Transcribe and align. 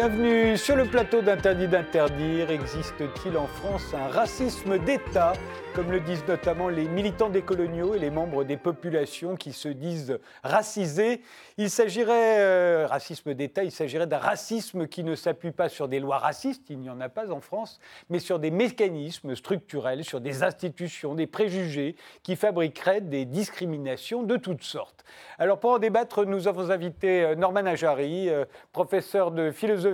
Bienvenue 0.00 0.56
sur 0.56 0.76
le 0.76 0.84
plateau 0.84 1.22
d'Interdit 1.22 1.66
d'interdire. 1.66 2.52
Existe-t-il 2.52 3.36
en 3.36 3.48
France 3.48 3.94
un 3.94 4.06
racisme 4.06 4.78
d'État 4.78 5.32
comme 5.74 5.90
le 5.92 6.00
disent 6.00 6.24
notamment 6.26 6.68
les 6.68 6.88
militants 6.88 7.28
des 7.28 7.42
coloniaux 7.42 7.94
et 7.94 7.98
les 7.98 8.10
membres 8.10 8.42
des 8.42 8.56
populations 8.56 9.36
qui 9.36 9.52
se 9.52 9.68
disent 9.68 10.18
racisés? 10.44 11.20
Il 11.56 11.68
s'agirait, 11.68 12.38
euh, 12.38 12.86
racisme 12.88 13.34
d'État, 13.34 13.64
il 13.64 13.72
s'agirait 13.72 14.06
d'un 14.06 14.18
racisme 14.18 14.86
qui 14.86 15.02
ne 15.02 15.16
s'appuie 15.16 15.50
pas 15.50 15.68
sur 15.68 15.88
des 15.88 15.98
lois 15.98 16.18
racistes, 16.18 16.70
il 16.70 16.78
n'y 16.78 16.90
en 16.90 17.00
a 17.00 17.08
pas 17.08 17.30
en 17.30 17.40
France, 17.40 17.80
mais 18.08 18.18
sur 18.20 18.38
des 18.38 18.52
mécanismes 18.52 19.34
structurels, 19.34 20.04
sur 20.04 20.20
des 20.20 20.44
institutions, 20.44 21.14
des 21.14 21.26
préjugés 21.26 21.96
qui 22.22 22.36
fabriqueraient 22.36 23.00
des 23.00 23.24
discriminations 23.24 24.22
de 24.22 24.36
toutes 24.36 24.64
sortes. 24.64 25.04
Alors 25.38 25.58
pour 25.58 25.70
en 25.70 25.78
débattre, 25.78 26.24
nous 26.24 26.46
avons 26.46 26.70
invité 26.70 27.22
euh, 27.22 27.34
Norman 27.34 27.66
Ajari, 27.66 28.28
euh, 28.28 28.44
professeur 28.72 29.32
de 29.32 29.50
philosophie 29.50 29.87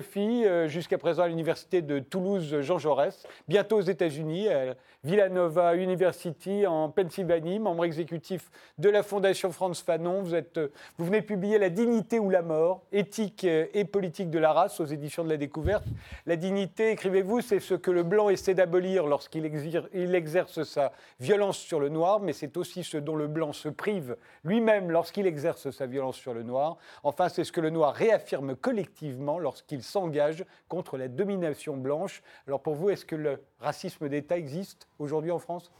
jusqu'à 0.66 0.98
présent 0.98 1.22
à 1.22 1.28
l'université 1.28 1.82
de 1.82 1.98
Toulouse 1.98 2.60
Jean 2.60 2.78
Jaurès, 2.78 3.26
bientôt 3.48 3.76
aux 3.76 3.82
États-Unis, 3.82 4.48
à 4.48 4.74
Villanova 5.04 5.76
University 5.76 6.66
en 6.66 6.88
Pennsylvanie, 6.88 7.58
membre 7.58 7.84
exécutif 7.84 8.50
de 8.78 8.88
la 8.88 9.02
Fondation 9.02 9.52
Franz 9.52 9.82
Fanon. 9.84 10.22
Vous, 10.22 10.34
êtes, 10.34 10.58
vous 10.96 11.04
venez 11.04 11.20
publier 11.20 11.58
La 11.58 11.68
dignité 11.68 12.18
ou 12.18 12.30
la 12.30 12.42
mort, 12.42 12.82
éthique 12.90 13.44
et 13.44 13.84
politique 13.84 14.30
de 14.30 14.38
la 14.38 14.52
race 14.52 14.80
aux 14.80 14.86
éditions 14.86 15.22
de 15.22 15.28
la 15.28 15.36
découverte. 15.36 15.84
La 16.24 16.36
dignité, 16.36 16.90
écrivez-vous, 16.90 17.42
c'est 17.42 17.60
ce 17.60 17.74
que 17.74 17.90
le 17.90 18.02
blanc 18.02 18.30
essaie 18.30 18.54
d'abolir 18.54 19.06
lorsqu'il 19.06 19.44
exerce 19.44 20.62
sa 20.62 20.92
violence 21.20 21.58
sur 21.58 21.80
le 21.80 21.90
noir, 21.90 22.20
mais 22.20 22.32
c'est 22.32 22.56
aussi 22.56 22.82
ce 22.82 22.96
dont 22.96 23.16
le 23.16 23.26
blanc 23.26 23.52
se 23.52 23.68
prive 23.68 24.16
lui-même 24.42 24.90
lorsqu'il 24.90 25.26
exerce 25.26 25.70
sa 25.70 25.86
violence 25.86 26.16
sur 26.16 26.32
le 26.32 26.42
noir. 26.42 26.78
Enfin, 27.02 27.28
c'est 27.28 27.44
ce 27.44 27.52
que 27.52 27.60
le 27.60 27.70
noir 27.70 27.94
réaffirme 27.94 28.56
collectivement 28.56 29.38
lorsqu'il 29.38 29.82
s'engage 29.84 30.44
contre 30.68 30.96
la 30.98 31.08
domination 31.08 31.76
blanche. 31.76 32.22
Alors 32.46 32.62
pour 32.62 32.74
vous, 32.74 32.90
est-ce 32.90 33.04
que 33.04 33.16
le 33.16 33.42
racisme 33.60 34.08
d'État 34.08 34.36
existe 34.36 34.88
aujourd'hui 34.98 35.30
en 35.30 35.38
France? 35.38 35.70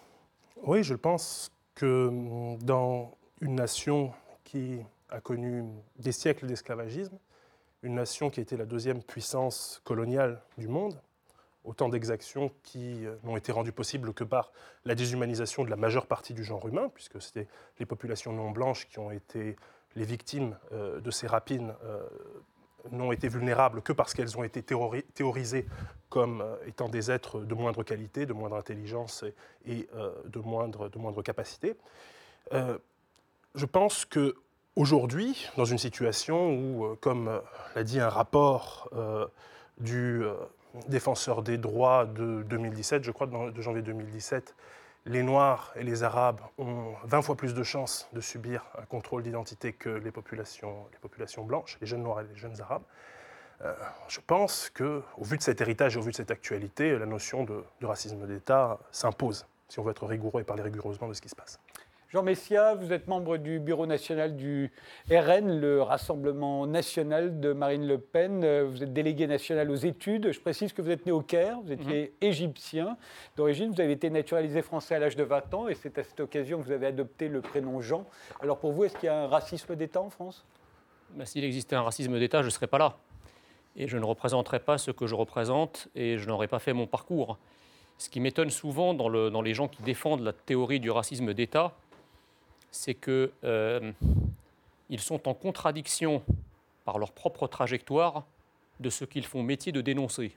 Oui, 0.62 0.82
je 0.82 0.94
pense 0.94 1.50
que 1.74 2.56
dans 2.62 3.16
une 3.40 3.56
nation 3.56 4.12
qui 4.44 4.80
a 5.10 5.20
connu 5.20 5.64
des 5.98 6.12
siècles 6.12 6.46
d'esclavagisme, 6.46 7.18
une 7.82 7.94
nation 7.94 8.30
qui 8.30 8.40
été 8.40 8.56
la 8.56 8.64
deuxième 8.64 9.02
puissance 9.02 9.80
coloniale 9.84 10.40
du 10.56 10.68
monde, 10.68 10.98
autant 11.64 11.88
d'exactions 11.88 12.50
qui 12.62 13.04
euh, 13.06 13.16
n'ont 13.24 13.36
été 13.36 13.52
rendues 13.52 13.72
possibles 13.72 14.12
que 14.12 14.24
par 14.24 14.52
la 14.84 14.94
déshumanisation 14.94 15.64
de 15.64 15.70
la 15.70 15.76
majeure 15.76 16.06
partie 16.06 16.34
du 16.34 16.44
genre 16.44 16.66
humain, 16.68 16.90
puisque 16.94 17.20
c'était 17.20 17.48
les 17.78 17.86
populations 17.86 18.32
non 18.32 18.50
blanches 18.50 18.88
qui 18.88 18.98
ont 18.98 19.10
été 19.10 19.56
les 19.96 20.04
victimes 20.04 20.56
euh, 20.72 21.00
de 21.00 21.10
ces 21.10 21.26
rapines 21.26 21.74
euh, 21.84 22.06
n'ont 22.90 23.12
été 23.12 23.28
vulnérables 23.28 23.82
que 23.82 23.92
parce 23.92 24.14
qu'elles 24.14 24.36
ont 24.38 24.44
été 24.44 24.62
théorisées 24.62 25.66
comme 26.08 26.42
euh, 26.42 26.56
étant 26.66 26.88
des 26.88 27.10
êtres 27.10 27.40
de 27.40 27.54
moindre 27.54 27.82
qualité, 27.82 28.26
de 28.26 28.32
moindre 28.32 28.56
intelligence 28.56 29.24
et, 29.66 29.88
euh, 29.96 30.10
de, 30.26 30.38
moindre, 30.38 31.22
capacité. 31.22 31.76
Euh, 32.52 32.78
je 33.54 33.66
pense 33.66 34.04
que 34.04 34.34
aujourd'hui, 34.76 35.48
dans 35.56 35.64
une 35.64 35.78
situation 35.78 36.52
où, 36.52 36.96
comme 37.00 37.40
l'a 37.74 37.84
dit 37.84 38.00
un 38.00 38.08
rapport 38.08 38.90
du 39.78 40.24
défenseur 40.88 41.42
des 41.42 41.56
droits 41.56 42.04
de 42.04 42.42
2017, 42.42 43.04
je 43.04 43.12
crois 43.12 43.28
de 43.28 43.62
janvier 43.62 43.82
2017, 43.82 44.54
les 45.06 45.22
Noirs 45.22 45.72
et 45.76 45.82
les 45.82 46.02
Arabes 46.02 46.40
ont 46.58 46.94
20 47.04 47.22
fois 47.22 47.36
plus 47.36 47.54
de 47.54 47.62
chances 47.62 48.08
de 48.12 48.20
subir 48.20 48.64
un 48.78 48.84
contrôle 48.84 49.22
d'identité 49.22 49.72
que 49.72 49.90
les 49.90 50.10
populations, 50.10 50.88
blanches, 51.44 51.76
les 51.80 51.86
jeunes 51.86 52.02
Noirs 52.02 52.20
et 52.20 52.24
les 52.24 52.36
jeunes 52.36 52.60
Arabes. 52.60 52.84
Euh, 53.62 53.74
je 54.08 54.20
pense 54.26 54.70
qu'au 54.70 55.02
vu 55.20 55.36
de 55.36 55.42
cet 55.42 55.60
héritage 55.60 55.96
et 55.96 55.98
au 55.98 56.02
vu 56.02 56.10
de 56.10 56.16
cette 56.16 56.30
actualité, 56.30 56.98
la 56.98 57.06
notion 57.06 57.44
de 57.44 57.64
racisme 57.82 58.26
d'État 58.26 58.78
s'impose, 58.90 59.46
si 59.68 59.78
on 59.78 59.82
veut 59.82 59.90
être 59.90 60.06
rigoureux 60.06 60.40
et 60.40 60.44
parler 60.44 60.62
rigoureusement 60.62 61.08
de 61.08 61.14
ce 61.14 61.20
qui 61.20 61.28
se 61.28 61.36
passe. 61.36 61.60
Jean 62.14 62.22
Messia, 62.22 62.76
vous 62.76 62.92
êtes 62.92 63.08
membre 63.08 63.38
du 63.38 63.58
bureau 63.58 63.86
national 63.86 64.36
du 64.36 64.70
RN, 65.10 65.58
le 65.58 65.82
Rassemblement 65.82 66.64
national 66.64 67.40
de 67.40 67.52
Marine 67.52 67.88
Le 67.88 67.98
Pen. 67.98 68.62
Vous 68.66 68.84
êtes 68.84 68.92
délégué 68.92 69.26
national 69.26 69.68
aux 69.68 69.74
études. 69.74 70.30
Je 70.30 70.38
précise 70.38 70.72
que 70.72 70.80
vous 70.80 70.90
êtes 70.90 71.06
né 71.06 71.10
au 71.10 71.22
Caire, 71.22 71.58
vous 71.64 71.72
étiez 71.72 72.02
mhm. 72.02 72.28
égyptien 72.28 72.96
d'origine. 73.36 73.72
Vous 73.72 73.80
avez 73.80 73.90
été 73.90 74.10
naturalisé 74.10 74.62
français 74.62 74.94
à 74.94 75.00
l'âge 75.00 75.16
de 75.16 75.24
20 75.24 75.54
ans 75.54 75.66
et 75.66 75.74
c'est 75.74 75.98
à 75.98 76.04
cette 76.04 76.20
occasion 76.20 76.60
que 76.60 76.66
vous 76.66 76.70
avez 76.70 76.86
adopté 76.86 77.26
le 77.26 77.40
prénom 77.40 77.80
Jean. 77.80 78.06
Alors 78.40 78.60
pour 78.60 78.70
vous, 78.70 78.84
est-ce 78.84 78.94
qu'il 78.94 79.08
y 79.08 79.10
a 79.10 79.22
un 79.22 79.26
racisme 79.26 79.74
d'État 79.74 80.00
en 80.00 80.10
France? 80.10 80.44
Ben, 81.16 81.24
S'il 81.24 81.42
existait 81.42 81.74
un 81.74 81.82
racisme 81.82 82.16
d'État, 82.20 82.42
je 82.42 82.46
ne 82.46 82.50
serais 82.50 82.68
pas 82.68 82.78
là. 82.78 82.96
Et 83.74 83.88
je 83.88 83.98
ne 83.98 84.04
représenterais 84.04 84.60
pas 84.60 84.78
ce 84.78 84.92
que 84.92 85.08
je 85.08 85.16
représente 85.16 85.88
et 85.96 86.16
je 86.18 86.28
n'aurais 86.28 86.46
pas 86.46 86.60
fait 86.60 86.74
mon 86.74 86.86
parcours. 86.86 87.40
Ce 87.98 88.08
qui 88.08 88.20
m'étonne 88.20 88.50
souvent 88.50 88.94
dans, 88.94 89.08
le, 89.08 89.30
dans 89.30 89.42
les 89.42 89.54
gens 89.54 89.66
qui 89.66 89.82
défendent 89.82 90.20
la 90.20 90.32
théorie 90.32 90.80
du 90.80 90.90
racisme 90.90 91.32
d'État, 91.32 91.74
c'est 92.74 92.94
qu'ils 92.94 93.30
euh, 93.44 93.92
sont 94.98 95.28
en 95.28 95.34
contradiction 95.34 96.22
par 96.84 96.98
leur 96.98 97.12
propre 97.12 97.46
trajectoire 97.46 98.24
de 98.80 98.90
ce 98.90 99.04
qu'ils 99.04 99.24
font 99.24 99.42
métier 99.42 99.70
de 99.70 99.80
dénoncer. 99.80 100.32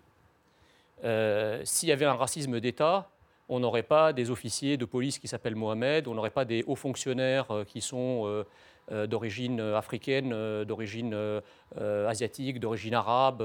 Euh, 1.03 1.61
s'il 1.65 1.89
y 1.89 1.91
avait 1.91 2.05
un 2.05 2.13
racisme 2.13 2.59
d'État, 2.59 3.09
on 3.49 3.59
n'aurait 3.59 3.83
pas 3.83 4.13
des 4.13 4.29
officiers 4.29 4.77
de 4.77 4.85
police 4.85 5.17
qui 5.17 5.27
s'appellent 5.27 5.55
Mohamed, 5.55 6.07
on 6.07 6.13
n'aurait 6.13 6.29
pas 6.29 6.45
des 6.45 6.63
hauts 6.67 6.75
fonctionnaires 6.75 7.49
euh, 7.49 7.63
qui 7.63 7.81
sont 7.81 8.45
d'origine 8.89 9.59
africaine, 9.59 10.63
d'origine 10.63 11.41
asiatique, 11.75 12.61
d'origine 12.61 12.93
arabe. 12.93 13.43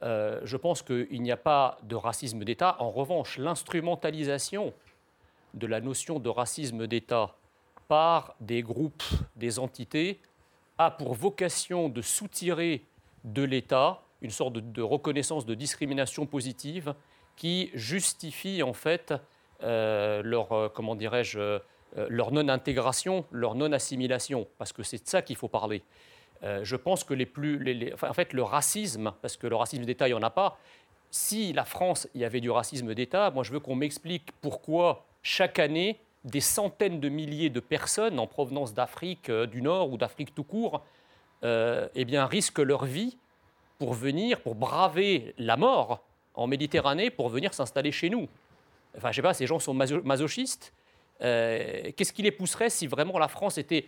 je 0.00 0.56
pense 0.56 0.80
qu'il 0.80 1.20
n'y 1.20 1.30
a 1.30 1.36
pas 1.36 1.76
de 1.82 1.94
racisme 1.94 2.42
d'État. 2.44 2.76
En 2.78 2.90
revanche, 2.90 3.36
l'instrumentalisation 3.36 4.72
de 5.52 5.66
la 5.66 5.82
notion 5.82 6.18
de 6.18 6.30
racisme 6.30 6.86
d'État 6.86 7.34
par 7.88 8.34
des 8.40 8.62
groupes, 8.62 9.02
des 9.36 9.58
entités, 9.58 10.20
a 10.78 10.90
pour 10.90 11.14
vocation 11.14 11.88
de 11.88 12.02
soutirer 12.02 12.84
de 13.24 13.42
l'État 13.42 14.02
une 14.22 14.30
sorte 14.30 14.54
de, 14.54 14.82
reconnaissance 14.82 15.44
de 15.44 15.54
discrimination 15.54 16.24
positive 16.26 16.94
qui 17.36 17.70
justifie 17.74 18.62
en 18.62 18.72
fait 18.72 19.12
euh, 19.62 20.22
leur, 20.22 20.52
euh, 20.52 20.68
comment 20.68 20.94
dirais-je, 20.94 21.38
euh, 21.38 21.58
leur 22.08 22.32
non-intégration, 22.32 23.26
leur 23.30 23.54
non-assimilation, 23.54 24.48
parce 24.58 24.72
que 24.72 24.82
c'est 24.82 25.04
de 25.04 25.08
ça 25.08 25.22
qu'il 25.22 25.36
faut 25.36 25.48
parler. 25.48 25.82
je 26.42 26.76
pense 26.76 27.04
que 27.04 27.14
les 27.14 27.24
plus, 27.24 27.94
en 28.02 28.12
fait, 28.12 28.32
le 28.32 28.42
racisme, 28.42 29.12
parce 29.22 29.36
que 29.36 29.46
le 29.46 29.56
racisme 29.56 29.84
d'État, 29.84 30.08
il 30.08 30.10
n'y 30.10 30.18
en 30.18 30.22
a 30.22 30.30
pas. 30.30 30.58
Si 31.10 31.52
la 31.52 31.64
France, 31.64 32.08
il 32.14 32.20
y 32.20 32.24
avait 32.24 32.40
du 32.40 32.50
racisme 32.50 32.92
d'État, 32.94 33.30
moi 33.30 33.44
je 33.44 33.52
veux 33.52 33.60
qu'on 33.60 33.76
m'explique 33.76 34.32
pourquoi 34.42 35.06
chaque 35.22 35.58
année 35.58 36.00
des 36.24 36.40
centaines 36.40 37.00
de 37.00 37.08
milliers 37.08 37.50
de 37.50 37.60
personnes 37.60 38.18
en 38.18 38.26
provenance 38.26 38.74
d'Afrique 38.74 39.28
euh, 39.28 39.46
du 39.46 39.62
Nord 39.62 39.92
ou 39.92 39.98
d'Afrique 39.98 40.34
tout 40.34 40.44
court 40.44 40.82
euh, 41.44 41.88
eh 41.94 42.04
bien, 42.04 42.26
risquent 42.26 42.60
leur 42.60 42.84
vie 42.86 43.18
pour 43.78 43.92
venir, 43.92 44.40
pour 44.40 44.54
braver 44.54 45.34
la 45.36 45.56
mort 45.56 46.02
en 46.34 46.46
Méditerranée, 46.46 47.10
pour 47.10 47.28
venir 47.28 47.52
s'installer 47.52 47.92
chez 47.92 48.08
nous. 48.08 48.28
Enfin, 48.96 49.10
je 49.10 49.16
sais 49.16 49.22
pas, 49.22 49.34
ces 49.34 49.46
gens 49.46 49.58
sont 49.58 49.74
masochistes. 49.74 50.72
Euh, 51.20 51.90
qu'est-ce 51.96 52.12
qui 52.12 52.22
les 52.22 52.30
pousserait 52.30 52.70
si 52.70 52.86
vraiment 52.86 53.18
la 53.18 53.28
France 53.28 53.58
était 53.58 53.86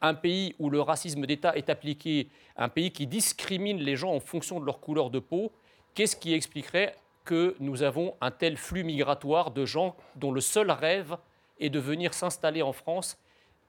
un 0.00 0.14
pays 0.14 0.54
où 0.58 0.70
le 0.70 0.80
racisme 0.80 1.26
d'État 1.26 1.56
est 1.56 1.70
appliqué, 1.70 2.28
un 2.56 2.68
pays 2.68 2.92
qui 2.92 3.06
discrimine 3.06 3.78
les 3.78 3.96
gens 3.96 4.12
en 4.12 4.20
fonction 4.20 4.60
de 4.60 4.66
leur 4.66 4.80
couleur 4.80 5.10
de 5.10 5.18
peau? 5.18 5.52
Qu'est-ce 5.94 6.16
qui 6.16 6.34
expliquerait 6.34 6.94
que 7.24 7.56
nous 7.60 7.82
avons 7.82 8.14
un 8.20 8.30
tel 8.30 8.56
flux 8.56 8.84
migratoire 8.84 9.50
de 9.50 9.64
gens 9.64 9.96
dont 10.16 10.32
le 10.32 10.40
seul 10.40 10.70
rêve 10.70 11.16
et 11.62 11.70
de 11.70 11.78
venir 11.78 12.12
s'installer 12.12 12.60
en 12.60 12.72
France 12.72 13.16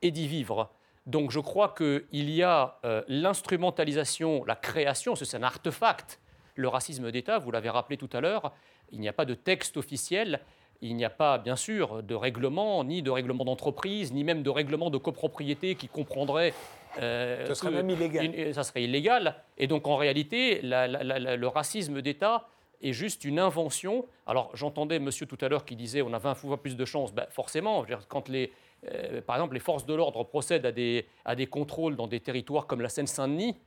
et 0.01 0.11
d'y 0.11 0.27
vivre. 0.27 0.69
Donc 1.05 1.31
je 1.31 1.39
crois 1.39 1.73
qu'il 1.77 2.29
y 2.29 2.43
a 2.43 2.79
euh, 2.83 3.03
l'instrumentalisation, 3.07 4.43
la 4.45 4.55
création, 4.55 5.15
c'est 5.15 5.37
un 5.37 5.43
artefact. 5.43 6.19
Le 6.55 6.67
racisme 6.67 7.11
d'État, 7.11 7.37
vous 7.37 7.51
l'avez 7.51 7.69
rappelé 7.69 7.97
tout 7.97 8.09
à 8.11 8.19
l'heure, 8.19 8.51
il 8.91 8.99
n'y 8.99 9.07
a 9.07 9.13
pas 9.13 9.25
de 9.25 9.35
texte 9.35 9.77
officiel, 9.77 10.39
il 10.81 10.95
n'y 10.95 11.05
a 11.05 11.09
pas 11.09 11.37
bien 11.37 11.55
sûr 11.55 12.03
de 12.03 12.15
règlement, 12.15 12.83
ni 12.83 13.01
de 13.01 13.11
règlement 13.11 13.45
d'entreprise, 13.45 14.11
ni 14.11 14.23
même 14.23 14.43
de 14.43 14.49
règlement 14.49 14.89
de 14.89 14.97
copropriété 14.97 15.75
qui 15.75 15.87
comprendrait... 15.87 16.53
Euh, 16.99 17.45
ça 17.47 17.55
serait 17.55 17.71
même 17.71 17.89
illégal. 17.89 18.53
ça 18.53 18.63
serait 18.63 18.83
illégal. 18.83 19.35
Et 19.57 19.67
donc 19.67 19.87
en 19.87 19.97
réalité, 19.97 20.61
le 20.63 21.45
racisme 21.47 22.01
d'État 22.01 22.47
est 22.83 22.93
juste 22.93 23.23
une 23.23 23.39
invention. 23.39 24.05
Alors 24.27 24.51
j'entendais 24.53 24.99
monsieur 24.99 25.25
tout 25.25 25.37
à 25.41 25.49
l'heure 25.49 25.65
qui 25.65 25.75
disait 25.75 26.01
on 26.01 26.13
a 26.13 26.19
20 26.19 26.35
fois 26.35 26.61
plus 26.61 26.75
de 26.75 26.85
chances. 26.85 27.13
Ben, 27.13 27.25
forcément, 27.29 27.85
quand 28.09 28.29
les, 28.29 28.51
euh, 28.91 29.21
par 29.21 29.37
exemple 29.37 29.53
les 29.55 29.59
forces 29.59 29.85
de 29.85 29.93
l'ordre 29.93 30.23
procèdent 30.23 30.65
à 30.65 30.71
des, 30.71 31.07
à 31.25 31.35
des 31.35 31.47
contrôles 31.47 31.95
dans 31.95 32.07
des 32.07 32.19
territoires 32.19 32.67
comme 32.67 32.81
la 32.81 32.89
Seine-Saint-Denis, 32.89 33.57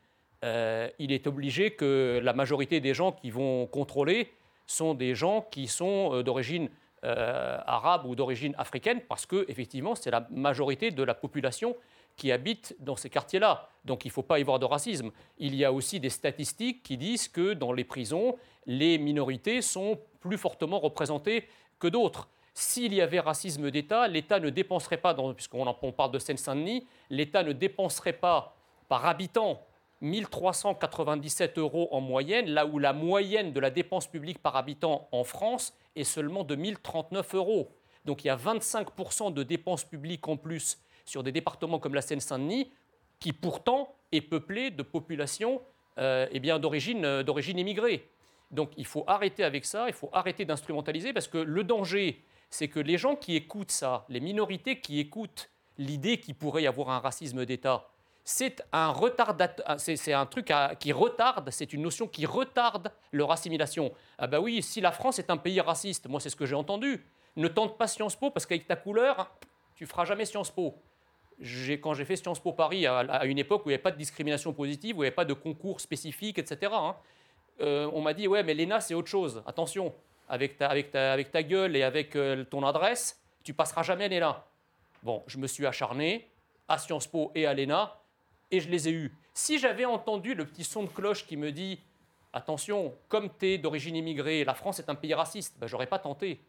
euh, 0.44 0.88
il 0.98 1.12
est 1.12 1.26
obligé 1.26 1.70
que 1.72 2.20
la 2.22 2.34
majorité 2.34 2.80
des 2.80 2.94
gens 2.94 3.12
qui 3.12 3.30
vont 3.30 3.66
contrôler 3.66 4.30
sont 4.66 4.94
des 4.94 5.14
gens 5.14 5.46
qui 5.50 5.66
sont 5.66 6.14
euh, 6.14 6.22
d'origine 6.22 6.68
arabes 7.02 8.04
ou 8.04 8.16
d'origine 8.16 8.52
africaine, 8.58 9.00
parce 9.08 9.26
que 9.26 9.44
effectivement, 9.48 9.94
c'est 9.94 10.10
la 10.10 10.26
majorité 10.28 10.90
de 10.90 11.04
la 11.04 11.14
population 11.14 11.76
qui 12.16 12.32
habitent 12.32 12.74
dans 12.80 12.96
ces 12.96 13.10
quartiers-là. 13.10 13.68
Donc 13.84 14.04
il 14.04 14.08
ne 14.08 14.12
faut 14.12 14.22
pas 14.22 14.38
y 14.38 14.42
voir 14.42 14.58
de 14.58 14.64
racisme. 14.64 15.10
Il 15.38 15.54
y 15.54 15.64
a 15.64 15.72
aussi 15.72 16.00
des 16.00 16.10
statistiques 16.10 16.82
qui 16.82 16.96
disent 16.96 17.28
que 17.28 17.52
dans 17.52 17.72
les 17.72 17.84
prisons, 17.84 18.36
les 18.66 18.98
minorités 18.98 19.62
sont 19.62 19.98
plus 20.20 20.38
fortement 20.38 20.80
représentées 20.80 21.46
que 21.78 21.86
d'autres. 21.86 22.28
S'il 22.54 22.94
y 22.94 23.02
avait 23.02 23.20
racisme 23.20 23.70
d'État, 23.70 24.08
l'État 24.08 24.40
ne 24.40 24.48
dépenserait 24.48 24.96
pas, 24.96 25.14
puisqu'on 25.34 25.92
parle 25.92 26.10
de 26.10 26.18
Seine-Saint-Denis, 26.18 26.86
l'État 27.10 27.42
ne 27.42 27.52
dépenserait 27.52 28.14
pas 28.14 28.56
par 28.88 29.04
habitant 29.04 29.60
1397 30.00 31.58
euros 31.58 31.88
en 31.90 32.00
moyenne, 32.00 32.48
là 32.48 32.64
où 32.66 32.78
la 32.78 32.94
moyenne 32.94 33.52
de 33.52 33.60
la 33.60 33.70
dépense 33.70 34.06
publique 34.06 34.38
par 34.38 34.56
habitant 34.56 35.06
en 35.12 35.22
France 35.22 35.74
est 35.96 36.04
seulement 36.04 36.44
de 36.44 36.54
1039 36.54 37.34
euros. 37.34 37.68
Donc 38.06 38.24
il 38.24 38.28
y 38.28 38.30
a 38.30 38.36
25% 38.36 39.34
de 39.34 39.42
dépenses 39.42 39.84
publiques 39.84 40.26
en 40.28 40.36
plus 40.36 40.78
sur 41.06 41.22
des 41.22 41.32
départements 41.32 41.78
comme 41.78 41.94
la 41.94 42.02
Seine-Saint-Denis, 42.02 42.70
qui 43.18 43.32
pourtant 43.32 43.94
est 44.12 44.20
peuplé 44.20 44.70
de 44.70 44.82
populations 44.82 45.62
euh, 45.98 46.26
eh 46.30 46.40
d'origine, 46.40 47.04
euh, 47.04 47.22
d'origine 47.22 47.58
immigrée. 47.58 48.10
Donc 48.50 48.72
il 48.76 48.84
faut 48.84 49.04
arrêter 49.06 49.44
avec 49.44 49.64
ça, 49.64 49.86
il 49.88 49.94
faut 49.94 50.10
arrêter 50.12 50.44
d'instrumentaliser, 50.44 51.12
parce 51.14 51.28
que 51.28 51.38
le 51.38 51.64
danger, 51.64 52.22
c'est 52.50 52.68
que 52.68 52.80
les 52.80 52.98
gens 52.98 53.16
qui 53.16 53.34
écoutent 53.34 53.70
ça, 53.70 54.04
les 54.08 54.20
minorités 54.20 54.80
qui 54.80 55.00
écoutent 55.00 55.50
l'idée 55.78 56.20
qu'il 56.20 56.34
pourrait 56.34 56.64
y 56.64 56.66
avoir 56.66 56.90
un 56.90 56.98
racisme 56.98 57.46
d'État, 57.46 57.88
c'est 58.24 58.62
un, 58.72 58.92
c'est, 59.78 60.12
un 60.12 60.26
truc 60.26 60.52
qui 60.80 60.92
retarde, 60.92 61.48
c'est 61.50 61.72
une 61.72 61.82
notion 61.82 62.08
qui 62.08 62.26
retarde 62.26 62.90
leur 63.12 63.30
assimilation. 63.30 63.92
Ah 64.18 64.26
ben 64.26 64.40
oui, 64.40 64.62
si 64.62 64.80
la 64.80 64.90
France 64.90 65.20
est 65.20 65.30
un 65.30 65.36
pays 65.36 65.60
raciste, 65.60 66.08
moi 66.08 66.18
c'est 66.18 66.30
ce 66.30 66.34
que 66.34 66.44
j'ai 66.44 66.56
entendu, 66.56 67.06
ne 67.36 67.46
tente 67.46 67.78
pas 67.78 67.86
Sciences 67.86 68.16
Po 68.16 68.30
parce 68.30 68.44
qu'avec 68.44 68.66
ta 68.66 68.74
couleur, 68.74 69.30
tu 69.76 69.86
feras 69.86 70.04
jamais 70.04 70.24
Sciences 70.24 70.50
Po 70.50 70.82
quand 71.80 71.94
j'ai 71.94 72.04
fait 72.04 72.16
Sciences 72.16 72.40
Po 72.40 72.52
Paris, 72.52 72.86
à, 72.86 73.24
une 73.26 73.38
époque 73.38 73.66
où 73.66 73.68
il 73.68 73.72
n'y 73.72 73.74
avait 73.74 73.82
pas 73.82 73.90
de 73.90 73.98
discrimination 73.98 74.52
positive, 74.52 74.96
où 74.96 75.00
il 75.00 75.04
n'y 75.04 75.08
avait 75.08 75.14
pas 75.14 75.24
de 75.24 75.34
concours 75.34 75.80
spécifique, 75.80 76.38
etc., 76.38 76.72
hein, 76.74 76.96
euh, 77.60 77.90
on 77.92 78.00
m'a 78.02 78.14
dit 78.14 78.28
Ouais, 78.28 78.42
mais 78.42 78.54
l'ENA, 78.54 78.80
c'est 78.80 78.94
autre 78.94 79.08
chose. 79.08 79.42
Attention, 79.46 79.94
avec 80.28 80.58
ta, 80.58 81.42
gueule 81.42 81.76
et 81.76 81.82
avec 81.82 82.16
euh, 82.16 82.44
ton 82.44 82.64
adresse, 82.64 83.20
tu 83.44 83.54
passeras 83.54 83.82
jamais 83.82 84.04
à 84.04 84.08
l'ENA. 84.08 84.44
Bon, 85.02 85.22
je 85.26 85.38
me 85.38 85.46
suis 85.46 85.66
acharné 85.66 86.28
à 86.68 86.78
Sciences 86.78 87.06
Po 87.06 87.30
et 87.34 87.46
à 87.46 87.54
l'ENA, 87.54 87.96
et 88.50 88.60
je 88.60 88.68
les 88.68 88.88
ai 88.88 88.92
eus. 88.92 89.14
Si 89.34 89.58
j'avais 89.58 89.84
entendu 89.84 90.34
le 90.34 90.46
petit 90.46 90.64
son 90.64 90.84
de 90.84 90.88
cloche 90.88 91.26
qui 91.26 91.36
me 91.36 91.52
dit 91.52 91.80
Attention, 92.32 92.94
comme 93.08 93.30
tu 93.38 93.52
es 93.52 93.58
d'origine 93.58 93.96
immigrée, 93.96 94.44
la 94.44 94.54
France 94.54 94.78
est 94.78 94.90
un 94.90 94.94
pays 94.94 95.14
raciste, 95.14 95.56
ben, 95.58 95.66
j'aurais 95.66 95.86
pas 95.86 95.98
tenté. 95.98 96.40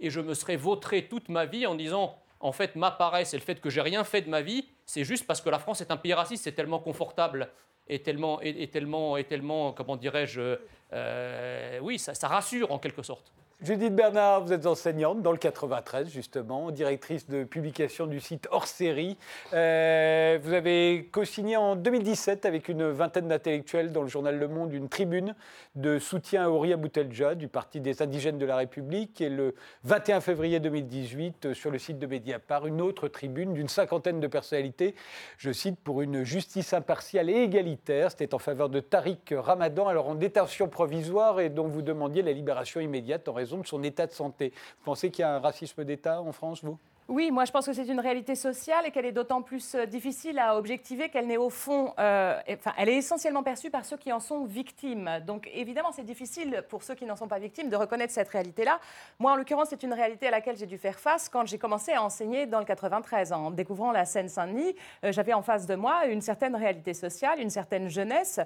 Et 0.00 0.10
je 0.10 0.20
me 0.20 0.34
serais 0.34 0.56
vautré 0.56 1.06
toute 1.06 1.28
ma 1.28 1.46
vie 1.46 1.66
en 1.66 1.76
disant 1.76 2.18
en 2.40 2.52
fait, 2.52 2.76
ma 2.76 2.90
paresse 2.90 3.34
et 3.34 3.36
le 3.36 3.42
fait 3.42 3.60
que 3.60 3.70
j'ai 3.70 3.80
rien 3.80 4.04
fait 4.04 4.22
de 4.22 4.28
ma 4.28 4.42
vie, 4.42 4.68
c'est 4.84 5.04
juste 5.04 5.26
parce 5.26 5.40
que 5.40 5.48
la 5.48 5.58
France 5.58 5.80
est 5.80 5.90
un 5.90 5.96
pays 5.96 6.14
raciste, 6.14 6.44
c'est 6.44 6.52
tellement 6.52 6.78
confortable 6.78 7.50
et 7.88 8.02
tellement, 8.02 8.40
et, 8.42 8.68
tellement, 8.68 9.16
et 9.16 9.24
tellement, 9.24 9.72
comment 9.72 9.96
dirais-je, 9.96 10.58
euh, 10.92 11.78
oui, 11.80 11.98
ça 11.98 12.28
rassure 12.28 12.72
en 12.72 12.78
quelque 12.78 13.02
sorte. 13.02 13.32
Judith 13.62 13.96
Bernard, 13.96 14.44
vous 14.44 14.52
êtes 14.52 14.66
enseignante 14.66 15.22
dans 15.22 15.32
le 15.32 15.38
93, 15.38 16.10
justement, 16.10 16.70
directrice 16.70 17.26
de 17.26 17.42
publication 17.42 18.06
du 18.06 18.20
site 18.20 18.46
Hors 18.50 18.66
Série. 18.66 19.16
Euh, 19.54 20.38
vous 20.42 20.52
avez 20.52 21.08
co-signé 21.10 21.56
en 21.56 21.74
2017 21.74 22.44
avec 22.44 22.68
une 22.68 22.86
vingtaine 22.90 23.28
d'intellectuels 23.28 23.92
dans 23.92 24.02
le 24.02 24.08
journal 24.08 24.38
Le 24.38 24.46
Monde 24.46 24.74
une 24.74 24.90
tribune 24.90 25.34
de 25.74 25.98
soutien 25.98 26.44
à 26.44 26.50
Ouria 26.50 26.76
Boutelja 26.76 27.34
du 27.34 27.48
Parti 27.48 27.80
des 27.80 28.02
indigènes 28.02 28.36
de 28.36 28.44
la 28.44 28.56
République. 28.56 29.22
Et 29.22 29.30
le 29.30 29.54
21 29.84 30.20
février 30.20 30.60
2018, 30.60 31.54
sur 31.54 31.70
le 31.70 31.78
site 31.78 31.98
de 31.98 32.06
Mediapart, 32.06 32.66
une 32.66 32.82
autre 32.82 33.08
tribune 33.08 33.54
d'une 33.54 33.68
cinquantaine 33.68 34.20
de 34.20 34.26
personnalités, 34.26 34.94
je 35.38 35.50
cite, 35.50 35.80
pour 35.80 36.02
une 36.02 36.24
justice 36.24 36.74
impartiale 36.74 37.30
et 37.30 37.44
égalitaire. 37.44 38.10
C'était 38.10 38.34
en 38.34 38.38
faveur 38.38 38.68
de 38.68 38.80
Tariq 38.80 39.34
Ramadan, 39.34 39.88
alors 39.88 40.08
en 40.08 40.14
détention 40.14 40.68
provisoire 40.68 41.40
et 41.40 41.48
dont 41.48 41.68
vous 41.68 41.80
demandiez 41.80 42.20
la 42.20 42.32
libération 42.32 42.80
immédiate 42.80 43.26
en 43.28 43.32
raison 43.32 43.45
de 43.46 43.66
son 43.66 43.82
état 43.82 44.06
de 44.06 44.12
santé. 44.12 44.52
Vous 44.78 44.84
pensez 44.84 45.10
qu'il 45.10 45.22
y 45.22 45.24
a 45.24 45.34
un 45.34 45.40
racisme 45.40 45.84
d'État 45.84 46.20
en 46.20 46.32
France, 46.32 46.64
vous? 46.64 46.78
Oui, 47.08 47.30
moi 47.30 47.44
je 47.44 47.52
pense 47.52 47.66
que 47.66 47.72
c'est 47.72 47.86
une 47.86 48.00
réalité 48.00 48.34
sociale 48.34 48.84
et 48.84 48.90
qu'elle 48.90 49.06
est 49.06 49.12
d'autant 49.12 49.40
plus 49.40 49.76
euh, 49.76 49.86
difficile 49.86 50.40
à 50.40 50.56
objectiver 50.56 51.08
qu'elle 51.08 51.28
n'est 51.28 51.36
au 51.36 51.50
fond, 51.50 51.94
euh, 52.00 52.36
enfin, 52.50 52.72
elle 52.76 52.88
est 52.88 52.96
essentiellement 52.96 53.44
perçue 53.44 53.70
par 53.70 53.84
ceux 53.84 53.96
qui 53.96 54.12
en 54.12 54.18
sont 54.18 54.44
victimes. 54.44 55.08
Donc 55.24 55.48
évidemment, 55.54 55.92
c'est 55.92 56.02
difficile 56.02 56.64
pour 56.68 56.82
ceux 56.82 56.96
qui 56.96 57.04
n'en 57.06 57.14
sont 57.14 57.28
pas 57.28 57.38
victimes 57.38 57.68
de 57.68 57.76
reconnaître 57.76 58.12
cette 58.12 58.28
réalité-là. 58.28 58.80
Moi, 59.20 59.30
en 59.30 59.36
l'occurrence, 59.36 59.68
c'est 59.70 59.84
une 59.84 59.92
réalité 59.92 60.26
à 60.26 60.32
laquelle 60.32 60.56
j'ai 60.56 60.66
dû 60.66 60.78
faire 60.78 60.98
face 60.98 61.28
quand 61.28 61.46
j'ai 61.46 61.58
commencé 61.58 61.92
à 61.92 62.02
enseigner 62.02 62.44
dans 62.46 62.58
le 62.58 62.64
93. 62.64 63.32
En 63.32 63.52
découvrant 63.52 63.92
la 63.92 64.04
Seine-Saint-Denis, 64.04 64.74
euh, 65.04 65.12
j'avais 65.12 65.32
en 65.32 65.42
face 65.42 65.66
de 65.66 65.76
moi 65.76 66.06
une 66.06 66.20
certaine 66.20 66.56
réalité 66.56 66.92
sociale, 66.92 67.38
une 67.40 67.50
certaine 67.50 67.88
jeunesse 67.88 68.40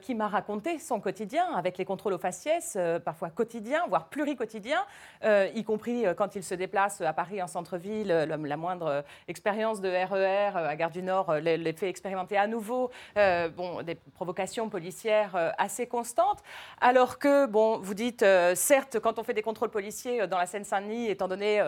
qui 0.00 0.14
m'a 0.14 0.28
raconté 0.28 0.78
son 0.78 1.00
quotidien 1.00 1.44
avec 1.54 1.78
les 1.78 1.84
contrôles 1.84 2.14
aux 2.14 2.18
faciès, 2.18 2.76
parfois 3.04 3.30
quotidiens, 3.30 3.84
voire 3.88 4.08
pluriquotidiens, 4.08 4.84
y 5.24 5.64
compris 5.64 6.04
quand 6.16 6.34
ils 6.36 6.42
se 6.42 6.54
déplacent 6.54 7.00
à 7.00 7.12
Paris 7.12 7.42
en 7.42 7.46
centre-ville 7.46 7.97
la 8.04 8.56
moindre 8.56 9.04
expérience 9.26 9.80
de 9.80 9.88
RER 9.88 10.52
e 10.54 10.66
à 10.68 10.76
Gare 10.76 10.90
du 10.90 11.02
Nord 11.02 11.30
euh, 11.30 11.40
les, 11.40 11.72
fait 11.72 11.88
expérimenter 11.88 12.36
à 12.36 12.46
nouveau 12.46 12.90
euh, 13.16 13.48
bon, 13.48 13.82
des 13.82 13.94
provocations 13.94 14.68
policières 14.68 15.36
euh, 15.36 15.50
assez 15.58 15.86
constantes. 15.86 16.42
Alors 16.80 17.18
que, 17.18 17.46
bon, 17.46 17.78
vous 17.78 17.94
dites, 17.94 18.24
certes, 18.54 18.98
quand 18.98 19.18
on 19.18 19.24
fait 19.24 19.34
des 19.34 19.42
contrôles 19.42 19.70
policiers 19.70 20.26
dans 20.26 20.38
la 20.38 20.46
Seine-Saint-Denis, 20.46 21.08
étant 21.08 21.28
donné 21.28 21.60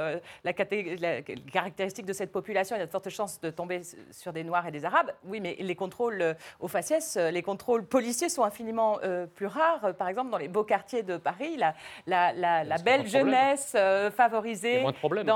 la, 0.45 0.53
caractéristique 0.53 2.07
de 2.07 2.13
cette 2.13 2.33
population, 2.33 2.77
il 2.77 2.81
y 2.81 2.83
a 2.83 2.87
de 2.87 2.91
fortes 2.91 3.09
chances 3.11 3.41
de 3.41 3.51
tomber 3.51 3.83
sur 4.11 4.33
des 4.33 4.45
Noirs 4.45 4.67
et 4.67 4.71
des 4.71 4.85
Arabes. 4.85 5.13
Oui, 5.25 5.41
mais 5.41 5.57
les 5.59 5.75
contrôles 5.75 6.37
aux 6.61 6.69
faciès, 6.69 7.17
les 7.17 7.43
contrôles 7.43 7.85
policiers 7.85 8.29
sont 8.29 8.45
infiniment 8.45 8.99
plus 9.35 9.47
rares. 9.47 9.95
Par 9.97 10.09
exemple, 10.09 10.31
dans 10.31 10.39
les 10.39 10.49
beaux 10.49 10.65
quartiers 10.65 11.03
de 11.03 11.17
Paris, 11.17 11.57
la, 12.07 12.33
la 12.33 12.79
belle 12.79 13.07
jeunesse 13.07 13.77
favorisée. 14.17 14.83
Il 14.83 14.83
n'y 14.83 14.83
a 14.83 14.85
pas 14.85 14.89
moins 14.89 14.89
de 14.91 14.95
problèmes. 14.99 15.27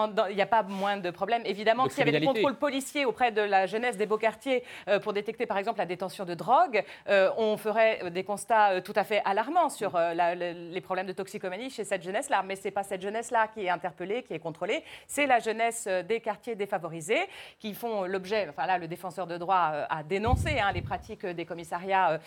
Évidemment, 1.45 1.89
s'il 1.89 1.99
y 1.99 2.09
avait 2.09 2.21
des 2.21 2.27
contrôles 2.27 2.57
policiers 2.57 3.05
auprès 3.05 3.33
de 3.33 3.41
la 3.41 3.67
jeunesse 3.67 3.97
des 3.97 4.07
beaux 4.07 4.19
quartiers 4.19 4.63
euh, 4.89 4.99
pour 4.99 5.13
détecter 5.13 5.47
par 5.47 5.59
exemple 5.59 5.79
la 5.79 5.87
détention 5.87 6.25
de 6.25 6.35
drogue, 6.35 6.83
euh, 7.09 7.31
on 7.37 7.57
ferait 7.57 8.01
euh, 8.03 8.11
des 8.11 8.25
constats 8.25 8.81
tout 8.81 8.93
à 8.97 9.05
fait 9.05 9.23
alarmants 9.25 9.69
sur 9.69 9.99
les 9.99 10.81
problèmes 10.81 11.07
de 11.07 11.13
toxicomanie 11.13 11.71
chez 11.71 11.85
cette 11.85 12.03
jeunesse-là. 12.03 12.43
Mais 12.47 12.57
ce 12.57 12.65
n'est 12.65 12.71
pas 12.71 12.83
cette 12.83 13.03
jeunesse-là 13.03 13.49
qui 13.49 13.65
est 13.65 13.71
interpellée, 13.71 14.23
qui 14.23 14.35
est 14.35 14.39
contrôlée, 14.39 14.83
c'est 15.07 15.27
la 15.27 15.39
jeunesse 15.39 15.87
des 15.87 16.21
quartiers 16.21 16.55
défavorisés 16.55 17.23
qui 17.59 17.75
font 17.75 18.05
l'objet, 18.05 18.47
enfin 18.49 18.67
là, 18.67 18.79
le 18.79 18.89
défenseur 18.89 19.27
de 19.27 19.37
droit 19.37 19.87
a 19.89 20.03
dénoncé 20.03 20.59
hein, 20.59 20.73
les 20.73 20.83
pratiques 20.83 21.27
des 21.27 21.45
commissariats 21.45 22.19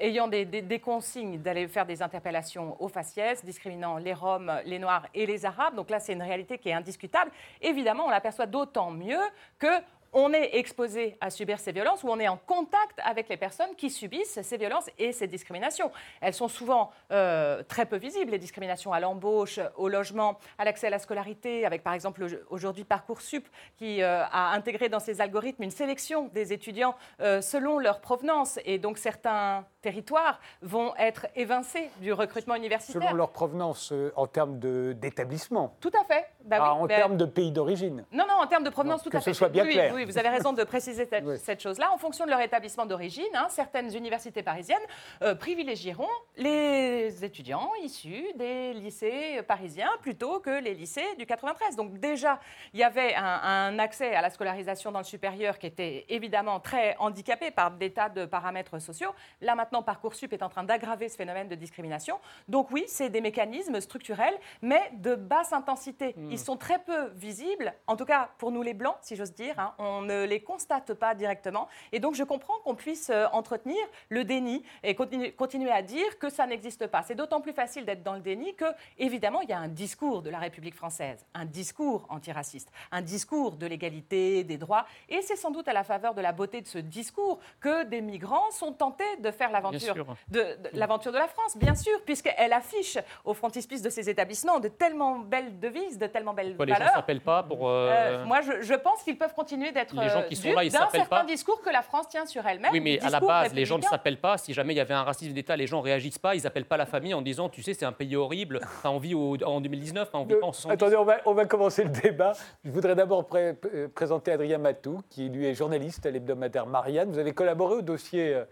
ayant 0.00 0.28
des, 0.28 0.44
des 0.44 0.78
consignes 0.78 1.38
d'aller 1.38 1.68
faire 1.68 1.86
des 1.86 2.02
interpellations 2.02 2.76
aux 2.82 2.88
faciès, 2.88 3.44
discriminant 3.44 3.98
les 3.98 4.14
Roms, 4.14 4.52
les 4.64 4.78
Noirs 4.78 5.06
et 5.14 5.26
les 5.26 5.44
Arabes. 5.44 5.74
Donc 5.74 5.90
là, 5.90 6.00
c'est 6.00 6.12
une 6.12 6.22
réalité 6.22 6.58
qui 6.58 6.68
est 6.68 6.72
indiscutable 6.72 7.30
évidemment, 7.60 8.06
on 8.06 8.10
l'aperçoit 8.10 8.46
d'autant 8.46 8.90
mieux 8.90 9.20
que 9.58 9.68
on 10.14 10.32
est 10.32 10.56
exposé 10.56 11.18
à 11.20 11.28
subir 11.28 11.58
ces 11.58 11.72
violences 11.72 12.04
ou 12.04 12.08
on 12.08 12.18
est 12.20 12.28
en 12.28 12.36
contact 12.36 12.98
avec 13.04 13.28
les 13.28 13.36
personnes 13.36 13.74
qui 13.76 13.90
subissent 13.90 14.40
ces 14.40 14.56
violences 14.56 14.88
et 14.98 15.12
ces 15.12 15.26
discriminations. 15.26 15.90
Elles 16.20 16.34
sont 16.34 16.48
souvent 16.48 16.92
euh, 17.10 17.62
très 17.64 17.84
peu 17.84 17.96
visibles, 17.96 18.30
les 18.30 18.38
discriminations 18.38 18.92
à 18.92 19.00
l'embauche, 19.00 19.58
au 19.76 19.88
logement, 19.88 20.38
à 20.56 20.64
l'accès 20.64 20.86
à 20.86 20.90
la 20.90 21.00
scolarité, 21.00 21.66
avec 21.66 21.82
par 21.82 21.92
exemple 21.92 22.24
aujourd'hui 22.48 22.84
Parcoursup 22.84 23.48
qui 23.76 24.02
euh, 24.02 24.22
a 24.24 24.54
intégré 24.54 24.88
dans 24.88 25.00
ses 25.00 25.20
algorithmes 25.20 25.64
une 25.64 25.70
sélection 25.72 26.28
des 26.28 26.52
étudiants 26.52 26.94
euh, 27.20 27.40
selon 27.40 27.80
leur 27.80 28.00
provenance. 28.00 28.60
Et 28.64 28.78
donc 28.78 28.98
certains 28.98 29.66
territoires 29.82 30.38
vont 30.62 30.94
être 30.96 31.26
évincés 31.34 31.90
du 32.00 32.12
recrutement 32.12 32.54
universitaire. 32.54 33.02
Selon 33.02 33.14
leur 33.14 33.32
provenance 33.32 33.92
en 34.14 34.28
termes 34.28 34.60
d'établissement 34.94 35.76
Tout 35.80 35.92
à 36.00 36.04
fait. 36.04 36.28
Bah 36.44 36.74
en 36.74 36.86
termes 36.86 37.16
de 37.16 37.24
pays 37.24 37.50
d'origine. 37.50 38.04
Non, 38.12 38.24
non, 38.28 38.34
en 38.42 38.46
termes 38.46 38.64
de 38.64 38.70
provenance, 38.70 39.02
tout 39.02 39.08
à 39.08 39.12
fait. 39.12 39.18
Que 39.18 39.24
ce 39.24 39.32
soit 39.32 39.48
bien 39.48 39.66
clair. 39.66 39.92
Oui, 39.94 40.04
vous 40.04 40.18
avez 40.18 40.28
raison 40.28 40.52
de 40.52 40.62
préciser 40.62 41.08
cette, 41.38 41.62
chose-là. 41.62 41.90
En 41.92 41.96
fonction 41.96 42.26
de 42.26 42.30
leur 42.30 42.40
établissement 42.40 42.84
d'origine, 42.84 43.24
hein, 43.34 43.46
certaines 43.48 43.94
universités 43.94 44.42
parisiennes 44.42 44.76
euh, 45.22 45.34
privilégieront 45.34 46.08
les 46.36 47.24
étudiants 47.24 47.70
issus 47.82 48.26
des 48.36 48.74
lycées 48.74 49.42
parisiens 49.48 49.90
plutôt 50.02 50.40
que 50.40 50.60
les 50.60 50.74
lycées 50.74 51.06
du 51.18 51.24
93. 51.24 51.76
Donc 51.76 51.98
déjà, 51.98 52.40
il 52.74 52.80
y 52.80 52.84
avait 52.84 53.14
un, 53.14 53.78
accès 53.78 54.14
à 54.14 54.20
la 54.20 54.30
scolarisation 54.30 54.92
dans 54.92 54.98
le 54.98 55.04
supérieur 55.04 55.58
qui 55.58 55.66
était 55.66 56.04
évidemment 56.08 56.60
très 56.60 56.96
handicapé 56.98 57.50
par 57.50 57.70
des 57.70 57.92
tas 57.92 58.08
de 58.08 58.26
paramètres 58.26 58.78
sociaux. 58.78 59.10
Là 59.40 59.54
maintenant, 59.54 59.82
Parcoursup 59.82 60.32
est 60.32 60.42
en 60.42 60.48
train 60.48 60.64
d'aggraver 60.64 61.08
ce 61.08 61.16
phénomène 61.16 61.48
de 61.48 61.54
discrimination. 61.54 62.18
Donc 62.48 62.70
oui, 62.70 62.84
c'est 62.86 63.08
des 63.08 63.20
mécanismes 63.20 63.80
structurels, 63.80 64.34
mais 64.60 64.90
de 64.94 65.14
basse 65.14 65.52
intensité. 65.52 66.14
Hmm. 66.16 66.33
Ils 66.34 66.38
sont 66.38 66.56
très 66.56 66.78
peu 66.80 67.08
visibles, 67.14 67.72
en 67.86 67.96
tout 67.96 68.04
cas 68.04 68.30
pour 68.38 68.50
nous 68.50 68.62
les 68.62 68.74
Blancs, 68.74 68.96
si 69.02 69.14
j'ose 69.16 69.32
dire. 69.34 69.58
hein. 69.58 69.72
On 69.78 70.02
ne 70.02 70.24
les 70.24 70.40
constate 70.42 70.92
pas 70.94 71.14
directement. 71.14 71.68
Et 71.92 72.00
donc 72.00 72.14
je 72.14 72.24
comprends 72.24 72.58
qu'on 72.64 72.74
puisse 72.74 73.10
euh, 73.10 73.26
entretenir 73.32 73.78
le 74.08 74.24
déni 74.24 74.64
et 74.82 74.94
continue- 74.94 75.32
continuer 75.32 75.70
à 75.70 75.82
dire 75.82 76.18
que 76.18 76.28
ça 76.30 76.46
n'existe 76.46 76.86
pas. 76.88 77.02
C'est 77.02 77.14
d'autant 77.14 77.40
plus 77.40 77.52
facile 77.52 77.84
d'être 77.84 78.02
dans 78.02 78.14
le 78.14 78.20
déni 78.20 78.54
que, 78.54 78.64
évidemment, 78.98 79.40
il 79.42 79.48
y 79.48 79.52
a 79.52 79.58
un 79.58 79.68
discours 79.68 80.22
de 80.22 80.30
la 80.30 80.38
République 80.38 80.74
française, 80.74 81.24
un 81.34 81.44
discours 81.44 82.06
antiraciste, 82.08 82.68
un 82.90 83.02
discours 83.02 83.52
de 83.56 83.66
l'égalité, 83.66 84.44
des 84.44 84.56
droits. 84.56 84.86
Et 85.08 85.20
c'est 85.22 85.36
sans 85.36 85.50
doute 85.50 85.68
à 85.68 85.72
la 85.72 85.84
faveur 85.84 86.14
de 86.14 86.20
la 86.20 86.32
beauté 86.32 86.60
de 86.62 86.66
ce 86.66 86.78
discours 86.78 87.38
que 87.60 87.84
des 87.84 88.00
migrants 88.00 88.50
sont 88.50 88.72
tentés 88.72 89.04
de 89.18 89.30
faire 89.30 89.50
l'aventure 89.52 89.94
de, 90.28 90.40
de- 90.40 90.70
l'aventure 90.78 91.12
de 91.12 91.18
la 91.18 91.28
France, 91.28 91.56
bien 91.56 91.74
sûr, 91.74 92.02
puisqu'elle 92.04 92.52
affiche 92.54 92.96
au 93.24 93.34
frontispice 93.34 93.82
de 93.82 93.90
ses 93.90 94.08
établissements 94.08 94.58
de 94.60 94.68
tellement 94.68 95.18
belles 95.18 95.58
devises, 95.60 95.98
de 95.98 96.06
tellement 96.06 96.23
belles 96.32 96.50
Pourquoi 96.56 96.66
les 96.66 96.74
gens 96.74 96.84
ne 96.84 96.90
s'appellent 96.90 97.20
pas 97.20 97.42
pour. 97.42 97.68
euh, 97.68 97.88
Euh, 97.90 98.24
moi, 98.24 98.40
je, 98.40 98.62
je 98.62 98.74
pense 98.74 99.02
qu'ils 99.02 99.18
peuvent 99.18 99.34
continuer 99.34 99.72
d'être 99.72 99.94
Les 100.00 100.08
gens 100.08 100.20
euh, 100.20 100.22
qui 100.22 100.36
sont 100.36 100.52
là, 100.52 100.64
ils 100.64 100.70
s'appellent 100.70 101.00
certain 101.02 101.16
pas. 101.20 101.24
discours 101.24 101.60
que 101.60 101.70
la 101.70 101.82
France 101.82 102.08
tient 102.08 102.26
sur 102.26 102.46
elle-même. 102.46 102.70
Oui, 102.72 102.80
mais 102.80 103.00
à 103.00 103.10
la 103.10 103.20
base, 103.20 103.52
les 103.52 103.64
gens 103.64 103.78
ne 103.78 103.82
s'appellent 103.82 104.20
pas. 104.20 104.38
Si 104.38 104.54
jamais 104.54 104.72
il 104.74 104.76
y 104.76 104.80
avait 104.80 104.94
un 104.94 105.02
racisme 105.02 105.32
d'État, 105.32 105.56
les 105.56 105.66
gens 105.66 105.80
réagissent 105.80 106.18
pas. 106.18 106.34
Ils 106.34 106.42
n'appellent 106.44 106.64
pas 106.64 106.76
la 106.76 106.86
famille 106.86 107.14
en 107.14 107.22
disant, 107.22 107.48
tu 107.48 107.62
sais, 107.62 107.74
c'est 107.74 107.84
un 107.84 107.92
pays 107.92 108.16
horrible. 108.16 108.60
Enfin, 108.62 108.90
on 108.90 108.98
vit 108.98 109.14
au- 109.14 109.36
en 109.44 109.60
2019, 109.60 110.08
enfin, 110.08 110.18
on 110.20 110.24
vit 110.26 110.38
pas 110.40 110.46
en 110.46 110.52
70. 110.52 110.72
Attendez, 110.74 110.96
on 110.96 111.04
va, 111.04 111.16
on 111.26 111.34
va 111.34 111.44
commencer 111.46 111.84
le 111.84 111.90
débat. 111.90 112.32
Je 112.64 112.70
voudrais 112.70 112.94
d'abord 112.94 113.26
pré- 113.26 113.56
présenter 113.94 114.32
Adrien 114.32 114.58
Matou, 114.58 115.00
qui 115.10 115.28
lui 115.28 115.46
est 115.46 115.54
journaliste 115.54 116.06
à 116.06 116.10
l'hebdomadaire 116.10 116.66
Marianne. 116.66 117.10
Vous 117.10 117.18
avez 117.18 117.32
collaboré 117.32 117.74
au 117.76 117.82
dossier 117.82 118.42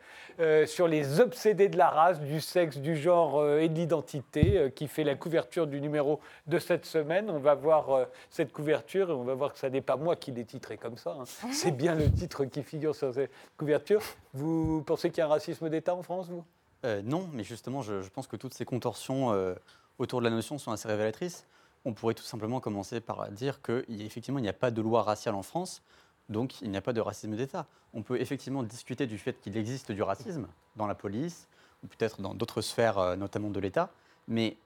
euh, 0.40 0.66
sur 0.66 0.88
les 0.88 1.20
obsédés 1.20 1.68
de 1.68 1.76
la 1.78 1.88
race, 1.88 2.20
du 2.20 2.40
sexe, 2.40 2.78
du 2.78 2.96
genre 2.96 3.38
euh, 3.40 3.60
et 3.60 3.68
de 3.68 3.74
l'identité, 3.74 4.56
euh, 4.56 4.68
qui 4.70 4.88
fait 4.88 5.04
la 5.04 5.14
couverture 5.14 5.66
du 5.66 5.80
numéro 5.80 6.20
de 6.46 6.58
cette 6.58 6.86
semaine. 6.86 7.30
On 7.30 7.38
va 7.38 7.54
voir 7.62 7.90
euh, 7.90 8.04
cette 8.30 8.52
couverture 8.52 9.08
et 9.10 9.12
on 9.12 9.24
va 9.24 9.34
voir 9.34 9.52
que 9.52 9.58
ça 9.58 9.70
n'est 9.70 9.80
pas 9.80 9.96
moi 9.96 10.16
qui 10.16 10.32
l'ai 10.32 10.44
titré 10.44 10.76
comme 10.76 10.98
ça. 10.98 11.16
hein. 11.18 11.24
C'est 11.52 11.70
bien 11.70 11.94
le 11.94 12.10
titre 12.10 12.44
qui 12.44 12.62
figure 12.62 12.94
sur 12.94 13.14
cette 13.14 13.30
couverture. 13.56 14.02
Vous 14.34 14.82
pensez 14.82 15.08
qu'il 15.10 15.18
y 15.18 15.20
a 15.22 15.26
un 15.26 15.28
racisme 15.28 15.68
d'État 15.70 15.94
en 15.94 16.02
France, 16.02 16.28
vous? 16.28 16.44
Euh, 16.84 17.00
non, 17.02 17.28
mais 17.32 17.44
justement, 17.44 17.80
je, 17.80 18.02
je 18.02 18.10
pense 18.10 18.26
que 18.26 18.36
toutes 18.36 18.54
ces 18.54 18.64
contorsions 18.64 19.32
euh, 19.32 19.54
autour 19.98 20.20
de 20.20 20.24
la 20.24 20.30
notion 20.30 20.58
sont 20.58 20.72
assez 20.72 20.88
révélatrices. 20.88 21.46
On 21.84 21.94
pourrait 21.94 22.14
tout 22.14 22.24
simplement 22.24 22.60
commencer 22.60 23.00
par 23.00 23.30
dire 23.30 23.62
qu'effectivement, 23.62 24.38
il 24.38 24.42
n'y 24.42 24.48
a 24.48 24.52
pas 24.52 24.70
de 24.70 24.82
loi 24.82 25.02
raciale 25.02 25.34
en 25.34 25.42
France, 25.42 25.82
donc 26.28 26.60
il 26.60 26.70
n'y 26.70 26.76
a 26.76 26.80
pas 26.82 26.92
de 26.92 27.00
racisme 27.00 27.36
d'État. 27.36 27.66
On 27.94 28.02
peut 28.02 28.20
effectivement 28.20 28.62
discuter 28.62 29.06
du 29.06 29.18
fait 29.18 29.40
qu'il 29.40 29.56
existe 29.56 29.92
du 29.92 30.02
racisme 30.02 30.46
dans 30.76 30.86
la 30.86 30.94
police, 30.94 31.48
ou 31.82 31.88
peut-être 31.88 32.20
dans 32.20 32.34
d'autres 32.34 32.62
sphères, 32.62 33.16
notamment 33.16 33.50
de 33.50 33.58
l'État, 33.60 33.90
mais 34.28 34.56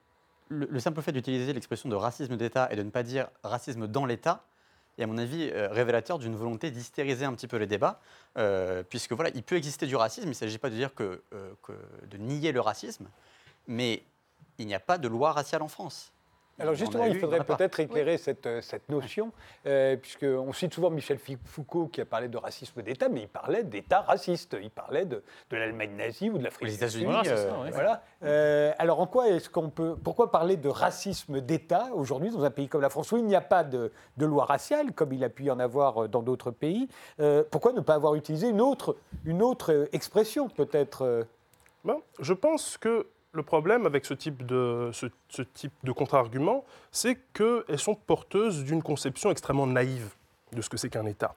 le, 0.49 0.67
le 0.71 0.81
simple 0.81 1.03
fait 1.03 1.13
d'utiliser 1.13 1.53
l'expression 1.53 1.89
de 1.89 1.95
racisme 1.95 2.37
d'État 2.37 2.69
et 2.71 2.77
de 2.77 2.83
ne 2.83 2.91
pas 2.91 3.03
dire 3.03 3.29
racisme 3.43 3.87
dans 3.87 4.05
l'État 4.07 4.45
est, 4.99 5.03
à 5.03 5.07
mon 5.07 5.19
avis, 5.19 5.51
euh, 5.53 5.69
révélateur 5.71 6.19
d'une 6.19 6.37
volonté 6.37 6.71
d'hystériser 6.71 7.25
un 7.25 7.35
petit 7.35 7.49
peu 7.49 7.57
les 7.59 7.67
débats, 7.67 8.01
euh, 8.39 8.83
puisque 8.83 9.13
voilà, 9.13 9.31
il 9.35 9.43
peut 9.43 9.57
exister 9.57 9.87
du 9.87 9.97
racisme, 9.97 10.27
il 10.27 10.31
ne 10.31 10.35
s'agit 10.35 10.59
pas 10.59 10.71
de 10.71 10.75
dire 10.75 10.91
euh, 11.01 11.19
que- 11.63 11.73
de 12.07 12.17
nier 12.17 12.53
le 12.53 12.61
racisme, 12.61 13.07
mais 13.67 14.03
il 14.59 14.67
n'y 14.67 14.75
a 14.75 14.81
pas 14.81 14.97
de 14.97 15.09
loi 15.09 15.33
raciale 15.33 15.63
en 15.63 15.69
France. 15.69 16.13
Alors 16.59 16.75
justement, 16.75 17.05
il 17.05 17.19
faudrait 17.19 17.45
peut-être 17.45 17.81
éclairer 17.81 18.17
cette, 18.17 18.47
euh, 18.47 18.61
cette 18.63 18.89
notion, 18.89 19.31
euh, 19.67 19.97
puisqu'on 19.97 20.53
cite 20.53 20.73
souvent 20.73 20.91
Michel 20.91 21.19
Foucault 21.45 21.89
qui 21.89 22.01
a 22.01 22.05
parlé 22.07 22.29
de 22.29 22.37
racisme 22.39 22.83
d'État, 22.83 23.09
mais 23.09 23.23
il 23.23 23.29
parlait 23.29 23.63
d'État 23.63 24.01
raciste, 24.01 24.57
il 24.61 24.71
parlait 24.71 25.05
de, 25.05 25.23
de 25.51 25.57
l'Allemagne 25.57 25.95
nazie 25.97 26.31
ou 26.31 26.39
de 26.39 26.45
l'Afrique 26.45 26.69
Les 26.69 26.71
du 26.71 26.77
États-Unis. 26.77 27.05
Voilà, 27.05 27.25
c'est 27.25 27.31
euh, 27.31 27.51
ça, 27.51 27.59
ouais. 27.61 27.71
Voilà. 27.73 28.03
Euh, 28.23 28.73
alors 28.79 29.01
en 29.01 29.07
quoi 29.07 29.29
est-ce 29.29 29.51
qu'on 29.51 29.69
peut, 29.69 29.97
pourquoi 30.03 30.31
parler 30.31 30.57
de 30.57 30.69
racisme 30.69 31.41
d'État 31.41 31.89
aujourd'hui 31.93 32.31
dans 32.31 32.45
un 32.45 32.51
pays 32.51 32.69
comme 32.69 32.81
la 32.81 32.91
France 32.91 33.13
où 33.13 33.19
il 33.19 33.27
n'y 33.27 33.37
a 33.37 33.41
pas 33.43 33.63
de, 33.63 33.93
de 34.17 34.27
loi 34.27 34.45
raciale 34.47 34.93
comme 34.93 35.13
il 35.13 35.23
a 35.25 35.29
pu 35.29 35.45
y 35.45 35.51
en 35.51 35.59
avoir 35.61 36.09
dans 36.09 36.23
d'autres 36.23 36.51
pays 36.51 36.89
Euh, 37.21 37.45
Pourquoi 37.51 37.73
ne 37.73 37.81
pas 37.81 37.95
avoir 37.95 38.15
utilisé 38.15 38.49
une 38.49 38.61
autre, 38.61 38.97
une 39.25 39.43
autre 39.43 39.89
expression 39.93 40.49
peut-être 40.49 41.27
Ben, 41.85 41.99
je 42.19 42.33
pense 42.33 42.79
que 42.79 43.07
le 43.37 43.43
problème 43.43 43.87
avec 43.87 44.05
ce 44.05 44.15
type 44.15 44.45
de, 44.45 44.91
contre-argument, 45.93 46.65
c'est 46.91 47.17
qu'elles 47.33 47.79
sont 47.79 47.95
porteuses 47.95 48.65
d'une 48.65 48.83
conception 48.83 49.31
extrêmement 49.31 49.67
naïve 49.67 50.15
de 50.53 50.63
ce 50.63 50.69
que 50.69 50.77
c'est 50.77 50.89
qu'un 50.89 51.07
État. 51.07 51.35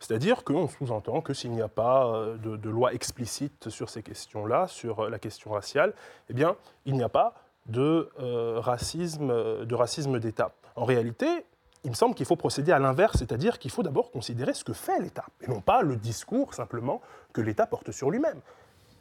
C'est-à-dire 0.00 0.42
qu'on 0.42 0.66
sous-entend 0.66 1.20
que 1.20 1.32
s'il 1.32 1.52
n'y 1.52 1.62
a 1.62 1.68
pas 1.68 2.06
euh, 2.06 2.36
de, 2.36 2.70
loi 2.70 2.92
explicite 2.92 3.68
sur 3.68 3.88
ces 3.88 4.02
questions-là, 4.02 4.66
sur 4.66 5.00
euh, 5.00 5.10
la 5.10 5.20
question 5.20 5.52
raciale, 5.52 5.94
eh 6.28 6.34
bien, 6.34 6.56
il 6.86 6.94
n'y 6.94 7.04
a 7.04 7.08
pas 7.08 7.34
de 7.66 8.10
euh, 8.18 8.58
racisme, 8.58 9.64
de 9.64 9.74
racisme 9.76 10.18
d'État. 10.18 10.50
En 10.74 10.84
réalité, 10.84 11.44
il 11.84 11.90
me 11.90 11.94
semble 11.94 12.16
qu'il 12.16 12.26
faut 12.26 12.34
procéder 12.34 12.72
à 12.72 12.80
l'inverse, 12.80 13.18
c'est-à-dire 13.18 13.60
qu'il 13.60 13.70
faut 13.70 13.84
d'abord 13.84 14.10
considérer 14.10 14.54
ce 14.54 14.64
que 14.64 14.72
fait 14.72 14.98
l'État, 15.00 15.26
et 15.40 15.48
non 15.48 15.60
pas 15.60 15.82
le 15.82 15.94
discours 15.94 16.54
simplement 16.54 17.00
que 17.32 17.40
l'État 17.40 17.66
porte 17.66 17.92
sur 17.92 18.10
lui-même. 18.10 18.40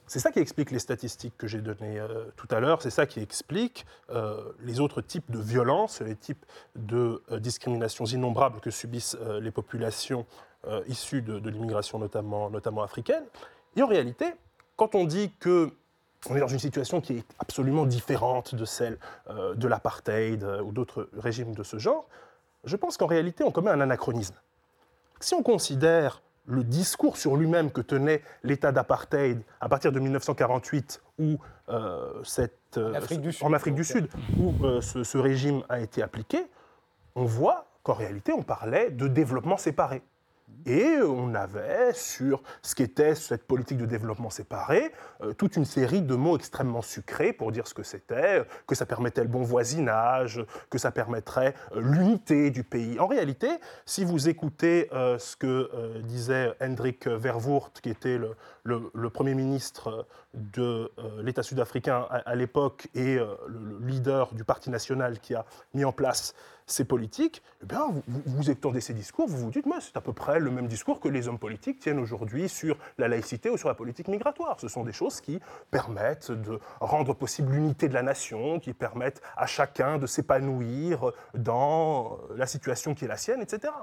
C'est 0.08 0.20
ça 0.20 0.32
qui 0.32 0.40
explique 0.40 0.72
les 0.72 0.80
statistiques 0.80 1.38
que 1.38 1.48
j'ai 1.48 1.62
données 1.62 2.00
euh, 2.00 2.26
tout 2.36 2.48
à 2.52 2.60
l'heure, 2.60 2.82
c'est 2.82 2.90
ça 2.90 3.06
qui 3.06 3.22
explique 3.22 3.86
euh, 4.10 4.52
les 4.60 4.80
autres 4.80 5.02
types 5.02 5.32
de 5.32 5.40
violences, 5.40 6.02
les 6.02 6.16
types 6.16 6.46
de 6.76 7.24
euh, 7.32 7.40
discriminations 7.40 8.06
innombrables 8.06 8.60
que 8.60 8.72
subissent 8.72 9.18
les 9.42 9.52
populations 9.52 10.26
issues 10.88 11.24
de, 11.24 11.40
de 11.40 11.50
l'immigration, 11.50 11.98
notamment, 11.98 12.52
notamment 12.52 12.84
africaine. 12.84 13.24
Et 13.76 13.82
en 13.82 13.88
réalité, 13.88 14.26
quand 14.76 14.94
on 14.94 15.06
dit 15.06 15.32
que 15.40 15.72
on 16.30 16.36
est 16.36 16.40
dans 16.40 16.48
une 16.48 16.60
situation 16.60 17.02
qui 17.02 17.18
est 17.18 17.26
absolument 17.40 17.88
différente 17.88 18.54
de 18.54 18.64
celle 18.64 19.00
de 19.56 19.68
l'apartheid 19.68 20.44
ou 20.64 20.72
d'autres 20.72 21.10
régimes 21.18 21.56
de 21.56 21.64
ce 21.64 21.80
genre, 21.80 22.06
je 22.64 22.76
pense 22.76 22.96
qu'en 22.96 23.08
réalité, 23.08 23.44
on 23.44 23.50
commet 23.50 23.72
un 23.72 23.82
anachronisme. 23.82 24.36
Si 25.20 25.34
on 25.34 25.42
considère 25.42 26.22
le 26.46 26.64
discours 26.64 27.18
sur 27.18 27.36
lui-même 27.36 27.72
que 27.72 27.82
tenait 27.82 28.22
l'État 28.44 28.72
d'apartheid 28.72 29.42
à 29.60 29.70
partir 29.70 29.92
de 29.92 30.00
1948, 30.00 31.02
où 31.20 31.38
euh, 31.70 32.24
cette, 32.24 32.78
euh, 32.78 32.92
En 32.92 32.96
Afrique 32.96 33.22
du 33.22 33.32
Sud, 33.32 33.48
en 33.48 33.54
Afrique 33.54 33.76
du 33.76 33.82
donc. 33.82 33.92
Sud, 33.92 34.10
où 34.38 34.66
euh, 34.66 34.82
ce, 34.82 35.04
ce 35.04 35.18
régime 35.18 35.64
a 35.70 35.80
été 35.80 36.02
appliqué, 36.02 36.46
on 37.16 37.26
voit 37.26 37.66
qu'en 37.84 37.94
réalité, 37.94 38.32
on 38.34 38.44
parlait 38.44 38.92
de 38.92 39.08
développement 39.08 39.58
séparé. 39.58 40.02
Et 40.66 40.98
on 41.02 41.34
avait 41.34 41.94
sur 41.94 42.44
ce 42.62 42.76
qu'était 42.76 43.16
cette 43.16 43.46
politique 43.46 43.78
de 43.78 43.86
développement 43.86 44.30
séparé 44.30 44.92
euh, 45.24 45.34
toute 45.34 45.56
une 45.56 45.66
série 45.66 46.02
de 46.02 46.16
mots 46.16 46.38
extrêmement 46.38 46.82
sucrés 46.82 47.34
pour 47.34 47.52
dire 47.52 47.68
ce 47.68 47.74
que 47.74 47.84
c'était, 47.84 48.40
euh, 48.40 48.44
que 48.68 48.76
ça 48.76 48.86
permettait 48.86 49.22
le 49.22 49.28
bon 49.28 49.42
voisinage, 49.42 50.44
que 50.70 50.78
ça 50.78 50.92
permettrait 50.92 51.56
euh, 51.76 51.82
l'unité 51.82 52.52
du 52.52 52.64
pays. 52.64 53.00
En 53.00 53.08
réalité, 53.08 53.50
si 53.86 54.06
vous 54.06 54.30
écoutez 54.30 54.90
ce 54.92 55.36
que 55.36 56.00
disait 56.04 56.54
Hendrik 56.62 57.08
Verwoerd, 57.08 57.72
qui 57.82 57.90
était 57.90 58.20
le, 58.64 59.10
Premier 59.10 59.34
ministre 59.34 60.06
de 60.34 60.92
l'État 61.22 61.44
sud-africain 61.44 62.08
à, 62.10 62.36
l'époque 62.36 62.88
et 62.96 63.16
le 63.16 63.80
leader 63.82 64.34
du 64.34 64.44
Parti 64.44 64.70
national 64.70 65.20
qui 65.20 65.36
a 65.36 65.46
mis 65.74 65.86
en 65.86 65.92
place 65.92 66.34
ces 66.72 66.86
politiques, 66.86 67.42
eh 67.62 67.66
bien, 67.66 67.88
vous, 68.08 68.22
vous, 68.26 68.50
étendez 68.50 68.82
ces 68.82 68.94
discours, 68.94 69.28
vous 69.28 69.38
vous 69.38 69.52
dites, 69.52 69.66
c'est 69.80 69.98
à 69.98 70.02
peu 70.02 70.14
près 70.14 70.40
le 70.40 70.52
même 70.52 70.68
discours 70.68 71.00
que 71.00 71.08
les 71.08 71.28
hommes 71.28 71.40
politiques 71.40 71.80
tiennent 71.80 72.00
aujourd'hui 72.00 72.50
sur 72.50 72.78
la 72.98 73.08
laïcité 73.08 73.50
ou 73.50 73.58
sur 73.58 73.68
la 73.68 73.76
politique 73.76 74.08
migratoire. 74.08 74.60
Ce 74.60 74.68
sont 74.68 74.84
des 74.84 74.94
choses 74.94 75.22
qui 75.22 75.40
permettent 75.70 76.32
de 76.32 76.60
rendre 76.80 77.14
possible 77.14 77.54
l'unité 77.54 77.88
de 77.88 77.94
la 77.94 78.04
nation, 78.04 78.60
qui 78.60 78.74
permettent 78.74 79.22
à 79.36 79.46
chacun 79.46 79.98
de 79.98 80.08
s'épanouir 80.08 81.12
dans 81.34 82.18
la 82.36 82.46
situation 82.46 82.94
qui 82.94 83.06
est 83.06 83.08
la 83.08 83.18
sienne, 83.18 83.42
etc. 83.42 83.74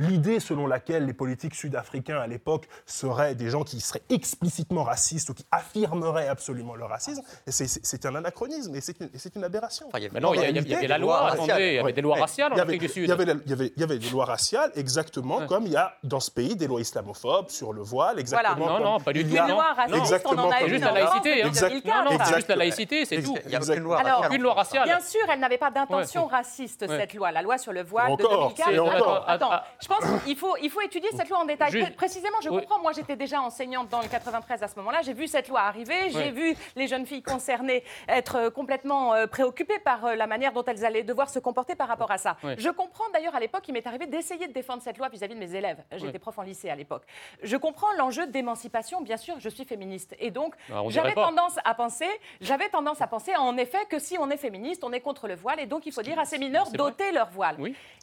L'idée 0.00 0.40
selon 0.40 0.66
laquelle 0.66 1.04
les 1.06 1.12
politiques 1.12 1.54
sud-africains 1.54 2.18
à 2.18 2.26
l'époque 2.26 2.68
seraient 2.86 3.34
des 3.34 3.50
gens 3.50 3.62
qui 3.64 3.80
seraient 3.80 4.02
explicitement 4.08 4.82
racistes 4.82 5.28
ou 5.30 5.34
qui 5.34 5.44
affirmeraient 5.52 6.26
absolument 6.28 6.74
leur 6.74 6.88
racisme, 6.88 7.22
c'est- 7.46 8.06
un 8.06 8.14
anachronisme 8.14 8.74
et 8.74 8.80
c'est 8.80 8.98
une, 8.98 9.10
une 9.36 9.44
aberration. 9.44 9.86
Enfin, 9.88 9.98
il 9.98 10.04
y 10.04 10.06
avait- 10.06 10.20
non, 10.20 10.32
il 10.32 10.40
y, 10.40 10.58
y 10.58 10.84
y 10.84 10.86
la 10.86 10.96
loi, 10.98 11.20
raciale. 11.20 11.44
attendez, 11.50 11.68
il 11.68 11.74
y 11.74 11.78
avait 11.78 11.92
des 11.92 12.00
lois 12.00 12.16
raciales 12.18 12.52
en 12.52 12.56
Il 12.56 12.58
y 12.58 12.60
avait- 12.62 12.68
Afrique 12.70 12.80
du 12.80 12.88
Sud. 12.88 13.02
Il 13.04 13.08
y, 13.08 13.12
avait, 13.52 13.66
y 13.76 13.82
y 13.94 13.98
des 13.98 14.10
lois 14.10 14.24
raciales, 14.24 14.72
exactement 14.74 15.36
Ouais. 15.38 15.46
comme 15.46 15.66
il 15.66 15.72
y 15.72 15.76
a 15.76 15.94
dans 16.02 16.18
ce 16.20 16.30
pays 16.30 16.56
des 16.56 16.66
lois 16.66 16.80
islamophobes 16.80 17.50
sur 17.50 17.72
le 17.74 17.82
voile, 17.82 18.18
exactement 18.18 18.56
Non, 18.66 18.74
comme 18.76 18.82
non, 18.84 19.00
pas 19.00 19.12
du 19.12 19.20
il 19.20 19.28
tout, 19.28 19.34
y 19.34 19.38
a- 19.38 19.44
Une 19.44 19.50
loi 19.50 19.72
raciste, 19.74 19.94
on 19.94 19.98
en 19.98 20.02
exactement 20.02 20.50
a 20.50 20.66
Juste 20.66 20.84
la 20.84 20.90
en 20.90 20.94
laïcité, 20.94 21.42
France 21.42 21.62
hein. 21.62 21.68
depuis 21.68 21.82
2015, 21.82 22.04
Non, 22.04 22.10
non, 22.10 22.18
ça. 22.18 22.24
c'est 22.24 22.34
juste 22.36 22.48
la 22.48 22.56
laïcité, 22.56 23.04
c'est 23.04 23.22
tout. 23.22 23.36
Il 23.44 23.48
n'y 23.50 23.56
a 23.56 23.60
aucune 23.60 23.82
loi 23.82 23.98
Alors, 24.00 24.56
raciale. 24.56 24.84
Bien 24.84 25.00
sûr, 25.00 25.20
elle 25.30 25.40
n'avait 25.40 25.58
pas 25.58 25.70
d'intention 25.70 26.26
raciste, 26.26 26.86
cette 26.88 27.14
loi. 27.14 27.30
La 27.32 27.42
loi 27.42 27.58
sur 27.58 27.72
le 27.72 27.82
voile 27.82 28.10
Encore, 28.10 28.30
de 28.30 28.36
2015. 28.54 28.74
et 28.74 28.78
encore. 28.78 29.24
Attends, 29.26 29.26
attends, 29.26 29.48
Ah, 29.52 29.64
je 29.80 29.88
pense 29.94 30.22
qu'il 30.24 30.36
faut, 30.36 30.56
il 30.62 30.70
faut 30.70 30.80
étudier 30.80 31.08
cette 31.16 31.28
loi 31.28 31.38
en 31.40 31.44
détail. 31.44 31.70
Juste- 31.72 31.96
Précisément, 31.96 32.36
je 32.42 32.48
Oui. 32.48 32.60
comprends. 32.60 32.80
Moi, 32.80 32.92
j'étais 32.92 33.16
déjà 33.16 33.40
enseignante 33.42 33.88
dans 33.88 34.00
le 34.00 34.08
93 34.08 34.62
à 34.62 34.68
ce 34.68 34.76
moment-là. 34.76 35.00
J'ai 35.02 35.12
vu 35.12 35.26
cette 35.26 35.48
loi 35.48 35.60
arriver. 35.60 36.10
J'ai 36.10 36.30
vu 36.30 36.54
les 36.76 36.86
jeunes 36.86 37.06
filles 37.06 37.22
concernées 37.22 37.82
être 38.08 38.36
euh, 38.36 38.50
complètement 38.50 39.12
euh, 39.14 39.26
préoccupées 39.26 39.78
par 39.80 40.04
euh, 40.04 40.14
la 40.14 40.26
manière 40.26 40.52
dont 40.52 40.64
elles 40.64 40.84
allaient 40.84 41.02
devoir 41.02 41.28
se 41.28 41.38
comporter 41.38 41.74
par 41.74 41.88
rapport 41.88 42.10
à 42.10 42.18
ça. 42.18 42.36
Oui. 42.44 42.52
Je 42.58 42.70
comprends 42.70 43.04
d'ailleurs 43.12 43.34
à 43.34 43.40
l'époque, 43.40 43.64
il 43.68 43.72
m'est 43.72 43.86
arrivé 43.86 44.06
d'essayer 44.06 44.46
de 44.46 44.52
défendre 44.52 44.82
cette 44.82 44.98
loi 44.98 45.08
vis-à-vis 45.08 45.34
de 45.34 45.40
mes 45.40 45.54
élèves. 45.54 45.82
J'étais 45.96 46.18
prof 46.18 46.38
en 46.38 46.42
lycée 46.42 46.70
à 46.70 46.76
l'époque. 46.76 47.02
Je 47.42 47.56
comprends 47.56 47.92
l'enjeu 47.98 48.26
d'émancipation. 48.26 49.00
Bien 49.00 49.16
sûr, 49.16 49.34
je 49.38 49.48
suis 49.48 49.64
féministe. 49.64 50.14
Et 50.20 50.30
donc, 50.30 50.54
Ah, 50.72 50.82
on 50.82 50.90
j'avais 50.90 51.14
tendance 51.14 51.56
à 51.64 51.74
penser, 51.74 52.08
j'avais 52.40 52.68
tendance 52.68 53.00
à 53.02 53.06
penser 53.06 53.34
en 53.36 53.56
effet 53.56 53.84
que 53.88 53.98
si 53.98 54.16
on 54.18 54.30
est 54.30 54.36
féministe, 54.36 54.84
on 54.84 54.92
est 54.92 55.00
contre 55.00 55.26
le 55.28 55.34
voile. 55.34 55.60
Et 55.60 55.66
donc, 55.66 55.86
il 55.86 55.92
faut 55.92 56.02
dire 56.02 56.18
à 56.18 56.24
ces 56.24 56.38
mineurs 56.38 56.70
d'ôter 56.70 57.10
leur 57.12 57.30
voile. 57.30 57.56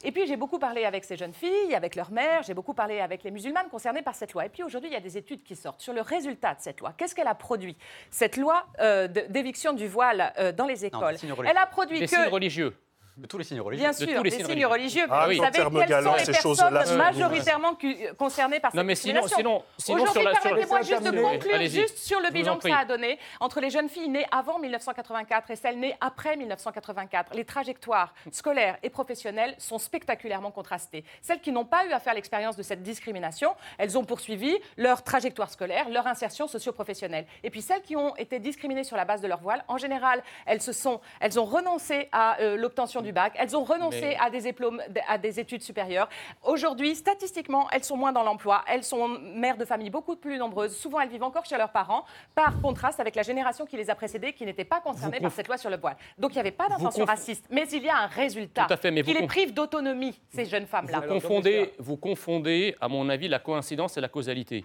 Et 0.04 0.12
puis 0.12 0.26
j'ai 0.26 0.36
beaucoup 0.36 0.58
parlé 0.58 0.84
avec 0.84 1.04
ces 1.04 1.16
jeunes 1.16 1.32
filles, 1.34 1.74
avec 1.78 1.94
leurs 1.94 2.10
mères, 2.10 2.42
j'ai 2.42 2.54
beaucoup 2.54 2.74
parlé 2.74 3.00
avec 3.00 3.22
les 3.22 3.30
musulmanes 3.30 3.68
concernées 3.70 4.02
par 4.02 4.14
cette 4.14 4.32
loi. 4.34 4.44
Et 4.44 4.48
puis 4.48 4.62
aujourd'hui, 4.62 4.90
il 4.90 4.92
y 4.92 4.96
a 4.96 5.00
des 5.00 5.16
études 5.16 5.42
qui 5.44 5.56
sortent 5.56 5.80
sur 5.80 5.92
le 5.92 6.02
résultat 6.02 6.54
de 6.54 6.60
cette 6.60 6.80
loi. 6.80 6.92
Qu'est-ce 6.96 7.14
qu'elle 7.14 7.28
a 7.28 7.34
produit? 7.34 7.76
Cette 8.10 8.36
loi 8.36 8.66
euh, 8.80 9.06
d'éviction 9.08 9.72
du 9.72 9.86
voile 9.86 10.32
euh, 10.38 10.52
dans 10.52 10.66
les 10.66 10.84
écoles. 10.84 11.16
Elle 11.46 11.56
a 11.56 11.66
produit 11.66 12.00
Des 12.00 12.06
que 12.06 12.16
signes 12.16 12.28
religieux. 12.28 12.76
De 13.18 13.26
tous 13.26 13.36
les 13.38 13.42
signes 13.42 13.60
religieux. 13.60 13.82
Bien 13.82 13.90
de 13.90 13.96
sûr, 13.96 14.06
tous 14.06 14.22
les 14.22 14.30
des 14.30 14.36
signes 14.36 14.46
signes 14.46 14.66
religieux. 14.66 15.04
Ah 15.10 15.24
Vous 15.24 15.30
oui. 15.30 15.38
savez 15.38 15.58
quelles 15.58 15.88
galant, 15.88 16.12
sont 16.12 16.16
les 16.18 16.24
ces 16.24 16.32
personnes 16.32 16.96
majoritairement 16.96 17.76
concernées 18.16 18.60
par 18.60 18.70
Non, 18.72 18.80
cette 18.82 18.86
mais 18.86 18.94
sinon, 18.94 19.26
sinon, 19.26 19.64
sinon 19.76 20.06
sur 20.06 20.20
Aujourd'hui, 20.20 20.40
permettez-moi 20.40 20.82
juste 20.82 21.02
de 21.02 21.20
conclure 21.20 21.60
juste 21.62 21.98
sur 21.98 22.20
le 22.20 22.30
bilan 22.30 22.58
que 22.58 22.68
ça 22.68 22.78
a 22.78 22.84
donné 22.84 23.18
entre 23.40 23.60
les 23.60 23.70
jeunes 23.70 23.88
filles 23.88 24.08
nées 24.08 24.24
avant 24.30 24.60
1984 24.60 25.50
et 25.50 25.56
celles 25.56 25.80
nées 25.80 25.96
après 26.00 26.36
1984. 26.36 27.34
Les 27.34 27.44
trajectoires 27.44 28.14
scolaires 28.30 28.78
et 28.84 28.90
professionnelles 28.90 29.56
sont 29.58 29.78
spectaculairement 29.78 30.52
contrastées. 30.52 31.04
Celles 31.20 31.40
qui 31.40 31.50
n'ont 31.50 31.64
pas 31.64 31.86
eu 31.86 31.92
à 31.92 31.98
faire 31.98 32.14
l'expérience 32.14 32.54
de 32.54 32.62
cette 32.62 32.84
discrimination, 32.84 33.56
elles 33.78 33.98
ont 33.98 34.04
poursuivi 34.04 34.56
leur 34.76 35.02
trajectoire 35.02 35.50
scolaire, 35.50 35.88
leur 35.88 36.06
insertion 36.06 36.46
socio-professionnelle. 36.46 37.26
Et 37.42 37.50
puis 37.50 37.62
celles 37.62 37.82
qui 37.82 37.96
ont 37.96 38.14
été 38.14 38.38
discriminées 38.38 38.84
sur 38.84 38.96
la 38.96 39.04
base 39.04 39.20
de 39.20 39.26
leur 39.26 39.40
voile, 39.40 39.64
en 39.66 39.76
général, 39.76 40.22
elles, 40.46 40.62
se 40.62 40.72
sont, 40.72 41.00
elles 41.18 41.40
ont 41.40 41.44
renoncé 41.44 42.08
à 42.12 42.38
euh, 42.40 42.56
l'obtention 42.56 43.02
du 43.02 43.07
bac, 43.12 43.34
elles 43.38 43.56
ont 43.56 43.64
renoncé 43.64 44.00
Mais- 44.00 44.16
à 44.20 44.30
des 44.30 44.40
diplômes, 44.40 44.82
à 45.08 45.18
des 45.18 45.40
études 45.40 45.62
supérieures. 45.62 46.08
Aujourd'hui, 46.44 46.94
statistiquement, 46.94 47.68
elles 47.70 47.84
sont 47.84 47.96
moins 47.96 48.12
dans 48.12 48.22
l'emploi, 48.22 48.64
elles 48.68 48.84
sont 48.84 49.08
mères 49.08 49.56
de 49.56 49.64
familles 49.64 49.90
beaucoup 49.90 50.16
plus 50.16 50.38
nombreuses. 50.38 50.76
Souvent, 50.76 51.00
elles 51.00 51.08
vivent 51.08 51.22
encore 51.22 51.44
chez 51.44 51.56
leurs 51.56 51.72
parents, 51.72 52.04
par 52.34 52.60
contraste 52.60 53.00
avec 53.00 53.14
la 53.14 53.22
génération 53.22 53.66
qui 53.66 53.76
les 53.76 53.90
a 53.90 53.94
précédées, 53.94 54.32
qui 54.32 54.44
n'était 54.44 54.64
pas 54.64 54.80
concernée 54.80 55.16
Vous 55.18 55.22
par 55.22 55.30
conf- 55.30 55.34
cette 55.34 55.48
loi 55.48 55.56
sur 55.58 55.70
le 55.70 55.76
voile. 55.76 55.96
Donc, 56.18 56.32
il 56.32 56.34
n'y 56.34 56.40
avait 56.40 56.50
pas 56.50 56.68
d'intention 56.68 57.04
conf- 57.04 57.08
raciste, 57.08 57.46
mais 57.50 57.66
il 57.72 57.82
y 57.84 57.88
a 57.88 57.96
un 57.98 58.06
résultat 58.06 58.64
Tout 58.66 58.74
à 58.74 58.76
fait, 58.76 58.90
mais 58.90 59.02
qui 59.02 59.12
vous 59.12 59.18
les 59.20 59.24
conf- 59.24 59.28
prive 59.28 59.54
d'autonomie, 59.54 60.20
ces 60.30 60.44
jeunes 60.44 60.66
femmes-là. 60.66 61.00
Vous 61.00 61.08
confondez, 61.14 61.72
vous 61.78 61.96
confondez, 61.96 62.76
à 62.80 62.88
mon 62.88 63.08
avis, 63.08 63.28
la 63.28 63.38
coïncidence 63.38 63.96
et 63.96 64.00
la 64.00 64.08
causalité. 64.08 64.64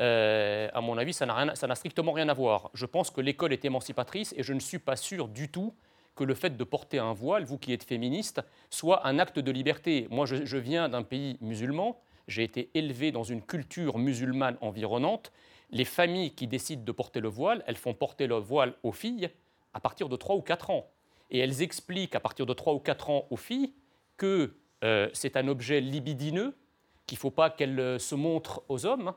Euh, 0.00 0.68
à 0.74 0.80
mon 0.80 0.98
avis, 0.98 1.12
ça 1.12 1.24
n'a 1.26 1.34
rien- 1.34 1.54
ça 1.54 1.66
n'a 1.66 1.74
strictement 1.74 2.12
rien 2.12 2.28
à 2.28 2.34
voir. 2.34 2.70
Je 2.74 2.86
pense 2.86 3.10
que 3.10 3.20
l'école 3.20 3.52
est 3.52 3.64
émancipatrice 3.64 4.34
et 4.36 4.42
je 4.42 4.52
ne 4.52 4.60
suis 4.60 4.78
pas 4.78 4.96
sûr 4.96 5.28
du 5.28 5.50
tout 5.50 5.74
que 6.14 6.24
le 6.24 6.34
fait 6.34 6.56
de 6.56 6.64
porter 6.64 6.98
un 6.98 7.12
voile, 7.12 7.44
vous 7.44 7.58
qui 7.58 7.72
êtes 7.72 7.84
féministe, 7.84 8.40
soit 8.70 9.06
un 9.06 9.18
acte 9.18 9.38
de 9.38 9.50
liberté. 9.50 10.06
Moi, 10.10 10.26
je, 10.26 10.56
viens 10.56 10.88
d'un 10.88 11.02
pays 11.02 11.36
musulman, 11.40 12.00
j'ai 12.28 12.44
été 12.44 12.70
élevé 12.74 13.12
dans 13.12 13.24
une 13.24 13.42
culture 13.42 13.98
musulmane 13.98 14.56
environnante. 14.60 15.32
Les 15.70 15.84
familles 15.84 16.34
qui 16.34 16.46
décident 16.46 16.84
de 16.84 16.92
porter 16.92 17.20
le 17.20 17.28
voile, 17.28 17.64
elles 17.66 17.76
font 17.76 17.94
porter 17.94 18.26
le 18.26 18.36
voile 18.36 18.74
aux 18.82 18.92
filles 18.92 19.30
à 19.72 19.80
partir 19.80 20.08
de 20.08 20.16
3 20.16 20.36
ou 20.36 20.42
4 20.42 20.70
ans. 20.70 20.88
Et 21.30 21.38
elles 21.38 21.62
expliquent 21.62 22.14
à 22.14 22.20
partir 22.20 22.46
de 22.46 22.52
3 22.52 22.74
ou 22.74 22.78
4 22.78 23.10
ans 23.10 23.26
aux 23.30 23.36
filles 23.36 23.72
que 24.16 24.54
euh, 24.84 25.08
c'est 25.12 25.36
un 25.36 25.48
objet 25.48 25.80
libidineux, 25.80 26.54
qu'il 27.06 27.16
ne 27.16 27.20
faut 27.20 27.30
pas 27.30 27.50
qu'elle 27.50 27.80
euh, 27.80 27.98
se 27.98 28.14
montre 28.14 28.62
aux 28.68 28.86
hommes, 28.86 29.14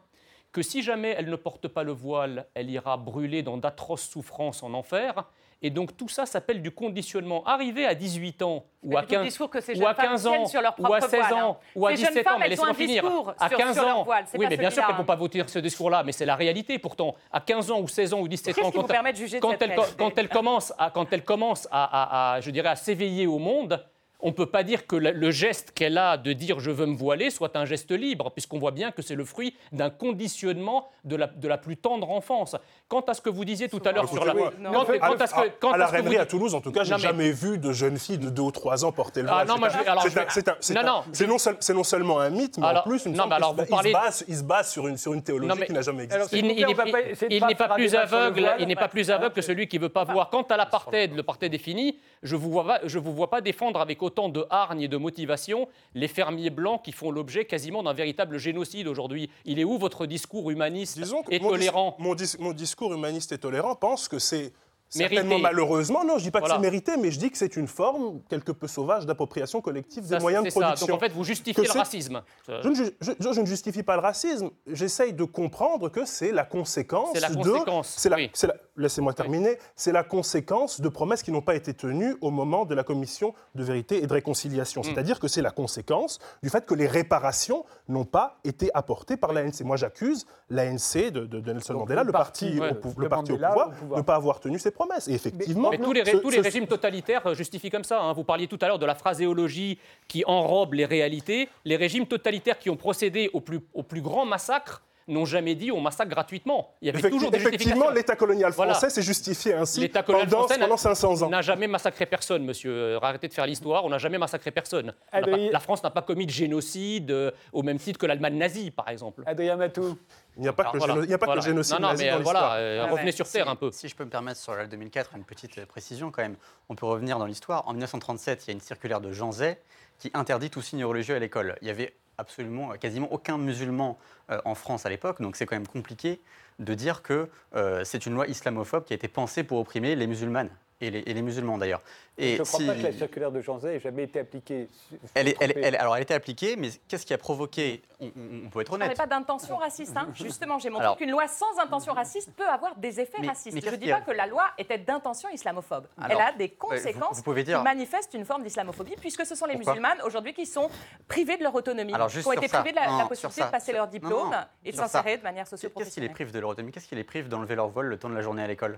que 0.51 0.61
si 0.61 0.81
jamais 0.81 1.13
elle 1.17 1.29
ne 1.29 1.35
porte 1.35 1.67
pas 1.67 1.83
le 1.83 1.91
voile, 1.91 2.47
elle 2.53 2.71
ira 2.71 2.97
brûler 2.97 3.43
dans 3.43 3.57
d'atroces 3.57 4.09
souffrances 4.09 4.63
en 4.63 4.73
enfer. 4.73 5.29
Et 5.63 5.71
donc 5.71 5.97
tout 5.97 6.07
ça 6.07 6.25
s'appelle 6.27 6.61
du 6.61 6.69
conditionnement. 6.71 7.43
Arrivé 7.45 7.85
à 7.87 7.95
18 7.95 8.41
ans 8.43 8.63
ou 8.83 8.95
à 8.95 9.01
du 9.01 9.07
tout 9.07 9.13
le 9.13 9.17
15, 9.19 9.25
discours 9.27 9.49
que 9.49 9.59
ces 9.59 9.73
ou 9.73 9.75
jeunes 9.77 9.85
à 9.87 9.93
femmes 9.95 10.05
15 10.11 10.21
tiennent 10.21 10.41
ans, 10.41 10.45
sur 10.45 10.61
leur 10.61 10.75
ou 10.79 10.85
à 10.85 10.89
propre 10.99 11.09
16 11.09 11.19
voile, 11.19 11.33
hein. 11.33 11.45
ans, 11.45 11.59
ou 11.75 11.87
à 11.87 11.89
Ces 11.95 11.97
jeunes 12.03 12.07
17 12.09 12.23
femmes, 12.23 12.33
ans, 12.35 12.39
mais 12.39 12.49
laissez-moi 12.49 12.73
finir. 12.75 13.03
discours 13.03 13.33
À 13.39 13.49
sur- 13.49 13.57
15 13.57 13.73
sur 13.75 13.83
leur 13.85 13.97
ans, 13.97 14.03
voile, 14.03 14.25
oui, 14.37 14.45
mais 14.49 14.57
bien 14.57 14.69
sûr 14.69 14.85
qu'elles 14.85 14.93
ne 14.93 14.99
vont 14.99 15.05
pas 15.05 15.15
vous 15.15 15.27
dire 15.27 15.49
ce 15.49 15.57
discours-là, 15.59 16.03
mais 16.03 16.11
c'est 16.11 16.25
la 16.25 16.35
réalité 16.35 16.77
pourtant. 16.77 17.15
À 17.31 17.41
15 17.41 17.71
ans 17.71 17.79
ou 17.79 17.87
16 17.87 18.13
ans 18.13 18.19
ou 18.19 18.27
17 18.27 18.53
Qu'est-ce 18.55 18.67
ans, 18.67 18.71
quand, 18.71 19.61
elle, 19.61 19.75
quand 19.97 20.17
elle 20.17 20.29
commence 20.29 20.73
à, 20.77 20.91
quand 20.91 21.11
elle 21.11 21.23
commence 21.23 21.67
à, 21.71 21.83
à- 21.83 22.35
à, 22.35 22.41
je 22.41 22.51
dirais, 22.51 22.69
à 22.69 22.75
s'éveiller 22.75 23.25
au 23.25 23.39
monde, 23.39 23.83
on 24.19 24.27
ne 24.27 24.33
peut 24.33 24.45
pas 24.47 24.63
dire 24.63 24.87
que 24.87 24.95
le, 24.95 25.31
geste 25.31 25.71
qu'elle 25.71 25.97
a 25.97 26.17
de 26.17 26.33
dire 26.33 26.59
je 26.59 26.71
veux 26.71 26.85
me 26.85 26.95
voiler 26.95 27.29
soit 27.29 27.55
un 27.55 27.65
geste 27.65 27.91
libre, 27.91 28.31
puisqu'on 28.31 28.57
voit 28.59 28.71
bien 28.71 28.91
que 28.91 29.01
c'est 29.01 29.15
le 29.15 29.25
fruit 29.25 29.55
d'un 29.71 29.89
conditionnement 29.89 30.89
de 31.03 31.15
la, 31.15 31.27
de 31.27 31.47
la 31.47 31.57
plus 31.57 31.77
tendre 31.77 32.09
enfance. 32.09 32.55
Quant 32.87 33.01
à 33.01 33.13
ce 33.13 33.21
que 33.21 33.29
vous 33.29 33.45
disiez 33.45 33.69
tout 33.69 33.81
à 33.85 33.91
l'heure 33.91 34.09
sur 34.09 34.25
la... 34.25 34.33
Non. 34.33 34.71
Quant, 34.71 34.83
à, 34.83 34.97
quant 34.99 35.13
à 35.15 35.27
ce 35.27 35.33
que, 35.35 35.49
quant 35.59 35.71
à 35.71 35.77
la 35.77 35.85
à 35.85 35.87
vous 35.89 35.93
rêverie 35.95 36.17
à 36.17 36.25
Toulouse, 36.25 36.55
en 36.55 36.61
tout 36.61 36.71
cas, 36.71 36.83
j'ai 36.83 36.91
Non, 36.91 36.97
mais- 36.97 37.03
jamais 37.03 37.31
vu 37.31 37.57
de 37.57 37.71
jeune 37.71 37.97
fille 37.99 38.17
de 38.17 38.29
2 38.29 38.41
ou 38.41 38.51
3 38.51 38.85
ans 38.85 38.91
porter 38.91 39.21
le 39.21 39.27
voile. 39.27 39.47
non, 39.47 39.55
C'est 39.57 39.69
je 39.69 40.73
je 40.73 40.73
Non, 40.73 40.83
non, 40.83 41.03
c'est 41.11 41.27
non, 41.27 41.37
seul- 41.37 41.57
c'est 41.59 41.73
non 41.73 41.83
seulement 41.83 42.19
un 42.19 42.29
mythe, 42.29 42.57
mais 42.57 42.65
Alors, 42.65 42.81
en 42.85 42.89
plus 42.89 43.05
une 43.05 43.13
non, 43.13 43.27
mais 43.27 43.35
alors, 43.35 43.55
parlez- 43.55 43.89
il, 43.89 43.93
se 43.95 44.01
base, 44.01 44.25
il 44.27 44.37
se 44.37 44.43
base 44.43 44.71
sur 44.71 44.87
une, 44.87 44.97
sur 44.97 45.13
une 45.13 45.21
théologie 45.21 45.47
Non, 45.49 45.55
mais- 45.59 45.65
qui 45.67 45.73
n'a 45.73 45.81
jamais 45.81 46.03
existé. 46.05 46.39
Il, 46.39 46.47
n'est 46.47 47.55
pas 47.55 47.69
plus 47.69 47.93
aveugle, 47.95 48.41
voile. 48.41 48.55
il 48.59 48.67
n'est 48.67 48.75
pas 48.75 48.87
plus 48.87 49.09
aveugle 49.11 49.33
que 49.33 49.41
celui 49.41 49.67
qui 49.67 49.77
veut 49.77 49.89
pas 49.89 50.03
voir. 50.03 50.29
Quant 50.29 50.43
à 50.43 50.57
l'apartheid, 50.57 51.11
le 51.11 51.17
l'apartheid 51.17 51.53
est 51.53 51.57
fini. 51.57 51.99
Je 52.23 52.35
vous 52.35 52.49
vois 52.49 52.65
pas, 52.65 52.79
je 52.85 52.99
vous 52.99 53.13
vois 53.13 53.29
pas 53.29 53.41
défendre 53.41 53.79
avec 53.81 54.01
autant 54.07 54.29
de 54.29 54.45
hargne 54.49 54.81
et 54.81 54.87
de 54.87 54.97
motivation 54.97 55.67
les 55.93 56.07
fermiers 56.07 56.49
blancs 56.49 56.81
qui 56.83 56.91
font 56.91 57.11
l'objet 57.11 57.45
quasiment 57.45 57.83
d'un 57.83 57.93
véritable 57.93 58.37
génocide 58.37 58.87
aujourd'hui. 58.87 59.29
Il 59.45 59.59
est 59.59 59.63
où 59.65 59.77
votre 59.77 60.05
discours 60.05 60.49
humaniste 60.49 60.97
Disons 60.97 61.21
que 61.23 61.33
et 61.33 61.39
mon, 61.39 61.49
dis- 61.51 61.57
tolérant 61.57 61.95
mon 61.99 62.15
dis- 62.15 62.35
mon 62.39 62.53
discours 62.53 62.93
humaniste 62.93 63.31
et 63.33 63.37
tolérant 63.37 63.75
pense 63.75 64.07
que 64.07 64.17
c'est 64.19 64.53
Mérité. 64.95 65.41
malheureusement, 65.41 66.03
non, 66.05 66.17
je 66.17 66.23
dis 66.23 66.31
pas 66.31 66.39
Voilà. 66.39 66.55
que 66.55 66.61
c'est 66.61 66.69
mérité, 66.69 66.97
mais 66.97 67.11
je 67.11 67.19
dis 67.19 67.29
que 67.29 67.37
c'est 67.37 67.55
une 67.57 67.67
forme 67.67 68.21
quelque 68.29 68.51
peu 68.51 68.67
sauvage 68.67 69.05
d'appropriation 69.05 69.59
collective 69.61 70.03
des 70.03 70.09
Ça, 70.15 70.19
moyens 70.19 70.43
de 70.45 70.49
c'est 70.49 70.53
ça. 70.59 70.65
production. 70.65 70.87
Donc 70.87 70.95
en 70.95 70.99
fait, 70.99 71.11
vous 71.13 71.23
justifiez 71.23 71.53
Que 71.53 71.61
le 71.67 71.67
c'est- 71.73 71.77
racisme. 71.79 72.21
Je 72.47 72.67
ne, 72.69 72.73
ju- 72.73 72.91
je- 73.01 73.11
je- 73.19 73.33
je 73.33 73.41
ne 73.41 73.45
justifie 73.45 73.83
pas 73.83 73.95
le 73.95 74.01
racisme. 74.01 74.49
J'essaye 74.65 75.13
de 75.13 75.23
comprendre 75.25 75.89
que 75.89 76.05
c'est 76.05 76.31
la 76.31 76.45
conséquence 76.45 77.09
C'est 77.13 77.19
la 77.19 77.29
de. 77.29 77.35
conséquence, 77.35 78.07
oui. 78.15 78.31
la- 78.43 78.53
Laissez-moi 78.79 79.13
terminer. 79.13 79.57
C'est 79.75 79.91
la 79.91 80.03
conséquence 80.03 80.79
de 80.81 80.87
promesses 80.89 81.23
qui 81.23 81.31
n'ont 81.31 81.41
pas 81.41 81.55
été 81.55 81.73
tenues 81.73 82.15
au 82.21 82.29
moment 82.29 82.63
de 82.63 82.75
la 82.75 82.83
commission 82.83 83.33
de 83.55 83.63
vérité 83.63 83.97
et 83.97 84.01
de 84.01 84.05
Mm. 84.05 84.11
réconciliation. 84.13 84.83
C'est-à-dire 84.83 85.19
que 85.19 85.27
c'est 85.27 85.41
la 85.41 85.49
conséquence 85.49 86.19
du 86.43 86.49
fait 86.49 86.63
que 86.65 86.75
les 86.75 86.85
réparations 86.85 87.65
n'ont 87.87 88.05
pas 88.05 88.37
été 88.43 88.69
apportées 88.75 89.17
par 89.17 89.33
l'ANC. 89.33 89.61
Moi, 89.63 89.77
j'accuse 89.77 90.27
l'ANC 90.51 91.09
de, 91.09 91.21
de- 91.25 91.39
de 91.39 91.53
Nelson 91.53 91.73
Donc, 91.73 91.81
Mandela, 91.83 92.03
le 92.03 92.11
parti, 92.11 92.57
au, 92.59 92.61
ouais, 92.61 92.71
de 92.73 92.79
le 92.97 93.09
parti 93.09 93.31
au 93.31 93.35
Mandela 93.35 93.47
pouvoir, 93.49 93.67
au 93.67 93.71
pouvoir. 93.71 93.97
de 93.97 94.01
ne 94.01 94.05
pas 94.05 94.15
avoir 94.15 94.39
tenu 94.39 94.59
ses 94.59 94.69
promesses. 94.77 95.07
Et 95.07 95.13
effectivement, 95.15 95.69
Mais 95.71 95.77
tous 95.77 95.93
les, 95.93 96.03
ré- 96.03 96.11
ce- 96.13 96.17
tous 96.17 96.29
les 96.29 96.37
ce- 96.37 96.41
régimes 96.43 96.67
totalitaires 96.67 97.25
euh, 97.27 97.33
justifient 97.33 97.69
comme 97.69 97.83
ça. 97.83 97.99
hein. 98.01 98.13
Vous 98.13 98.23
parliez 98.23 98.47
tout 98.47 98.59
à 98.61 98.67
l'heure 98.67 98.79
de 98.79 98.85
la 98.85 98.95
phraséologie 98.95 99.77
qui 100.07 100.23
enrobe 100.25 100.73
les 100.73 100.85
réalités. 100.85 101.49
Les 101.65 101.75
régimes 101.75 102.05
totalitaires 102.05 102.59
qui 102.59 102.69
ont 102.69 102.77
procédé 102.77 103.29
au 103.33 103.41
plus, 103.41 103.59
au 103.73 103.83
plus 103.83 104.01
grand 104.01 104.25
massacre 104.25 104.81
n'ont 105.07 105.25
jamais 105.25 105.55
dit 105.55 105.71
on 105.71 105.79
massacre 105.81 106.09
gratuitement. 106.09 106.73
Il 106.81 106.87
y 106.87 106.89
avait 106.89 107.09
toujours 107.09 107.31
des 107.31 107.37
effectivement, 107.37 107.57
justifications. 107.75 107.95
l'État 107.95 108.15
colonial 108.15 108.51
Voilà. 108.53 108.73
français 108.73 108.89
s'est 108.89 109.01
justifié 109.01 109.53
ainsi 109.53 109.79
L'État 109.79 110.03
colonial 110.03 110.29
pendant, 110.29 110.47
pendant 110.47 110.77
500 110.77 111.21
ans. 111.23 111.29
n'a 111.29 111.41
jamais 111.41 111.67
massacré 111.67 112.05
personne, 112.05 112.43
monsieur. 112.43 112.71
Euh, 112.71 112.99
Arrêtez 113.01 113.27
de 113.27 113.33
faire 113.33 113.45
l'histoire. 113.45 113.85
On 113.85 113.89
n'a 113.89 113.97
jamais 113.97 114.17
massacré 114.17 114.51
personne. 114.51 114.93
On 115.13 115.21
pas- 115.21 115.27
Adrien- 115.27 115.51
la 115.51 115.59
France 115.59 115.81
n'a 115.83 115.89
pas 115.91 116.01
commis 116.01 116.25
de 116.25 116.31
génocide 116.31 117.11
euh, 117.11 117.31
au 117.53 117.63
même 117.63 117.79
titre 117.79 117.99
que 117.99 118.05
l'Allemagne 118.05 118.35
nazie, 118.37 118.71
par 118.71 118.89
exemple. 118.89 119.23
Adrien 119.25 119.55
Matou. 119.55 119.97
Il 120.35 120.41
n'y 120.43 120.47
a 120.49 120.53
pas 120.53 120.63
que 120.65 120.69
Alors, 120.69 120.79
voilà. 120.79 120.93
géno- 120.95 121.03
il 121.03 121.07
n'y 121.07 121.13
a 121.13 121.17
pas 121.17 121.25
que 121.25 121.29
Voilà. 121.29 121.41
le 121.41 121.47
génocide 121.47 121.73
Non, 121.75 121.81
non, 121.81 121.87
nazi 121.89 122.03
mais 122.03 122.11
dans 122.11 122.17
euh, 122.17 122.21
voilà, 122.21 122.39
l'histoire. 122.39 122.55
euh, 122.59 122.81
Ah 122.83 122.91
revenez 122.91 123.05
ouais. 123.05 123.11
sur 123.11 123.27
terre 123.29 123.45
si, 123.45 123.49
un 123.51 123.55
peu. 123.55 123.71
Si 123.71 123.87
je 123.87 123.95
peux 123.95 124.03
me 124.05 124.09
permettre 124.09 124.39
sur 124.39 124.51
la 124.51 124.59
loi 124.59 124.67
2004, 124.67 125.11
une 125.15 125.23
petite 125.23 125.65
précision 125.65 126.11
quand 126.11 126.21
même. 126.21 126.35
On 126.69 126.75
peut 126.75 126.85
revenir 126.85 127.17
dans 127.17 127.25
l'histoire. 127.25 127.67
En 127.67 127.71
1937, 127.71 128.43
il 128.43 128.47
y 128.47 128.51
a 128.51 128.53
une 128.53 128.59
circulaire 128.61 129.01
de 129.01 129.11
Jean 129.13 129.31
Zay 129.31 129.57
qui 129.99 130.11
interdit 130.13 130.49
tout 130.51 130.61
signe 130.61 130.85
religieux 130.85 131.15
à 131.15 131.19
l'école. 131.19 131.55
Il 131.61 131.67
y 131.67 131.71
avait 131.71 131.95
absolument, 132.17 132.71
euh, 132.71 132.75
quasiment 132.75 133.11
aucun 133.11 133.37
musulman 133.37 133.97
euh, 134.29 134.39
en 134.45 134.55
France 134.55 134.85
à 134.85 134.89
l'époque, 134.89 135.21
donc 135.21 135.35
c'est 135.35 135.45
quand 135.45 135.55
même 135.55 135.67
compliqué 135.67 136.19
de 136.59 136.73
dire 136.73 137.01
que 137.03 137.29
euh, 137.55 137.83
c'est 137.83 138.05
une 138.05 138.13
loi 138.13 138.27
islamophobe 138.27 138.83
qui 138.85 138.93
a 138.93 138.95
été 138.95 139.07
pensée 139.07 139.43
pour 139.43 139.59
opprimer 139.59 139.95
les 139.95 140.07
musulmanes. 140.07 140.49
Et 140.79 140.91
les, 140.91 140.99
et 140.99 141.13
les 141.15 141.21
musulmans 141.23 141.57
d'ailleurs. 141.57 141.81
Et 142.19 142.35
Je 142.35 142.41
ne 142.41 142.45
crois 142.45 142.59
si- 142.59 142.67
pas 142.67 142.75
que 142.75 142.81
la 142.83 142.91
circulaire 142.91 143.31
de 143.31 143.41
Jean 143.41 143.57
Zay 143.59 143.75
ait 143.75 143.79
jamais 143.79 144.03
été 144.03 144.19
appliquée. 144.19 144.69
Elle, 145.15 145.29
est- 145.29 145.37
elle- 145.39 145.53
elle- 145.63 145.75
alors 145.75 145.95
elle 145.95 146.03
était 146.03 146.13
appliquée, 146.13 146.55
mais 146.55 146.69
qu'est-ce 146.87 147.03
qui 147.03 147.15
a 147.15 147.17
provoqué 147.17 147.81
on, 147.99 148.05
on- 148.05 148.45
on 148.45 148.49
peut 148.49 148.61
être 148.61 148.71
On 148.73 148.77
n'avait 148.77 148.89
honnête. 148.89 148.97
pas 148.97 149.07
d'intention 149.07 149.55
raciste. 149.57 149.97
hein. 149.97 150.09
Justement, 150.13 150.59
j'ai 150.59 150.69
montré 150.69 150.85
Alors- 150.85 150.97
qu'une 150.97 151.09
loi 151.09 151.27
sans 151.27 151.57
intention 151.59 151.93
raciste 151.93 152.31
peut 152.37 152.47
avoir 152.47 152.75
des 152.75 152.99
effets 152.99 153.17
Mais- 153.21 153.27
racistes. 153.29 153.55
mais 153.55 153.61
je 153.61 153.69
ne 153.71 153.75
dis 153.75 153.91
a 153.91 153.97
pas 153.97 154.01
que 154.05 154.11
la 154.11 154.27
loi 154.27 154.43
était 154.59 154.77
d'intention 154.77 155.29
islamophobe. 155.29 155.87
Alors, 155.99 156.21
Elle 156.21 156.27
a 156.27 156.31
des 156.37 156.49
conséquences 156.49 157.17
vous 157.17 157.23
pouvez 157.23 157.43
dire- 157.43 157.57
qui 157.57 157.63
manifestent 157.63 158.13
une 158.13 158.25
forme 158.25 158.43
d'islamophobie, 158.43 158.95
puisque 159.01 159.25
ce 159.25 159.33
sont 159.33 159.47
les 159.47 159.53
Pourquoi 159.55 159.73
musulmanes 159.73 160.01
aujourd'hui 160.05 160.33
qui 160.35 160.45
sont 160.45 160.69
privés 161.07 161.37
de 161.37 161.43
leur 161.43 161.55
autonomie, 161.55 161.93
Alors, 161.95 162.09
juste 162.09 162.23
qui 162.29 162.37
ont 162.37 162.39
été 162.39 162.47
ça. 162.49 162.59
privés 162.61 162.71
de 162.75 162.79
la, 162.79 162.85
Non, 162.87 162.91
la 162.93 162.99
sur 162.99 163.09
possibilité 163.09 163.41
de 163.43 163.49
passer 163.51 163.73
leur 163.73 163.87
diplôme 163.87 164.29
non, 164.29 164.37
et 164.63 164.71
de 164.71 164.75
s'insérer 164.77 165.17
de 165.17 165.23
manière 165.23 165.45
Qu'est-ce 165.45 165.55
qui 165.61 165.65
les 165.65 165.69
socio-professionnelle. 165.69 166.11
prive 166.11 166.31
de 166.31 166.39
leur 166.39 166.51
autonomie? 166.51 166.71
Qu'est-ce 166.71 166.87
qui 166.87 166.95
les 166.95 167.03
prive 167.03 167.29
d'enlever 167.29 167.55
leur 167.55 167.67
voile 167.69 167.87
le 167.87 167.97
temps 167.97 168.09
de 168.09 168.15
la 168.15 168.21
journée 168.21 168.43
à 168.43 168.47
l'école? 168.47 168.77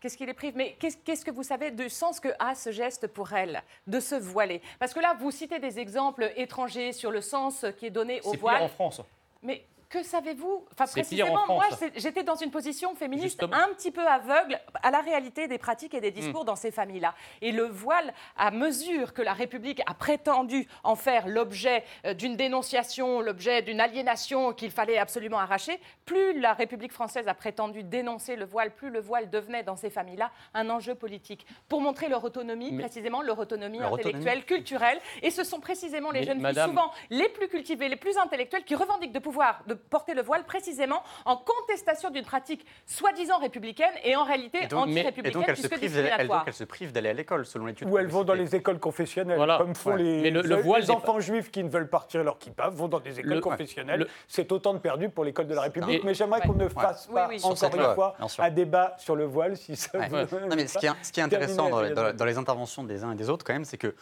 Qu'est-ce 0.00 0.16
qui 0.16 0.24
les 0.24 0.34
prive? 0.34 0.54
Mais 0.56 0.76
qu'est-ce 0.78 1.24
que 1.24 1.30
vous 1.30 1.42
savez 1.42 1.70
du 1.70 1.90
sens 1.90 2.20
que 2.20 2.28
a 2.38 2.54
ce 2.54 2.72
geste 2.72 3.06
pour 3.06 3.32
elles, 3.32 3.62
de 3.86 4.00
se 4.00 4.14
voiler? 4.14 4.62
Parce 4.78 4.94
que 4.94 5.00
là, 5.00 5.14
vous 5.18 5.30
citez 5.30 5.58
des 5.58 5.78
exemples 5.78 6.32
étrangers 6.36 6.92
sur 6.92 7.10
le 7.10 7.20
sens 7.20 7.66
qui 7.78 7.86
est 7.86 7.90
donné 7.90 8.20
au 8.24 8.30
C'est 8.32 8.38
voile. 8.38 8.56
pire 8.56 8.64
en 8.64 8.68
France. 8.68 9.02
Mais 9.42 9.62
que 9.90 10.02
savez-vous 10.04 10.64
Enfin, 10.72 10.86
précisément, 10.86 11.44
moi, 11.48 11.64
j'étais 11.96 12.22
dans 12.22 12.36
une 12.36 12.50
position 12.52 12.94
féministe 12.94 13.40
Justement. 13.40 13.56
un 13.56 13.74
petit 13.74 13.90
peu 13.90 14.06
aveugle 14.06 14.58
à 14.82 14.90
la 14.92 15.00
réalité 15.00 15.48
des 15.48 15.58
pratiques 15.58 15.92
et 15.94 16.00
des 16.00 16.10
Hmm. 16.12 16.14
discours 16.14 16.44
dans 16.44 16.54
ces 16.56 16.70
familles-là. 16.70 17.14
Et 17.42 17.50
le 17.52 17.64
voile, 17.64 18.14
à 18.36 18.50
mesure 18.52 19.12
que 19.12 19.20
la 19.20 19.32
République 19.32 19.82
a 19.86 19.94
prétendu 19.94 20.68
en 20.84 20.94
faire 20.94 21.26
l'objet 21.26 21.82
euh, 22.06 22.14
d'une 22.14 22.36
dénonciation, 22.36 23.20
l'objet 23.20 23.62
d'une 23.62 23.80
aliénation 23.80 24.52
qu'il 24.52 24.70
fallait 24.70 24.96
absolument 24.98 25.38
arracher, 25.40 25.80
plus 26.06 26.38
la 26.40 26.52
République 26.54 26.92
française 26.92 27.26
a 27.26 27.34
prétendu 27.34 27.82
dénoncer 27.82 28.36
le 28.36 28.44
voile, 28.44 28.72
plus 28.74 28.90
le 28.90 29.00
voile 29.00 29.28
devenait 29.28 29.64
dans 29.64 29.76
ces 29.76 29.90
familles-là 29.90 30.30
un 30.54 30.70
enjeu 30.70 30.94
politique. 30.94 31.44
Pour 31.68 31.80
montrer 31.80 32.08
leur 32.08 32.22
autonomie, 32.22 32.70
Mais- 32.70 32.84
précisément 32.84 33.22
leur 33.22 33.38
autonomie 33.40 33.78
Leur 33.80 33.94
intellectuelle, 33.94 34.44
culturelle. 34.44 35.00
Et 35.22 35.30
ce 35.30 35.42
sont 35.42 35.58
précisément 35.58 36.12
les 36.12 36.20
Mais 36.20 36.26
jeunes 36.26 36.34
filles, 36.36 36.42
madame- 36.42 36.70
souvent 36.70 36.92
les 37.10 37.28
plus 37.28 37.48
cultivées, 37.48 37.88
les 37.88 37.96
plus 37.96 38.16
intellectuelles, 38.18 38.64
qui 38.64 38.76
revendiquent 38.76 39.12
de 39.12 39.18
pouvoir 39.18 39.62
de 39.66 39.79
porter 39.88 40.14
le 40.14 40.22
voile 40.22 40.44
précisément 40.44 41.02
en 41.24 41.36
contestation 41.36 42.10
d'une 42.10 42.24
pratique 42.24 42.66
soi-disant 42.86 43.38
républicaine 43.38 43.92
et 44.04 44.16
en 44.16 44.24
réalité 44.24 44.58
Et 44.62 44.66
donc, 44.66 44.88
et 44.88 44.90
anti-républicaine 44.92 45.40
donc, 45.40 45.48
elles 45.48 45.56
se 45.56 46.64
privent 46.64 46.92
d'aller- 46.92 47.08
à 47.08 47.12
l'école, 47.14 47.46
selon 47.46 47.66
l'étude. 47.66 47.88
Ou 47.88 47.98
elles 47.98 48.06
vont 48.08 48.24
dans 48.24 48.34
les 48.34 48.54
écoles 48.54 48.78
confessionnelles, 48.78 49.36
Voilà. 49.36 49.58
comme 49.58 49.74
font 49.74 49.90
Ouais. 49.92 49.98
les, 50.02 50.22
Mais 50.22 50.30
le- 50.30 50.42
le 50.42 50.56
les 50.56 50.62
voile 50.62 50.82
n'est 50.82 50.90
enfants 50.90 51.20
juifs 51.20 51.50
qui 51.50 51.64
ne 51.64 51.68
veulent 51.70 51.88
partir 51.88 52.22
leur 52.24 52.38
kippa, 52.38 52.68
vont 52.68 52.88
dans 52.88 53.00
des 53.00 53.18
écoles 53.20 53.34
Le- 53.34 53.40
confessionnelles. 53.40 54.00
le- 54.00 54.08
C'est 54.28 54.52
autant 54.52 54.74
de 54.74 54.78
perdu 54.78 55.08
pour 55.08 55.24
l'école 55.24 55.46
de 55.46 55.54
la 55.54 55.62
République. 55.62 56.02
Et- 56.02 56.06
Mais 56.06 56.14
j'aimerais 56.14 56.40
Ouais. 56.40 56.46
qu'on 56.46 56.54
ne 56.54 56.68
fasse 56.68 57.06
Oui, 57.08 57.14
pas, 57.14 57.28
oui. 57.28 57.40
Encore 57.42 57.70
une 57.74 57.80
loi, 57.80 57.94
fois, 57.94 58.16
un 58.38 58.50
débat 58.50 58.94
sur 58.98 59.16
le 59.16 59.24
voile, 59.24 59.56
si 59.56 59.76
ça 59.76 59.98
Ouais. 59.98 60.08
vous- 60.08 60.16
Non, 60.16 60.56
mais 60.56 60.66
ce 60.66 60.78
qui 60.78 60.86
est, 60.86 60.90
ce 61.02 61.12
qui 61.12 61.20
est 61.20 61.28
Terminé 61.28 61.52
intéressant 61.52 61.68
dans 62.14 62.24
les 62.24 62.38
interventions 62.38 62.84
des 62.84 63.04
uns 63.04 63.12
et 63.12 63.16
des 63.16 63.28
autres, 63.30 63.44
quand 63.44 63.52
même, 63.52 63.64
c'est 63.64 63.78
que 63.78 63.94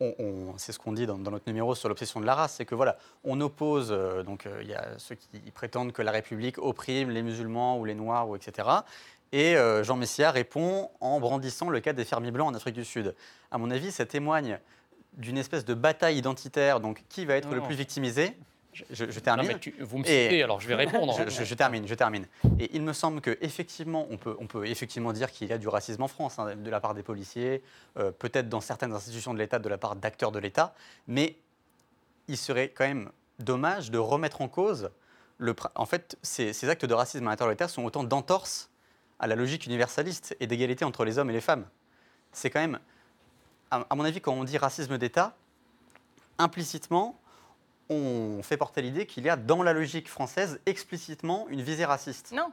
on- 0.00 0.14
on- 0.18 0.54
c'est 0.58 0.72
ce 0.72 0.78
qu'on 0.78 0.92
dit 0.92 1.06
dans, 1.06 1.18
dans 1.18 1.30
notre 1.30 1.46
numéro 1.46 1.74
sur 1.74 1.88
l'obsession 1.88 2.20
de 2.20 2.26
la 2.26 2.34
race, 2.34 2.54
c'est 2.56 2.64
que 2.64 2.74
voilà, 2.74 2.96
on 3.24 3.40
oppose 3.40 3.88
euh, 3.92 4.22
donc 4.22 4.46
euh, 4.46 4.58
il 4.62 4.68
y 4.68 4.74
a 4.74 4.86
ceux 4.98 5.14
qui 5.14 5.38
prétendent 5.52 5.92
que 5.92 6.02
la 6.02 6.10
République 6.12 6.58
opprime 6.58 7.10
les 7.10 7.22
musulmans 7.22 7.78
ou 7.78 7.84
les 7.84 7.94
noirs 7.94 8.28
ou 8.28 8.36
etc. 8.36 8.68
Et 9.32 9.56
euh, 9.56 9.84
Jean 9.84 9.96
Messia 9.96 10.30
répond 10.30 10.90
en 11.00 11.20
brandissant 11.20 11.68
le 11.70 11.80
cas 11.80 11.92
des 11.92 12.04
fermiers 12.04 12.30
blancs 12.32 12.48
en 12.48 12.54
Afrique 12.54 12.74
du 12.74 12.84
Sud. 12.84 13.14
À 13.50 13.58
mon 13.58 13.70
avis, 13.70 13.92
ça 13.92 14.04
témoigne 14.06 14.58
d'une 15.14 15.38
espèce 15.38 15.64
de 15.64 15.74
bataille 15.74 16.16
identitaire. 16.18 16.80
Donc, 16.80 17.04
qui 17.08 17.24
va 17.26 17.34
être 17.36 17.46
Non, 17.48 17.54
le 17.54 17.60
non. 17.60 17.66
plus 17.66 17.74
victimisé 17.76 18.36
je, 18.72 18.84
je- 18.90 19.10
je 19.10 19.18
Non, 19.18 19.20
termine. 19.24 19.46
mais 19.48 19.58
tu- 19.58 19.74
vous 19.80 19.98
me 19.98 20.04
Et- 20.04 20.24
citez, 20.24 20.42
alors 20.42 20.60
je 20.60 20.68
vais 20.68 20.74
répondre. 20.76 21.14
Je, 21.18 21.28
je- 21.30 21.44
je 21.44 21.54
termine, 21.54 21.86
je 21.88 21.94
termine. 21.94 22.26
Et 22.58 22.70
il 22.74 22.82
me 22.82 22.92
semble 22.92 23.20
que 23.20 23.36
effectivement, 23.40 24.06
on 24.10 24.16
peut, 24.16 24.36
on 24.38 24.46
peut 24.46 24.66
effectivement 24.66 25.12
dire 25.12 25.30
qu'il 25.32 25.48
y 25.48 25.52
a 25.52 25.58
du 25.58 25.68
racisme 25.68 26.02
en 26.02 26.08
France, 26.08 26.38
hein, 26.38 26.54
de 26.56 26.70
la 26.70 26.80
part 26.80 26.94
des 26.94 27.02
policiers, 27.02 27.62
euh, 27.98 28.10
peut-être 28.12 28.48
dans 28.48 28.60
certaines 28.60 28.92
institutions 28.92 29.34
de 29.34 29.38
l'État, 29.38 29.58
de 29.58 29.68
la 29.68 29.78
part 29.78 29.96
d'acteurs 29.96 30.30
de 30.32 30.38
l'État, 30.38 30.74
mais 31.08 31.36
il 32.28 32.36
serait 32.36 32.68
quand 32.68 32.86
même 32.86 33.10
dommage 33.40 33.90
de 33.90 33.98
remettre 33.98 34.40
en 34.40 34.48
cause 34.48 34.90
le. 35.38 35.54
En 35.74 35.86
fait, 35.86 36.16
ces, 36.22 36.52
ces 36.52 36.68
actes 36.68 36.84
de 36.84 36.94
racisme 36.94 37.26
à 37.26 37.30
l'intérieur 37.30 37.48
de 37.48 37.54
l'État 37.54 37.68
sont 37.68 37.84
autant 37.84 38.04
d'entorses 38.04 38.70
à 39.18 39.26
la 39.26 39.34
logique 39.34 39.66
universaliste 39.66 40.36
et 40.40 40.46
d'égalité 40.46 40.84
entre 40.84 41.04
les 41.04 41.18
hommes 41.18 41.30
et 41.30 41.32
les 41.34 41.40
femmes. 41.40 41.66
C'est 42.32 42.50
quand 42.50 42.60
même, 42.60 42.78
à, 43.70 43.84
à 43.90 43.94
mon 43.96 44.04
avis, 44.04 44.20
quand 44.20 44.32
on 44.32 44.44
dit 44.44 44.56
racisme 44.58 44.96
d'État, 44.96 45.34
implicitement, 46.38 47.18
on 47.90 48.42
fait 48.42 48.56
porter 48.56 48.80
l'idée 48.82 49.04
qu'il 49.06 49.24
y 49.24 49.28
a 49.28 49.36
dans 49.36 49.62
la 49.62 49.72
logique 49.72 50.08
française 50.08 50.60
explicitement 50.66 51.46
une 51.48 51.60
visée 51.60 51.84
raciste. 51.84 52.32
Non, 52.32 52.50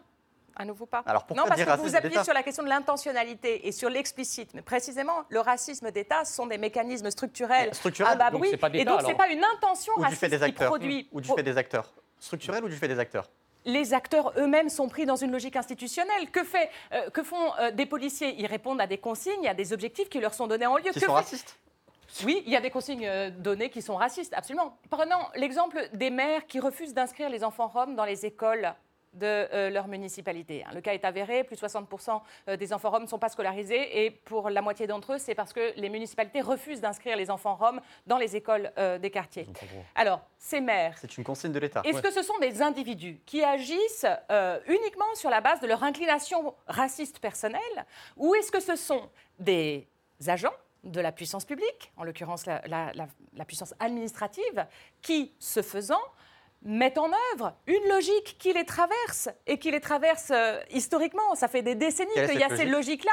à 0.56 0.65
nouveau 0.65 0.86
pas. 0.88 1.04
Alors 1.06 1.26
pourquoi 1.26 1.43
non, 1.43 1.47
parce 1.47 1.62
dire 1.62 1.71
que 1.71 1.78
vous 1.80 1.88
vous 1.88 1.95
appuyez 1.95 2.23
sur 2.23 2.34
la 2.34 2.43
question 2.43 2.63
de 2.63 2.69
l'intentionnalité 2.69 3.67
et 3.67 3.71
sur 3.71 3.89
l'explicite. 3.89 4.54
Mais 4.56 4.63
précisément, 4.63 5.23
le 5.30 5.39
racisme 5.39 5.91
d'État 5.91 6.26
ce 6.26 6.34
sont 6.34 6.47
des 6.47 6.58
mécanismes 6.58 7.12
structurels. 7.12 7.73
Structurel 7.73 8.13
Ah 8.13 8.17
bah 8.17 8.32
donc 8.32 8.41
oui, 8.41 8.47
c'est 8.52 8.58
pas 8.58 8.69
et 8.73 8.84
donc 8.84 9.00
c'est 9.02 9.08
alors. 9.08 9.17
pas 9.17 9.28
une 9.30 9.43
intention 9.56 9.93
ou 9.97 10.02
raciste 10.02 10.26
des 10.26 10.38
qui 10.38 10.43
acteurs 10.43 10.69
produit. 10.69 11.08
Ou 11.12 11.21
du 11.21 11.30
fait 11.30 11.43
des 11.43 11.58
acteurs 11.58 11.93
Structurel 12.19 12.63
ou 12.63 12.69
du 12.69 12.76
fait 12.76 12.88
des 12.88 13.00
acteurs 13.00 13.30
les 13.65 13.93
acteurs 13.93 14.32
eux-mêmes 14.38 14.69
sont 14.69 14.88
pris 14.88 15.06
dans 15.06 15.17
une 15.17 15.30
logique 15.32 15.58
institutionnelle. 15.58 16.32
Que, 16.32 16.45
fait, 16.45 16.69
euh, 16.93 17.10
que 17.10 17.21
font 17.21 17.54
euh, 17.60 17.69
des 17.69 17.86
policiers? 17.86 18.34
Ils 18.39 18.45
répondent 18.45 18.80
à 18.80 18.88
des 18.88 18.97
consignes, 18.97 19.45
à 19.45 19.54
des 19.54 19.73
objectifs 19.73 20.08
qui 20.08 20.21
leur 20.21 20.34
sont 20.34 20.47
donnés 20.47 20.65
en 20.67 20.78
lieu. 20.78 20.84
Qui 20.84 20.91
Que 20.93 21.00
sont 21.02 21.08
fait- 21.08 21.12
racistes 21.12 21.58
Oui, 22.26 22.41
il 22.46 22.52
y 22.52 22.56
a 22.56 22.62
des 22.62 22.70
consignes 22.70 23.06
euh, 23.08 23.30
données 23.30 23.70
qui 23.70 23.82
sont 23.82 23.96
racistes, 23.96 24.34
absolument. 24.34 24.78
Prenons 24.89 25.20
l'exemple 25.36 25.89
des 25.93 26.10
maires 26.10 26.46
qui 26.48 26.60
refusent 26.60 26.93
d'inscrire 26.93 27.30
les 27.30 27.43
enfants 27.43 27.67
roms 27.67 27.96
dans 27.96 28.06
les 28.06 28.26
écoles 28.26 28.74
de 29.13 29.26
euh, 29.26 29.70
leur 29.72 29.88
municipalité. 29.88 30.63
hein. 30.63 30.72
Le 30.76 30.82
cas 30.82 30.93
est 30.93 31.04
avéré, 31.04 31.43
plus 31.43 31.56
de 31.56 31.62
60% 31.67 32.22
euh, 32.50 32.58
des 32.58 32.72
enfants 32.72 32.91
roms 32.91 33.02
ne 33.04 33.08
sont 33.08 33.17
pas 33.17 33.30
scolarisés 33.30 34.06
et 34.06 34.12
pour 34.12 34.50
la 34.52 34.62
moitié 34.62 34.86
d'entre 34.86 35.13
eux, 35.13 35.17
c'est 35.17 35.34
parce 35.34 35.54
que 35.54 35.74
les 35.76 35.89
municipalités 35.89 36.41
refusent 36.41 36.82
d'inscrire 36.82 37.17
les 37.17 37.32
enfants 37.32 37.56
roms 37.56 37.82
dans 38.06 38.17
les 38.17 38.36
écoles 38.36 38.72
euh, 38.78 39.00
des 39.00 39.10
quartiers. 39.10 39.48
Alors, 39.96 40.22
ces 40.38 40.62
maires, 40.62 40.96
C'est 41.00 41.17
une 41.17 41.24
consigne 41.24 41.52
de 41.52 41.58
l'État. 41.60 41.82
est-ce 41.84 42.02
que 42.02 42.12
ce 42.12 42.22
sont 42.22 42.38
des 42.39 42.62
individus 42.62 43.20
qui 43.26 43.43
agissent 43.43 44.06
euh, 44.30 44.60
uniquement 44.67 45.13
sur 45.15 45.30
la 45.32 45.41
base 45.41 45.62
de 45.62 45.67
leur 45.67 45.84
inclination 45.84 46.54
raciste 46.67 47.20
personnelle 47.20 47.86
ou 48.17 48.36
est-ce 48.36 48.52
que 48.52 48.60
ce 48.60 48.76
sont 48.76 49.10
des 49.39 49.88
agents 50.28 50.54
de 50.84 51.02
la 51.02 51.12
puissance 51.12 51.46
publique, 51.46 51.92
en 51.98 52.04
l'occurrence 52.04 52.46
la, 52.46 52.62
la- 52.68 52.92
la- 52.94 53.08
la 53.34 53.46
puissance 53.46 53.74
administrative, 53.80 54.66
qui, 55.02 55.34
ce 55.40 55.62
faisant, 55.62 56.02
mettent 56.63 56.98
en 56.98 57.10
œuvre 57.34 57.56
une 57.68 57.88
logique 57.90 58.38
qui 58.40 58.52
les 58.54 58.66
traverse 58.66 59.30
et 59.46 59.60
qui 59.60 59.70
les 59.72 59.80
traverse 59.82 60.32
euh, 60.32 60.60
historiquement. 60.72 61.36
Ça 61.36 61.48
fait 61.48 61.62
des 61.62 61.76
décennies 61.76 62.12
qu'il 62.13 62.40
y 62.40 62.44
a 62.44 62.50
cette 62.50 62.58
ces 62.58 62.66
logique? 62.66 63.04
logiques-là. 63.04 63.12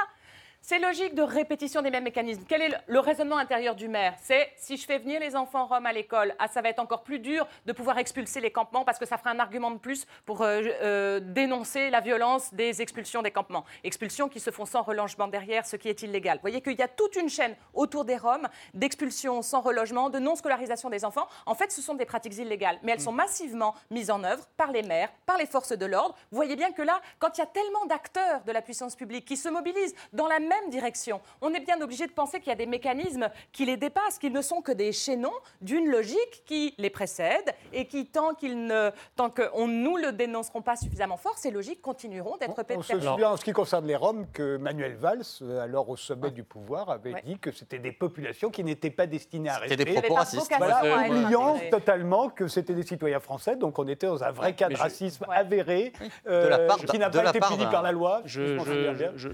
Ces 0.66 0.78
logiques 0.78 1.14
de 1.14 1.20
répétition 1.20 1.82
des 1.82 1.90
mêmes 1.90 2.04
mécanismes. 2.04 2.42
Quel 2.48 2.62
est 2.62 2.70
le, 2.70 2.76
le 2.86 2.98
raisonnement 2.98 3.36
intérieur 3.36 3.74
du 3.74 3.86
maire? 3.86 4.14
C'est 4.22 4.50
si 4.56 4.78
je 4.78 4.86
fais 4.86 4.98
venir 4.98 5.20
les 5.20 5.36
enfants 5.36 5.66
roms 5.66 5.84
à 5.84 5.92
l'école, 5.92 6.34
ah, 6.38 6.48
ça 6.48 6.62
va 6.62 6.70
être 6.70 6.78
encore 6.78 7.02
plus 7.02 7.18
dur 7.18 7.46
de 7.66 7.72
pouvoir 7.74 7.98
expulser 7.98 8.40
les 8.40 8.50
campements 8.50 8.82
parce 8.82 8.98
que 8.98 9.04
ça 9.04 9.18
fera 9.18 9.28
un 9.28 9.38
argument 9.40 9.72
de 9.72 9.76
plus 9.76 10.06
pour 10.24 10.40
euh, 10.40 10.62
euh, 10.80 11.20
dénoncer 11.20 11.90
la 11.90 12.00
violence 12.00 12.54
des 12.54 12.80
expulsions 12.80 13.20
des 13.20 13.30
campements. 13.30 13.66
Expulsions 13.84 14.30
qui 14.30 14.40
se 14.40 14.50
font 14.50 14.64
sans 14.64 14.80
relogement 14.80 15.28
derrière, 15.28 15.66
ce 15.66 15.76
qui 15.76 15.90
est 15.90 16.00
illégal. 16.00 16.38
Vous 16.38 16.44
voyez 16.44 16.62
qu'il 16.62 16.78
y 16.78 16.82
a 16.82 16.88
toute 16.88 17.16
une 17.16 17.28
chaîne 17.28 17.54
autour 17.74 18.06
des 18.06 18.16
Roms 18.16 18.48
d'expulsions 18.72 19.42
sans 19.42 19.60
relogement, 19.60 20.08
de 20.08 20.18
non-scolarisation 20.18 20.88
des 20.88 21.04
enfants. 21.04 21.28
En 21.44 21.54
fait, 21.54 21.72
ce 21.72 21.82
sont 21.82 21.92
des 21.92 22.06
pratiques 22.06 22.38
illégales, 22.38 22.78
mais 22.82 22.92
elles 22.92 23.02
sont 23.02 23.12
massivement 23.12 23.74
mises 23.90 24.10
en 24.10 24.24
œuvre 24.24 24.46
par 24.56 24.72
les 24.72 24.82
maires, 24.82 25.10
par 25.26 25.36
les 25.36 25.44
forces 25.44 25.76
de 25.76 25.84
l'ordre. 25.84 26.14
Vous 26.30 26.36
voyez 26.36 26.56
bien 26.56 26.72
que 26.72 26.80
là, 26.80 27.02
quand 27.18 27.36
il 27.36 27.42
y 27.42 27.44
a 27.44 27.48
tellement 27.48 27.84
d'acteurs 27.84 28.42
de 28.44 28.52
la 28.52 28.62
puissance 28.62 28.96
publique 28.96 29.26
qui 29.26 29.36
se 29.36 29.50
mobilisent 29.50 29.94
dans 30.14 30.26
la 30.26 30.38
même 30.38 30.53
direction, 30.70 31.20
on 31.40 31.52
est 31.54 31.60
bien 31.60 31.80
obligé 31.80 32.06
de 32.06 32.12
penser 32.12 32.38
qu'il 32.40 32.48
y 32.48 32.52
a 32.52 32.56
des 32.56 32.66
mécanismes 32.66 33.28
qui 33.52 33.64
les 33.64 33.76
dépassent, 33.76 34.18
qu'ils 34.18 34.32
ne 34.32 34.42
sont 34.42 34.60
que 34.62 34.72
des 34.72 34.92
chaînons 34.92 35.32
d'une 35.60 35.88
logique 35.90 36.42
qui 36.46 36.74
les 36.78 36.90
précède 36.90 37.54
et 37.72 37.86
qui, 37.86 38.06
tant 38.06 38.34
qu'ils 38.34 38.66
ne, 38.66 38.90
tant 39.16 39.30
qu'on 39.30 39.68
nous 39.68 39.96
le 39.96 40.12
dénonceront 40.12 40.62
pas 40.62 40.76
suffisamment 40.76 41.16
fort, 41.16 41.36
ces 41.38 41.50
logiques 41.50 41.82
continueront 41.82 42.36
d'être 42.36 42.50
On 42.50 42.56
se 42.56 42.62
perpétuées. 42.62 43.00
souvient 43.00 43.30
en 43.30 43.36
ce 43.36 43.44
qui 43.44 43.52
concerne 43.52 43.86
les 43.86 43.96
Roms 43.96 44.26
que 44.32 44.56
Manuel 44.56 44.94
Valls, 44.96 45.22
euh, 45.42 45.60
alors 45.62 45.88
au 45.88 45.96
sommet 45.96 46.30
du 46.30 46.44
pouvoir, 46.44 46.90
avait 46.90 47.12
Ouais. 47.14 47.22
dit 47.24 47.38
que 47.38 47.52
c'était 47.52 47.78
des 47.78 47.92
populations 47.92 48.50
qui 48.50 48.64
n'étaient 48.64 48.90
pas 48.90 49.06
destinées 49.06 49.48
à 49.50 49.54
C'était 49.54 49.68
rester. 49.68 49.76
des 49.84 49.90
Il 49.90 49.94
y 49.94 49.98
avait 49.98 50.06
propos 50.08 50.20
racistes. 50.20 50.52
Voilà, 50.58 50.82
Ouais, 50.82 51.10
oubliant 51.10 51.58
totalement 51.70 52.28
que 52.28 52.48
c'était 52.48 52.74
des 52.74 52.82
citoyens 52.82 53.20
français, 53.20 53.56
donc 53.56 53.78
on 53.78 53.86
était 53.88 54.06
dans 54.06 54.22
un 54.22 54.30
vrai 54.30 54.54
cas 54.54 54.68
de 54.68 54.76
racisme 54.76 55.24
Ouais. 55.28 55.36
avéré, 55.36 55.92
De 56.24 56.30
la 56.30 56.58
euh, 56.60 56.66
part 56.66 56.78
qui 56.78 56.98
n'a 56.98 57.08
de 57.08 57.16
pas 57.18 57.22
la 57.24 57.30
été 57.30 57.40
puni 57.40 57.64
par 57.66 57.82
la 57.82 57.92
loi. 57.92 58.22
je- 58.24 58.56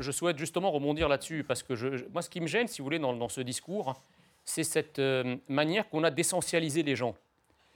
je 0.01 0.11
souhaite 0.13 0.39
justement 0.39 0.71
rebondir 0.71 1.09
là-dessus, 1.11 1.44
parce 1.44 1.62
que 1.62 1.75
je- 1.77 2.07
moi, 2.12 2.23
ce 2.23 2.31
qui 2.31 2.40
me 2.40 2.46
gêne, 2.46 2.66
si 2.66 2.79
vous 2.79 2.85
voulez, 2.85 2.99
dans, 2.99 3.29
ce 3.29 3.40
discours, 3.42 4.01
c'est 4.44 4.64
cette 4.64 4.99
euh, 4.99 5.37
manière 5.49 5.88
qu'on 5.90 6.03
a 6.05 6.11
d'essentialiser 6.11 6.83
les 6.83 6.96
gens. 6.96 7.14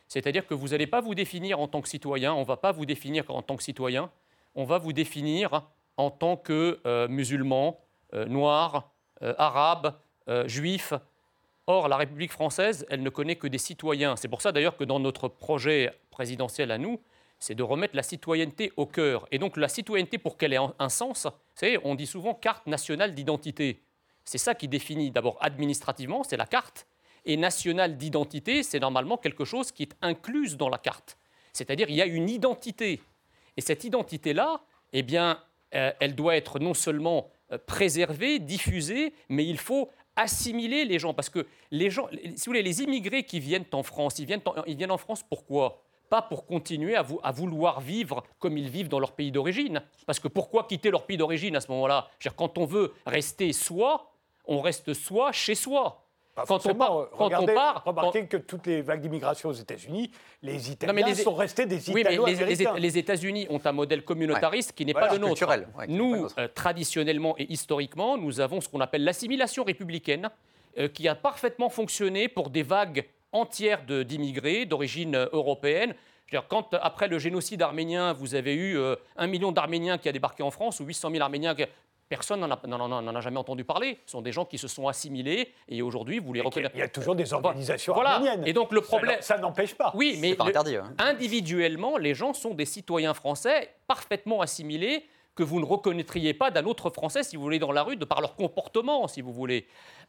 C'est-à-dire 0.09 0.47
que 0.47 0.55
vous 0.55 0.69
n'allez 0.69 0.87
pas 0.87 1.01
vous 1.01 1.15
définir 1.15 1.61
en 1.61 1.69
tant 1.69 1.83
que 1.83 1.89
citoyen, 1.89 2.33
on 2.35 2.41
ne 2.41 2.45
va 2.45 2.57
pas 2.57 2.73
vous 2.73 2.87
définir 2.87 3.25
en 3.29 3.43
tant 3.43 3.57
que 3.57 3.63
citoyen, 3.63 4.11
on 4.55 4.65
va 4.65 4.79
vous 4.79 4.93
définir 4.93 5.63
en 5.97 6.11
tant 6.11 6.37
que 6.37 6.81
euh, 6.87 7.09
musulman, 7.09 7.79
euh, 8.15 8.27
noir, 8.27 8.91
arabe, 9.39 9.95
juif. 10.47 10.93
Or, 11.67 11.89
la 11.89 11.97
République 11.97 12.33
française, 12.33 12.85
elle 12.91 13.03
ne 13.03 13.09
connaît 13.09 13.37
que 13.37 13.47
des 13.47 13.59
citoyens. 13.59 14.17
C'est 14.17 14.29
pour 14.29 14.43
ça 14.43 14.53
d'ailleurs 14.53 14.77
que 14.77 14.85
dans 14.85 15.01
notre 15.01 15.29
projet 15.29 15.93
présidentiel 16.11 16.71
à 16.71 16.77
nous, 16.77 17.01
c'est 17.45 17.55
de 17.55 17.63
remettre 17.63 17.95
la 17.95 18.03
citoyenneté 18.03 18.73
au 18.79 18.87
cœur. 18.87 19.27
Et 19.31 19.39
donc 19.39 19.59
la 19.59 19.69
citoyenneté, 19.69 20.17
pour 20.17 20.39
qu'elle 20.39 20.55
ait 20.55 20.59
un- 20.79 20.89
sens, 20.89 21.27
vous 21.27 21.33
savez, 21.57 21.79
on 21.85 21.95
dit 21.95 22.07
souvent 22.07 22.33
carte 22.33 22.67
nationale 22.67 23.15
d'identité. 23.15 23.83
C'est 24.25 24.39
ça 24.39 24.55
qui 24.55 24.67
définit 24.67 25.11
d'abord 25.11 25.37
administrativement, 25.43 26.25
c'est 26.25 26.39
la 26.39 26.47
carte. 26.47 26.87
Et 27.27 27.37
nationale 27.37 27.99
d'identité, 27.99 28.63
c'est 28.63 28.81
normalement 28.81 29.19
quelque 29.19 29.45
chose 29.45 29.73
qui 29.73 29.83
est 29.83 29.93
incluse 30.01 30.57
dans 30.57 30.71
la 30.71 30.79
carte. 30.79 31.19
C'est-à-dire 31.53 31.91
il 31.91 31.97
y 31.97 32.01
a 32.01 32.07
une 32.07 32.31
identité. 32.31 33.03
Et 33.59 33.61
cette 33.61 33.85
identité-là, 33.85 34.63
eh 34.95 35.03
bien, 35.03 35.39
euh, 35.75 35.93
elle 36.01 36.15
doit 36.15 36.37
être 36.37 36.59
non 36.59 36.73
seulement 36.73 37.29
euh, 37.53 37.59
préservée, 37.59 38.39
diffusée, 38.39 39.13
mais 39.29 39.45
il 39.45 39.59
faut 39.59 39.91
assimiler 40.17 40.87
les 40.87 40.99
gens. 40.99 41.13
Parce 41.13 41.29
que 41.29 41.47
les 41.71 41.91
gens, 41.91 42.09
si 42.11 42.31
vous 42.31 42.37
voulez, 42.47 42.63
les 42.63 42.81
immigrés 42.81 43.25
qui 43.25 43.39
viennent 43.39 43.67
en 43.73 43.83
France, 43.83 44.19
ils 44.19 44.25
viennent 44.25 44.91
en 44.91 44.99
France 44.99 45.23
pourquoi? 45.29 45.84
Pas 46.09 46.23
pour 46.23 46.47
continuer 46.47 46.97
à, 46.97 47.05
à, 47.23 47.33
vouloir 47.33 47.81
vivre 47.81 48.23
comme 48.39 48.57
ils 48.57 48.69
vivent 48.69 48.89
dans 48.89 49.01
leur 49.01 49.13
pays 49.13 49.33
d'origine. 49.33 49.83
Parce 50.07 50.19
que 50.19 50.29
pourquoi 50.29 50.65
quitter 50.65 50.91
leur 50.91 51.07
pays 51.07 51.17
d'origine 51.17 51.57
à 51.57 51.61
ce 51.61 51.71
moment-là? 51.73 52.09
Quand 52.37 52.59
on 52.59 52.65
veut 52.65 52.93
rester 53.07 53.53
soi, 53.53 54.11
on 54.47 54.61
reste 54.61 54.95
soi 54.95 55.33
chez 55.33 55.55
soi. 55.55 56.01
quand, 56.35 56.67
on 56.67 56.75
part, 56.75 57.09
quand 57.17 57.31
on 57.41 57.47
part, 57.47 57.83
remarquez 57.85 58.27
que 58.27 58.37
toutes 58.37 58.67
les 58.67 58.83
vagues 58.83 59.01
d'immigration 59.01 59.51
aux 59.51 59.55
États-Unis, 59.55 60.11
les 60.43 60.71
Italiens 60.71 61.15
sont 61.15 61.35
restés 61.35 61.67
des 61.67 61.91
Italo-américains. 61.91 62.45
Oui, 62.47 62.67
mais 62.75 62.81
les, 62.81 62.99
États-Unis 62.99 63.47
ont 63.51 63.61
un 63.65 63.73
modèle 63.73 64.05
communautariste 64.05 64.73
qui 64.73 64.85
n'est 64.85 64.95
pas 64.95 65.13
le 65.13 65.19
nôtre. 65.19 65.47
nous, 65.89 66.27
euh, 66.39 66.49
traditionnellement 66.55 67.37
et 67.39 67.51
historiquement, 67.53 68.19
nous 68.19 68.41
avons 68.41 68.61
ce 68.61 68.69
qu'on 68.69 68.81
appelle 68.81 69.05
l'assimilation 69.05 69.65
républicaine, 69.65 70.31
euh, 70.77 70.89
qui 70.89 71.07
a 71.07 71.15
parfaitement 71.15 71.69
fonctionné 71.69 72.29
pour 72.29 72.51
des 72.51 72.65
vagues 72.65 73.05
entières 73.35 73.83
d'immigrés 73.85 74.65
d'origine 74.65 75.15
euh, 75.15 75.27
européenne. 75.33 75.95
Quand, 76.49 76.75
après 76.75 77.07
le 77.07 77.19
génocide 77.19 77.61
arménien, 77.61 78.13
vous 78.15 78.35
avez 78.35 78.55
eu 78.55 78.77
un 79.15 79.27
million 79.29 79.53
d'Arméniens 79.53 79.99
qui 79.99 80.09
a 80.09 80.13
débarqué 80.13 80.43
en 80.43 80.51
France 80.51 80.81
ou 80.81 80.85
800 80.85 81.11
000 81.11 81.23
Arméniens 81.23 81.55
qui, 81.55 81.65
Personne 82.09 82.41
n'en 82.41 83.17
a, 83.17 83.21
jamais 83.21 83.39
entendu 83.39 83.65
parler. 83.65 83.99
Ce 84.05 84.13
sont 84.13 84.21
des 84.21 84.31
gens 84.31 84.45
qui 84.45 84.59
se 84.59 84.69
sont 84.69 84.87
assimilés 84.89 85.53
et 85.69 85.81
aujourd'hui, 85.81 86.19
vous 86.19 86.35
les 86.35 86.43
reconnaissez. 86.43 86.75
Il 86.75 86.81
y 86.81 86.83
a 86.83 86.89
toujours 86.89 87.15
des 87.15 87.33
organisations 87.33 87.95
voilà. 87.95 88.17
arméniennes. 88.17 88.47
Et 88.47 88.53
donc 88.53 88.73
le 88.73 88.83
problème. 88.83 89.17
Ça, 89.21 89.39
n'empêche 89.39 89.75
pas. 89.75 89.91
Oui, 89.95 90.19
mais 90.21 90.37
individuellement, 90.99 91.97
les 91.97 92.15
gens 92.15 92.35
sont 92.35 92.53
des 92.53 92.67
citoyens 92.67 93.15
français 93.15 93.75
parfaitement 93.87 94.43
assimilés 94.43 95.07
que 95.35 95.43
vous 95.43 95.61
ne 95.61 95.65
reconnaîtriez 95.65 96.35
pas 96.35 96.51
d'un 96.51 96.65
autre 96.65 96.91
Français, 96.91 97.23
si 97.23 97.37
vous 97.37 97.43
voulez, 97.43 97.59
dans 97.59 97.73
la 97.73 97.83
rue, 97.83 97.97
de 97.97 98.05
par 98.05 98.21
leur 98.21 98.37
comportement, 98.37 99.09
si 99.09 99.21
vous 99.21 99.33
voulez. 99.33 99.67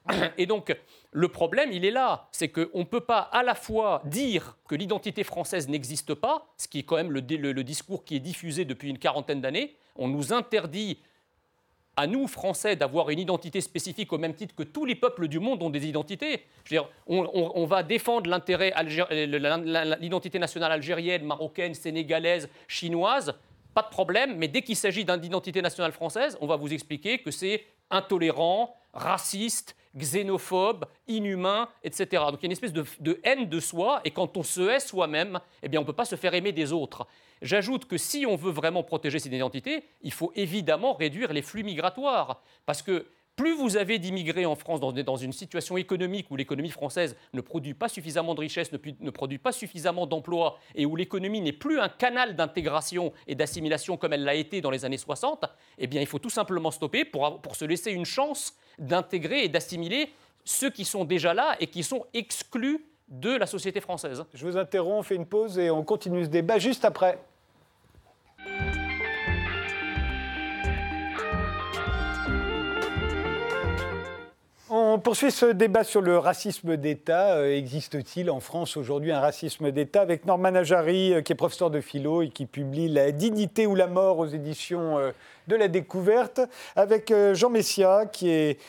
Et 0.37 0.45
donc, 0.45 0.75
le 1.11 1.27
problème, 1.27 1.71
il 1.71 1.85
est 1.85 1.91
là. 1.91 2.27
C'est 2.31 2.49
qu'on 2.49 2.79
ne 2.79 2.83
peut 2.83 3.01
pas 3.01 3.19
à 3.19 3.43
la 3.43 3.55
fois 3.55 4.01
dire 4.05 4.57
que 4.67 4.75
l'identité 4.75 5.23
française 5.23 5.67
n'existe 5.67 6.13
pas, 6.13 6.47
ce 6.57 6.67
qui 6.67 6.79
est 6.79 6.83
quand 6.83 6.97
même 6.97 7.11
le, 7.11 7.21
discours 7.63 8.05
qui 8.05 8.15
est 8.15 8.19
diffusé 8.19 8.65
depuis 8.65 8.89
une 8.89 8.99
quarantaine 8.99 9.41
d'années. 9.41 9.75
On 9.95 10.07
nous 10.07 10.33
interdit 10.33 10.99
à 11.97 12.07
nous, 12.07 12.27
Français, 12.27 12.75
d'avoir 12.75 13.09
une 13.09 13.19
identité 13.19 13.61
spécifique 13.61 14.11
au 14.11 14.17
même 14.17 14.35
titre 14.35 14.53
que 14.53 14.63
tous 14.63 14.83
les 14.83 14.95
peuples 14.95 15.29
du 15.29 15.39
monde 15.39 15.63
ont 15.63 15.69
des 15.69 15.87
identités. 15.87 16.43
on, 17.07 17.65
va 17.65 17.83
défendre 17.83 18.29
l'intérêt, 18.29 18.73
l'identité 20.01 20.37
nationale 20.37 20.73
algérienne, 20.73 21.23
marocaine, 21.23 21.73
sénégalaise, 21.73 22.49
chinoise, 22.67 23.33
pas 23.75 23.83
de 23.83 23.89
problème, 23.89 24.37
mais 24.37 24.47
dès 24.47 24.61
qu'il 24.61 24.77
s'agit 24.77 25.03
d'identité 25.03 25.61
nationale 25.61 25.91
française, 25.91 26.37
on 26.39 26.47
va 26.47 26.55
vous 26.55 26.73
expliquer 26.73 27.19
que 27.19 27.29
c'est 27.29 27.65
intolérant, 27.91 28.75
raciste, 28.93 29.75
xénophobe, 29.97 30.85
inhumain, 31.07 31.67
etc. 31.83 32.23
Donc 32.31 32.37
il 32.39 32.43
y 32.43 32.45
a 32.45 32.47
une 32.47 32.51
espèce 32.53 32.73
de, 32.73 33.19
haine 33.23 33.49
de 33.49 33.59
soi, 33.59 33.99
et 34.05 34.11
quand 34.11 34.37
on 34.37 34.43
se 34.43 34.61
hait 34.61 34.79
soi-même, 34.79 35.39
eh 35.61 35.77
on 35.77 35.81
ne 35.81 35.85
peut 35.85 35.93
pas 35.93 36.05
se 36.05 36.15
faire 36.15 36.33
aimer 36.33 36.53
des 36.53 36.71
autres. 36.71 37.05
J'ajoute 37.41 37.85
que 37.85 37.97
si 37.97 38.25
on 38.25 38.37
veut 38.37 38.51
vraiment 38.51 38.81
protéger 38.81 39.19
cette 39.19 39.33
identité, 39.33 39.83
il 40.01 40.13
faut 40.13 40.31
évidemment 40.35 40.93
réduire 40.93 41.33
les 41.33 41.41
flux 41.41 41.63
migratoires, 41.63 42.41
parce 42.65 42.81
que 42.81 43.05
plus 43.35 43.53
vous 43.53 43.77
avez 43.77 43.99
d'immigrés 43.99 44.45
en 44.45 44.55
France 44.55 44.79
dans, 44.79 45.15
une 45.17 45.33
situation 45.33 45.77
économique 45.77 46.27
où 46.31 46.35
l'économie 46.35 46.69
française 46.69 47.15
ne 47.33 47.41
produit 47.41 47.73
pas 47.73 47.89
suffisamment 47.89 48.33
de 48.33 48.39
richesses, 48.39 48.71
ne, 48.71 49.09
produit 49.09 49.37
pas 49.37 49.51
suffisamment 49.51 50.07
d'emplois, 50.07 50.57
et 50.73 50.85
où 50.85 50.95
l'économie 50.95 51.41
n'est 51.41 51.51
plus 51.51 51.79
un 51.79 51.89
canal 51.89 52.35
d'intégration 52.35 53.11
et 53.27 53.35
d'assimilation 53.35 53.97
comme 53.97 54.13
elle 54.13 54.23
l'a 54.23 54.35
été 54.35 54.61
dans 54.61 54.71
les 54.71 54.85
années 54.85 54.97
60, 54.97 55.45
eh 55.77 55.87
bien 55.87 56.01
il 56.01 56.07
faut 56.07 56.19
tout 56.19 56.29
simplement 56.29 56.71
stopper 56.71 57.03
pour, 57.03 57.41
pour 57.41 57.55
se 57.55 57.65
laisser 57.65 57.91
une 57.91 58.05
chance 58.05 58.53
d'intégrer 58.79 59.43
et 59.43 59.49
d'assimiler 59.49 60.09
ceux 60.43 60.69
qui 60.69 60.85
sont 60.85 61.05
déjà 61.05 61.33
là 61.33 61.55
et 61.59 61.67
qui 61.67 61.83
sont 61.83 62.05
exclus 62.13 62.85
de 63.07 63.35
la 63.35 63.45
société 63.45 63.81
française. 63.81 64.23
Je 64.33 64.45
vous 64.45 64.57
interromps, 64.57 64.99
on 64.99 65.03
fait 65.03 65.15
une 65.15 65.25
pause 65.25 65.59
et 65.59 65.69
on 65.69 65.83
continue 65.83 66.23
ce 66.23 66.29
débat 66.29 66.57
juste 66.57 66.85
après. 66.85 67.19
On 74.67 74.97
poursuit 74.97 75.29
ce 75.29 75.45
débat 75.45 75.83
sur 75.83 76.01
le 76.01 76.17
racisme 76.17 76.75
d'État. 76.75 77.35
Euh, 77.35 77.55
existe-t-il 77.55 78.31
en 78.31 78.39
France 78.39 78.77
aujourd'hui 78.77 79.11
un 79.11 79.19
racisme 79.19 79.69
d'État 79.69 80.01
Avec 80.01 80.25
Norman 80.25 80.55
Ajari, 80.55 81.13
euh, 81.13 81.21
qui 81.21 81.33
est 81.33 81.35
professeur 81.35 81.69
de 81.69 81.81
philo 81.81 82.23
et 82.23 82.29
qui 82.29 82.47
publie 82.47 82.87
La 82.87 83.11
dignité 83.11 83.67
ou 83.67 83.75
la 83.75 83.85
mort 83.85 84.17
aux 84.17 84.25
éditions 84.25 84.97
euh, 84.97 85.11
de 85.47 85.55
la 85.55 85.67
découverte. 85.67 86.41
Avec 86.75 87.13
Jean 87.33 87.49
Messia, 87.49 88.05
qui 88.05 88.29
est 88.29 88.59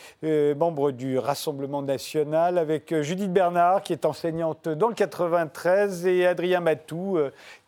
membre 0.57 0.91
du 0.91 1.19
Rassemblement 1.19 1.83
national. 1.83 2.59
Avec 2.59 2.95
Judith 3.03 3.33
Bernard, 3.33 3.83
qui 3.83 3.93
est 3.93 4.05
enseignante 4.05 4.69
dans 4.69 4.89
le 4.89 4.95
93. 4.95 6.07
Et 6.07 6.27
Adrien 6.27 6.61
Matou, 6.61 7.19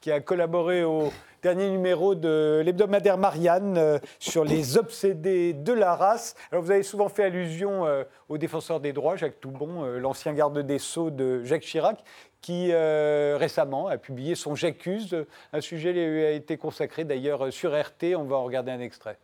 qui 0.01 0.11
a 0.11 0.21
collaboré 0.21 0.85
au 0.85 1.11
dernier 1.43 1.71
numéro 1.71 2.15
de 2.15 2.63
l'hebdomadaire 2.65 3.17
Marianne 3.17 3.77
euh, 3.79 3.99
sur 4.19 4.45
les 4.45 4.77
obsédés 4.77 5.53
de 5.53 5.73
la 5.73 5.95
race. 5.95 6.35
Alors 6.51 6.65
vous 6.65 6.71
avez 6.71 6.83
souvent 6.83 7.09
fait 7.09 7.25
allusion 7.25 7.87
euh, 7.87 8.05
au 8.29 8.39
défenseur 8.39 8.81
des 8.81 8.93
droits, 8.93 9.17
Jacques 9.17 9.41
Toubon, 9.41 9.85
euh, 9.85 9.99
l'ancien 9.99 10.33
garde 10.33 10.59
des 10.59 10.79
Sceaux 10.79 11.11
de 11.11 11.45
Jacques 11.45 11.63
Chirac, 11.63 12.03
qui 12.41 12.73
récemment 12.73 13.89
a 13.89 13.99
publié 13.99 14.35
son 14.35 14.55
J'accuse. 14.55 15.25
Un 15.53 15.61
sujet 15.61 15.93
lui 15.93 16.25
a 16.25 16.31
été 16.31 16.57
consacré 16.57 17.05
d'ailleurs 17.05 17.53
sur 17.53 17.79
RT. 17.79 18.17
On 18.17 18.25
va 18.25 18.37
en 18.37 18.45
regarder 18.45 18.73
un 18.73 18.81
extrait. 18.81 19.19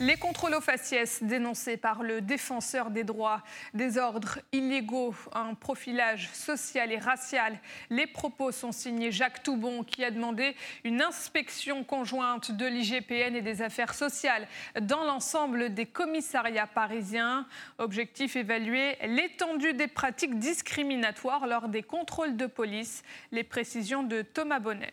Les 0.00 0.16
contrôles 0.16 0.56
aux 0.56 0.60
faciès 0.60 1.22
dénoncés 1.22 1.76
par 1.76 2.02
le 2.02 2.20
défenseur 2.20 2.90
des 2.90 3.04
droits, 3.04 3.44
des 3.74 3.96
ordres 3.96 4.40
illégaux, 4.50 5.14
un 5.32 5.54
profilage 5.54 6.30
social 6.32 6.90
et 6.90 6.98
racial. 6.98 7.60
Les 7.90 8.08
propos 8.08 8.50
sont 8.50 8.72
signés 8.72 9.12
Jacques 9.12 9.44
Toubon 9.44 9.84
qui 9.84 10.04
a 10.04 10.10
demandé 10.10 10.56
une 10.82 11.00
inspection 11.00 11.84
conjointe 11.84 12.50
de 12.50 12.66
l'IGPN 12.66 13.36
et 13.36 13.40
des 13.40 13.62
affaires 13.62 13.94
sociales 13.94 14.48
dans 14.80 15.04
l'ensemble 15.04 15.72
des 15.72 15.86
commissariats 15.86 16.66
parisiens. 16.66 17.46
Objectif 17.78 18.34
évaluer 18.34 18.96
l'étendue 19.06 19.74
des 19.74 19.86
pratiques 19.86 20.40
discriminatoires 20.40 21.46
lors 21.46 21.68
des 21.68 21.84
contrôles 21.84 22.36
de 22.36 22.46
police. 22.46 23.04
Les 23.30 23.44
précisions 23.44 24.02
de 24.02 24.22
Thomas 24.22 24.58
Bonnet. 24.58 24.92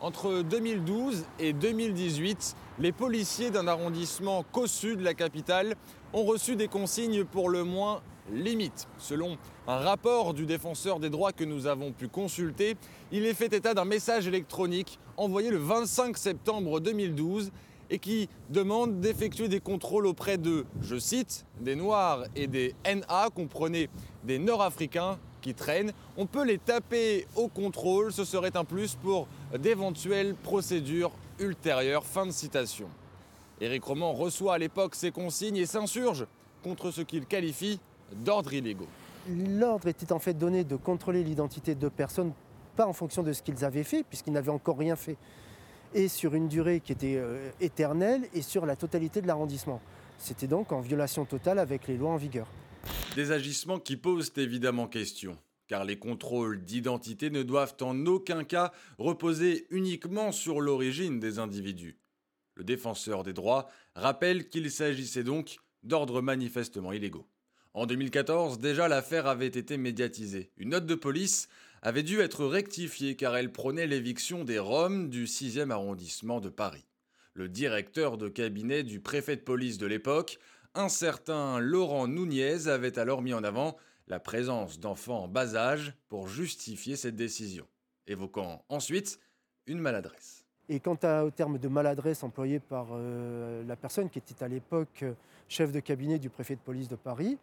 Entre 0.00 0.42
2012 0.42 1.24
et 1.40 1.52
2018, 1.52 2.54
les 2.78 2.92
policiers 2.92 3.50
d'un 3.50 3.66
arrondissement 3.66 4.44
cossu 4.52 4.94
de 4.94 5.02
la 5.02 5.12
capitale 5.12 5.74
ont 6.12 6.22
reçu 6.22 6.54
des 6.54 6.68
consignes 6.68 7.24
pour 7.24 7.48
le 7.48 7.64
moins 7.64 8.00
limites. 8.32 8.86
Selon 8.98 9.36
un 9.66 9.78
rapport 9.78 10.34
du 10.34 10.46
défenseur 10.46 11.00
des 11.00 11.10
droits 11.10 11.32
que 11.32 11.42
nous 11.42 11.66
avons 11.66 11.90
pu 11.90 12.06
consulter, 12.06 12.76
il 13.10 13.26
est 13.26 13.34
fait 13.34 13.52
état 13.52 13.74
d'un 13.74 13.84
message 13.84 14.28
électronique 14.28 15.00
envoyé 15.16 15.50
le 15.50 15.58
25 15.58 16.16
septembre 16.16 16.78
2012 16.78 17.50
et 17.90 17.98
qui 17.98 18.28
demande 18.50 19.00
d'effectuer 19.00 19.48
des 19.48 19.60
contrôles 19.60 20.06
auprès 20.06 20.38
de, 20.38 20.64
je 20.80 20.96
cite, 20.96 21.44
des 21.60 21.74
Noirs 21.74 22.22
et 22.36 22.46
des 22.46 22.76
NA, 22.86 23.30
comprenez 23.34 23.88
des 24.22 24.38
Nord-Africains 24.38 25.18
qui 25.40 25.54
traînent. 25.54 25.92
On 26.16 26.26
peut 26.26 26.44
les 26.44 26.58
taper 26.58 27.26
au 27.36 27.48
contrôle, 27.48 28.12
ce 28.12 28.24
serait 28.24 28.56
un 28.56 28.64
plus 28.64 28.94
pour 28.94 29.26
d'éventuelles 29.58 30.34
procédures 30.34 31.12
ultérieures. 31.38 32.04
Fin 32.04 32.26
de 32.26 32.30
citation. 32.30 32.88
Éric 33.60 33.84
Roman 33.84 34.12
reçoit 34.12 34.54
à 34.54 34.58
l'époque 34.58 34.94
ces 34.94 35.10
consignes 35.10 35.56
et 35.56 35.66
s'insurge 35.66 36.26
contre 36.62 36.90
ce 36.90 37.00
qu'il 37.00 37.26
qualifie 37.26 37.80
d'ordre 38.12 38.52
illégaux. 38.52 38.88
L'ordre 39.28 39.88
était 39.88 40.12
en 40.12 40.18
fait 40.18 40.34
donné 40.34 40.64
de 40.64 40.76
contrôler 40.76 41.22
l'identité 41.22 41.74
de 41.74 41.88
personnes, 41.88 42.32
pas 42.76 42.86
en 42.86 42.92
fonction 42.92 43.22
de 43.22 43.32
ce 43.32 43.42
qu'ils 43.42 43.64
avaient 43.64 43.84
fait, 43.84 44.04
puisqu'ils 44.04 44.32
n'avaient 44.32 44.50
encore 44.50 44.78
rien 44.78 44.96
fait, 44.96 45.16
et 45.94 46.08
sur 46.08 46.34
une 46.34 46.48
durée 46.48 46.80
qui 46.80 46.92
était 46.92 47.16
euh, 47.16 47.50
éternelle 47.60 48.22
et 48.32 48.42
sur 48.42 48.64
la 48.64 48.76
totalité 48.76 49.20
de 49.20 49.26
l'arrondissement. 49.26 49.80
C'était 50.18 50.46
donc 50.46 50.72
en 50.72 50.80
violation 50.80 51.24
totale 51.24 51.58
avec 51.58 51.86
les 51.88 51.96
lois 51.96 52.10
en 52.10 52.16
vigueur. 52.16 52.46
Des 53.14 53.32
agissements 53.32 53.80
qui 53.80 53.96
posent 53.96 54.32
évidemment 54.36 54.86
question, 54.86 55.36
car 55.66 55.84
les 55.84 55.98
contrôles 55.98 56.64
d'identité 56.64 57.30
ne 57.30 57.42
doivent 57.42 57.76
en 57.80 58.06
aucun 58.06 58.44
cas 58.44 58.72
reposer 58.98 59.66
uniquement 59.70 60.30
sur 60.30 60.60
l'origine 60.60 61.18
des 61.18 61.38
individus. 61.38 61.98
Le 62.54 62.64
défenseur 62.64 63.24
des 63.24 63.32
droits 63.32 63.68
rappelle 63.94 64.48
qu'il 64.48 64.70
s'agissait 64.70 65.24
donc 65.24 65.58
d'ordres 65.82 66.22
manifestement 66.22 66.92
illégaux. 66.92 67.26
En 67.74 67.86
2014, 67.86 68.58
déjà 68.58 68.88
l'affaire 68.88 69.26
avait 69.26 69.46
été 69.46 69.76
médiatisée. 69.76 70.50
Une 70.56 70.70
note 70.70 70.86
de 70.86 70.94
police 70.94 71.48
avait 71.82 72.02
dû 72.02 72.20
être 72.20 72.44
rectifiée 72.44 73.16
car 73.16 73.36
elle 73.36 73.52
prônait 73.52 73.86
l'éviction 73.86 74.44
des 74.44 74.58
Roms 74.58 75.08
du 75.08 75.26
6e 75.26 75.70
arrondissement 75.70 76.40
de 76.40 76.48
Paris. 76.48 76.86
Le 77.34 77.48
directeur 77.48 78.18
de 78.18 78.28
cabinet 78.28 78.82
du 78.82 79.00
préfet 79.00 79.36
de 79.36 79.42
police 79.42 79.78
de 79.78 79.86
l'époque 79.86 80.40
un 80.78 80.88
certain 80.88 81.58
Laurent 81.58 82.06
Nunez 82.06 82.68
avait 82.68 83.00
alors 83.00 83.20
mis 83.20 83.34
en 83.34 83.42
avant 83.42 83.76
la 84.06 84.20
présence 84.20 84.78
d'enfants 84.78 85.24
en 85.24 85.28
bas 85.28 85.56
âge 85.56 85.92
pour 86.08 86.28
justifier 86.28 86.94
cette 86.94 87.16
décision, 87.16 87.66
évoquant 88.06 88.64
ensuite 88.68 89.18
une 89.66 89.80
maladresse. 89.80 90.46
Et 90.68 90.78
quant 90.78 90.96
au 91.24 91.30
terme 91.30 91.58
de 91.58 91.66
maladresse 91.66 92.22
employé 92.22 92.60
par 92.60 92.86
euh, 92.92 93.64
la 93.66 93.74
personne 93.74 94.08
qui 94.08 94.20
était 94.20 94.44
à 94.44 94.46
l'époque 94.46 95.04
chef 95.48 95.72
de 95.72 95.80
cabinet 95.80 96.20
du 96.20 96.30
préfet 96.30 96.54
de 96.54 96.60
police 96.60 96.88
de 96.88 96.94
Paris, 96.94 97.38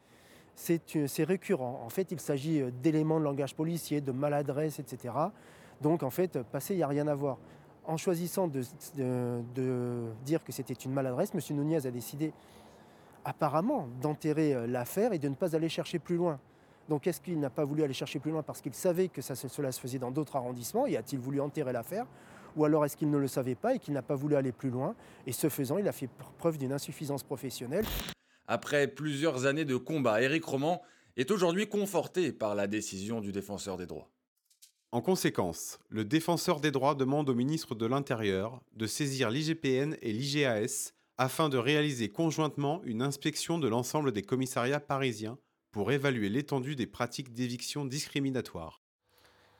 c'est 0.55 0.79
récurrent. 1.25 1.81
En 1.85 1.89
fait, 1.89 2.13
il 2.13 2.21
s'agit 2.21 2.63
d'éléments 2.81 3.19
de 3.19 3.25
langage 3.25 3.53
policier, 3.53 3.99
de 3.99 4.13
maladresse, 4.13 4.79
etc. 4.79 5.13
Donc, 5.81 6.03
en 6.03 6.09
fait, 6.09 6.41
passé, 6.43 6.73
il 6.73 6.77
n'y 6.77 6.83
a 6.83 6.87
rien 6.87 7.07
à 7.07 7.15
voir. 7.15 7.37
En 7.83 7.97
choisissant 7.97 8.47
de, 8.47 8.63
de 8.95 10.05
dire 10.23 10.41
que 10.43 10.53
c'était 10.53 10.73
une 10.73 10.93
maladresse, 10.93 11.31
M. 11.35 11.41
Nunez 11.57 11.85
a 11.85 11.91
décidé 11.91 12.31
apparemment 13.25 13.89
d'enterrer 14.01 14.67
l'affaire 14.67 15.11
et 15.11 15.19
de 15.19 15.27
ne 15.27 15.35
pas 15.35 15.55
aller 15.55 15.69
chercher 15.69 15.99
plus 15.99 16.15
loin. 16.15 16.39
Donc 16.87 17.07
est-ce 17.07 17.19
qu'il 17.19 17.39
n'a 17.39 17.49
pas 17.49 17.65
voulu 17.65 17.83
aller 17.83 17.93
chercher 17.93 18.19
plus 18.19 18.31
loin 18.31 18.43
parce 18.43 18.61
qu'il 18.61 18.73
savait 18.73 19.07
que 19.07 19.21
ça, 19.21 19.35
cela 19.35 19.71
se 19.71 19.79
faisait 19.79 19.99
dans 19.99 20.11
d'autres 20.11 20.35
arrondissements? 20.35 20.85
Et 20.85 20.95
a-t-il 20.95 21.19
voulu 21.19 21.41
enterrer 21.41 21.73
l'affaire? 21.73 22.05
Ou 22.55 22.63
alors 22.63 22.85
est-ce 22.85 22.95
qu'il 22.95 23.09
ne 23.09 23.17
le 23.17 23.27
savait 23.27 23.55
pas 23.55 23.75
et 23.75 23.79
qu'il 23.79 23.93
n'a 23.93 24.03
pas 24.03 24.15
voulu 24.15 24.35
aller 24.35 24.51
plus 24.51 24.69
loin? 24.69 24.95
Et 25.25 25.31
ce 25.31 25.49
faisant, 25.49 25.77
il 25.77 25.87
a 25.87 25.91
fait 25.91 26.09
preuve 26.37 26.57
d'une 26.57 26.71
insuffisance 26.71 27.23
professionnelle. 27.23 27.85
Après 28.47 28.87
plusieurs 28.87 29.45
années 29.45 29.65
de 29.65 29.75
combat, 29.75 30.21
Éric 30.21 30.45
Roman 30.45 30.81
est 31.17 31.31
aujourd'hui 31.31 31.67
conforté 31.67 32.31
par 32.31 32.53
la 32.53 32.67
décision 32.67 33.19
du 33.19 33.31
défenseur 33.31 33.77
des 33.77 33.87
droits. 33.87 34.09
En 34.91 35.01
conséquence, 35.01 35.79
le 35.89 36.05
défenseur 36.05 36.61
des 36.61 36.71
droits 36.71 36.95
demande 36.95 37.29
au 37.29 37.35
ministre 37.35 37.75
de 37.75 37.85
l'Intérieur 37.85 38.61
de 38.75 38.85
saisir 38.85 39.29
l'IGPN 39.29 39.95
et 40.01 40.13
l'IGAS 40.13 40.93
afin 41.17 41.49
de 41.49 41.57
réaliser 41.57 42.09
conjointement 42.09 42.81
une 42.83 43.01
inspection 43.01 43.57
de 43.57 43.67
l'ensemble 43.67 44.11
des 44.11 44.21
commissariats 44.21 44.79
parisiens 44.79 45.37
pour 45.71 45.91
évaluer 45.91 46.29
l'étendue 46.29 46.75
des 46.75 46.87
pratiques 46.87 47.33
d'éviction 47.33 47.85
discriminatoires. 47.85 48.81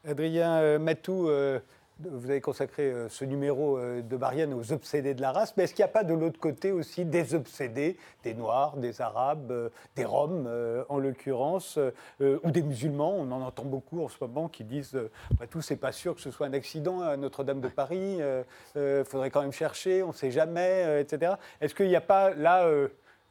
Adrien 0.03 0.57
euh, 0.57 0.79
Matou, 0.79 1.27
euh, 1.27 1.59
vous 1.99 2.29
avez 2.29 2.41
consacré 2.41 2.83
euh, 2.83 3.09
ce 3.09 3.25
numéro 3.25 3.79
de 3.79 4.17
Marianne 4.17 4.53
aux 4.53 4.73
obsédés 4.73 5.13
de 5.13 5.21
la 5.21 5.31
race, 5.31 5.55
mais 5.55 5.63
est-ce 5.63 5.73
qu'il 5.73 5.83
n'y 5.83 5.89
a 5.89 5.93
pas 5.93 6.03
de 6.03 6.13
l'autre 6.13 6.39
côté 6.39 6.71
aussi 6.71 7.05
des 7.05 7.33
obsédés, 7.33 7.97
des 8.23 8.33
Noirs, 8.33 8.77
des 8.77 9.01
Arabes, 9.01 9.71
des 9.95 10.05
Roms 10.05 10.49
en 10.89 10.99
l'occurrence, 10.99 11.79
ou 12.19 12.51
des 12.51 12.61
musulmans? 12.61 13.15
On 13.17 13.31
en 13.31 13.41
entend 13.41 13.65
beaucoup 13.65 14.03
en 14.03 14.09
ce 14.09 14.17
moment 14.21 14.47
qui 14.47 14.63
disent 14.63 14.99
après 15.31 15.47
tout, 15.47 15.61
c'est 15.61 15.75
pas 15.75 15.91
sûr 15.91 16.15
que 16.15 16.21
ce 16.21 16.31
soit 16.31 16.47
un 16.47 16.53
accident 16.53 17.01
à 17.01 17.17
Notre-Dame 17.17 17.61
de 17.61 17.69
Paris, 17.69 18.19
il 18.75 19.03
faudrait 19.05 19.29
quand 19.29 19.41
même 19.41 19.51
chercher, 19.51 20.03
on 20.03 20.09
ne 20.09 20.13
sait 20.13 20.31
jamais, 20.31 21.01
etc. 21.01 21.33
Est-ce 21.61 21.75
qu'il 21.75 21.87
n'y 21.87 21.95
a 21.95 22.01
pas 22.01 22.31
là 22.31 22.67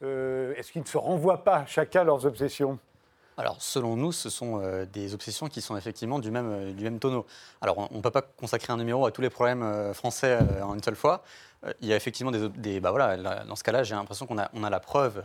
euh, 0.03 0.53
est-ce 0.55 0.71
qu'ils 0.71 0.81
ne 0.81 0.87
se 0.87 0.97
renvoient 0.97 1.43
pas 1.43 1.65
chacun 1.65 2.03
leurs 2.03 2.25
obsessions? 2.25 2.79
Alors, 3.37 3.57
selon 3.59 3.95
nous, 3.97 4.11
ce 4.11 4.29
sont 4.29 4.61
euh, 4.61 4.85
des 4.85 5.13
obsessions 5.13 5.47
qui 5.47 5.61
sont 5.61 5.75
effectivement 5.75 6.19
du 6.19 6.31
même, 6.31 6.51
euh, 6.51 6.73
du 6.73 6.83
même 6.83 6.99
tonneau. 6.99 7.25
Alors, 7.61 7.89
on 7.91 7.97
ne 7.97 8.01
peut 8.01 8.11
pas 8.11 8.21
consacrer 8.21 8.71
un 8.71 8.77
numéro 8.77 9.05
à 9.05 9.11
tous 9.11 9.21
les 9.21 9.29
problèmes 9.29 9.93
français 9.93 10.39
en 10.63 10.73
une 10.73 10.83
seule 10.83 10.95
fois. 10.95 11.23
il 11.81 11.87
y 11.87 11.93
a 11.93 11.95
effectivement 11.95 12.31
des. 12.31 12.79
bah 12.79 12.91
voilà, 12.91 13.17
dans 13.17 13.55
ce 13.55 13.63
cas-là, 13.63 13.83
j'ai 13.83 13.95
l'impression 13.95 14.25
qu'on 14.25 14.37
a, 14.37 14.49
on 14.53 14.63
a 14.63 14.69
la 14.69 14.79
preuve 14.79 15.23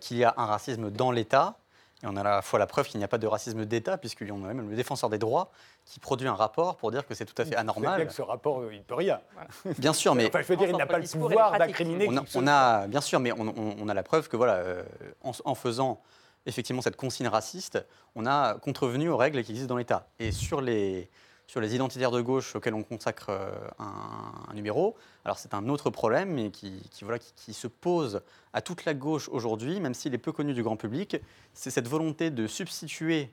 qu'il 0.00 0.18
y 0.18 0.24
a 0.24 0.34
un 0.36 0.46
racisme 0.46 0.90
dans 0.90 1.10
l'État, 1.10 1.56
et 2.02 2.06
on 2.08 2.16
a 2.16 2.20
à 2.20 2.24
la 2.24 2.42
fois 2.42 2.58
la 2.58 2.66
preuve 2.66 2.88
qu'il 2.88 2.98
n'y 2.98 3.04
a 3.04 3.08
pas 3.08 3.18
de 3.18 3.26
racisme 3.26 3.64
d'État, 3.64 3.96
puisqu'il 3.96 4.26
y 4.26 4.30
a 4.30 4.34
même 4.34 4.68
le 4.68 4.76
défenseur 4.76 5.08
des 5.08 5.18
droits 5.18 5.50
qui 5.84 6.00
produit 6.00 6.26
un 6.26 6.34
rapport 6.34 6.76
pour 6.76 6.90
dire 6.90 7.06
que 7.06 7.14
c'est 7.14 7.24
tout 7.24 7.40
à 7.40 7.44
fait 7.44 7.54
anormal. 7.54 7.96
Bien 7.96 8.06
que 8.06 8.12
ce 8.12 8.22
rapport, 8.22 8.60
euh, 8.60 8.70
il 8.72 8.78
ne 8.78 8.82
peut 8.82 8.94
rien. 8.94 9.20
Bien 9.78 9.92
sûr, 9.92 10.14
mais. 10.14 10.26
Enfin, 10.26 10.42
je 10.42 10.48
veux 10.48 10.56
dire, 10.56 10.68
il 10.68 10.76
n'a 10.76 10.86
pas 10.86 10.98
le 10.98 11.06
pouvoir 11.06 11.56
d'incriminer. 11.58 12.08
On, 12.08 12.24
on, 12.34 12.46
a, 12.48 12.86
bien 12.88 13.00
sûr, 13.00 13.20
mais 13.20 13.32
on, 13.32 13.88
a 13.88 13.94
la 13.94 14.02
preuve 14.02 14.28
que, 14.28 14.36
voilà, 14.36 14.54
euh, 14.54 14.82
en, 15.22 15.54
faisant 15.54 16.00
effectivement 16.46 16.82
cette 16.82 16.96
consigne 16.96 17.28
raciste, 17.28 17.84
on 18.14 18.26
a 18.26 18.54
contrevenu 18.54 19.08
aux 19.08 19.16
règles 19.16 19.42
qui 19.44 19.52
existent 19.52 19.74
dans 19.74 19.78
l'État. 19.78 20.08
Et 20.18 20.32
sur 20.32 20.60
les, 20.60 21.08
sur 21.46 21.60
les 21.60 21.74
identitaires 21.74 22.10
de 22.10 22.20
gauche 22.20 22.56
auxquels 22.56 22.74
on 22.74 22.82
consacre 22.82 23.26
euh, 23.28 23.50
un, 23.78 24.54
numéro. 24.54 24.96
Alors 25.24 25.38
c'est 25.38 25.54
un 25.54 25.68
autre 25.68 25.90
problème, 25.90 26.30
mais 26.30 26.50
qui, 26.50 26.80
voilà, 27.02 27.18
qui, 27.18 27.52
se 27.52 27.66
pose 27.66 28.22
à 28.52 28.62
toute 28.62 28.84
la 28.84 28.94
gauche 28.94 29.28
aujourd'hui, 29.28 29.80
même 29.80 29.94
s'il 29.94 30.14
est 30.14 30.18
peu 30.18 30.32
connu 30.32 30.54
du 30.54 30.62
grand 30.62 30.76
public. 30.76 31.16
C'est 31.54 31.70
cette 31.70 31.88
volonté 31.88 32.30
de 32.30 32.46
substituer, 32.46 33.30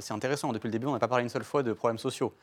c'est 0.00 0.12
intéressant, 0.12 0.52
depuis 0.52 0.68
le 0.68 0.72
début 0.72 0.86
on 0.86 0.92
n'a 0.92 0.98
pas 0.98 1.08
parlé 1.08 1.24
une 1.24 1.30
seule 1.30 1.44
fois 1.44 1.62
de 1.62 1.72
problèmes 1.72 1.98
sociaux, 1.98 2.34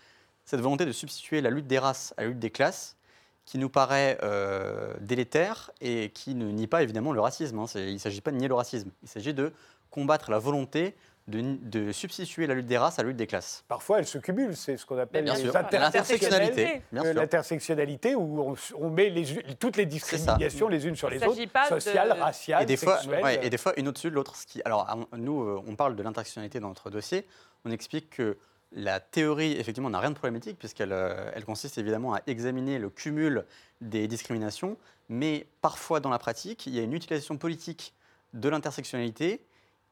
cette 0.45 0.61
volonté 0.61 0.85
de 0.85 0.91
substituer 0.91 1.41
la 1.41 1.51
lutte 1.51 1.67
des 1.67 1.79
races 1.79 2.13
à 2.17 2.23
la 2.23 2.29
lutte 2.29 2.39
des 2.39 2.49
classes, 2.49 2.97
qui 3.45 3.57
nous 3.57 3.69
paraît 3.69 4.19
euh, 4.21 4.93
délétère 5.01 5.71
et 5.81 6.11
qui 6.11 6.35
ne 6.35 6.51
nie 6.51 6.67
pas 6.67 6.83
évidemment 6.83 7.13
le 7.13 7.19
racisme. 7.19 7.57
Hein. 7.57 7.65
Il 7.73 7.93
ne 7.93 7.97
s'agit 7.97 8.21
pas 8.21 8.29
de 8.29 8.37
nier 8.37 8.47
le 8.47 8.53
racisme, 8.53 8.91
il 9.01 9.09
s'agit 9.09 9.33
de 9.33 9.53
combattre 9.89 10.31
la 10.31 10.39
volonté 10.39 10.95
de, 11.29 11.91
substituer 11.91 12.47
la 12.47 12.55
lutte 12.55 12.65
des 12.65 12.77
races 12.77 12.99
à 12.99 13.03
la 13.03 13.09
lutte 13.09 13.17
des 13.17 13.27
classes. 13.27 13.63
Parfois, 13.67 13.99
elles 13.99 14.07
se 14.07 14.17
cumulent, 14.17 14.55
c'est 14.55 14.77
ce 14.77 14.85
qu'on 14.85 14.97
appelle 14.97 15.25
l'intersectionnalité. 15.25 16.81
L'intersectionnalité 16.91 18.15
où 18.15 18.55
on, 18.75 18.89
met 18.89 19.13
toutes 19.59 19.77
les 19.77 19.85
discriminations 19.85 20.67
les 20.67 20.87
unes 20.87 20.95
sur 20.95 21.09
les 21.09 21.23
autres, 21.23 21.39
sociales, 21.69 22.11
raciales, 22.13 22.63
et 22.63 22.65
des 22.65 22.77
sexuelles. 22.77 23.19
Fois, 23.19 23.33
et 23.33 23.49
des 23.49 23.57
fois, 23.57 23.73
une 23.77 23.87
au-dessus 23.87 24.09
de 24.09 24.15
l'autre. 24.15 24.35
Alors, 24.65 24.87
nous, 25.15 25.43
euh, 25.43 25.61
on 25.67 25.75
parle 25.75 25.95
de 25.95 26.03
l'intersectionnalité 26.03 26.59
dans 26.59 26.69
notre 26.69 26.89
dossier. 26.89 27.25
On 27.65 27.71
explique 27.71 28.09
que 28.09 28.37
la 28.71 28.99
théorie, 28.99 29.53
effectivement, 29.53 29.89
n'a 29.89 29.99
rien 29.99 30.11
de 30.11 30.15
problématique, 30.15 30.57
puisqu'elle 30.57 30.93
euh, 30.93 31.31
elle 31.33 31.45
consiste 31.45 31.77
évidemment 31.77 32.13
à 32.13 32.21
examiner 32.27 32.79
le 32.79 32.89
cumul 32.89 33.45
des 33.81 34.07
discriminations, 34.07 34.77
mais 35.09 35.47
parfois, 35.61 35.99
dans 35.99 36.09
la 36.09 36.19
pratique, 36.19 36.67
il 36.67 36.75
y 36.75 36.79
a 36.79 36.83
une 36.83 36.93
utilisation 36.93 37.37
politique 37.37 37.93
de 38.33 38.47
l'intersectionnalité 38.47 39.41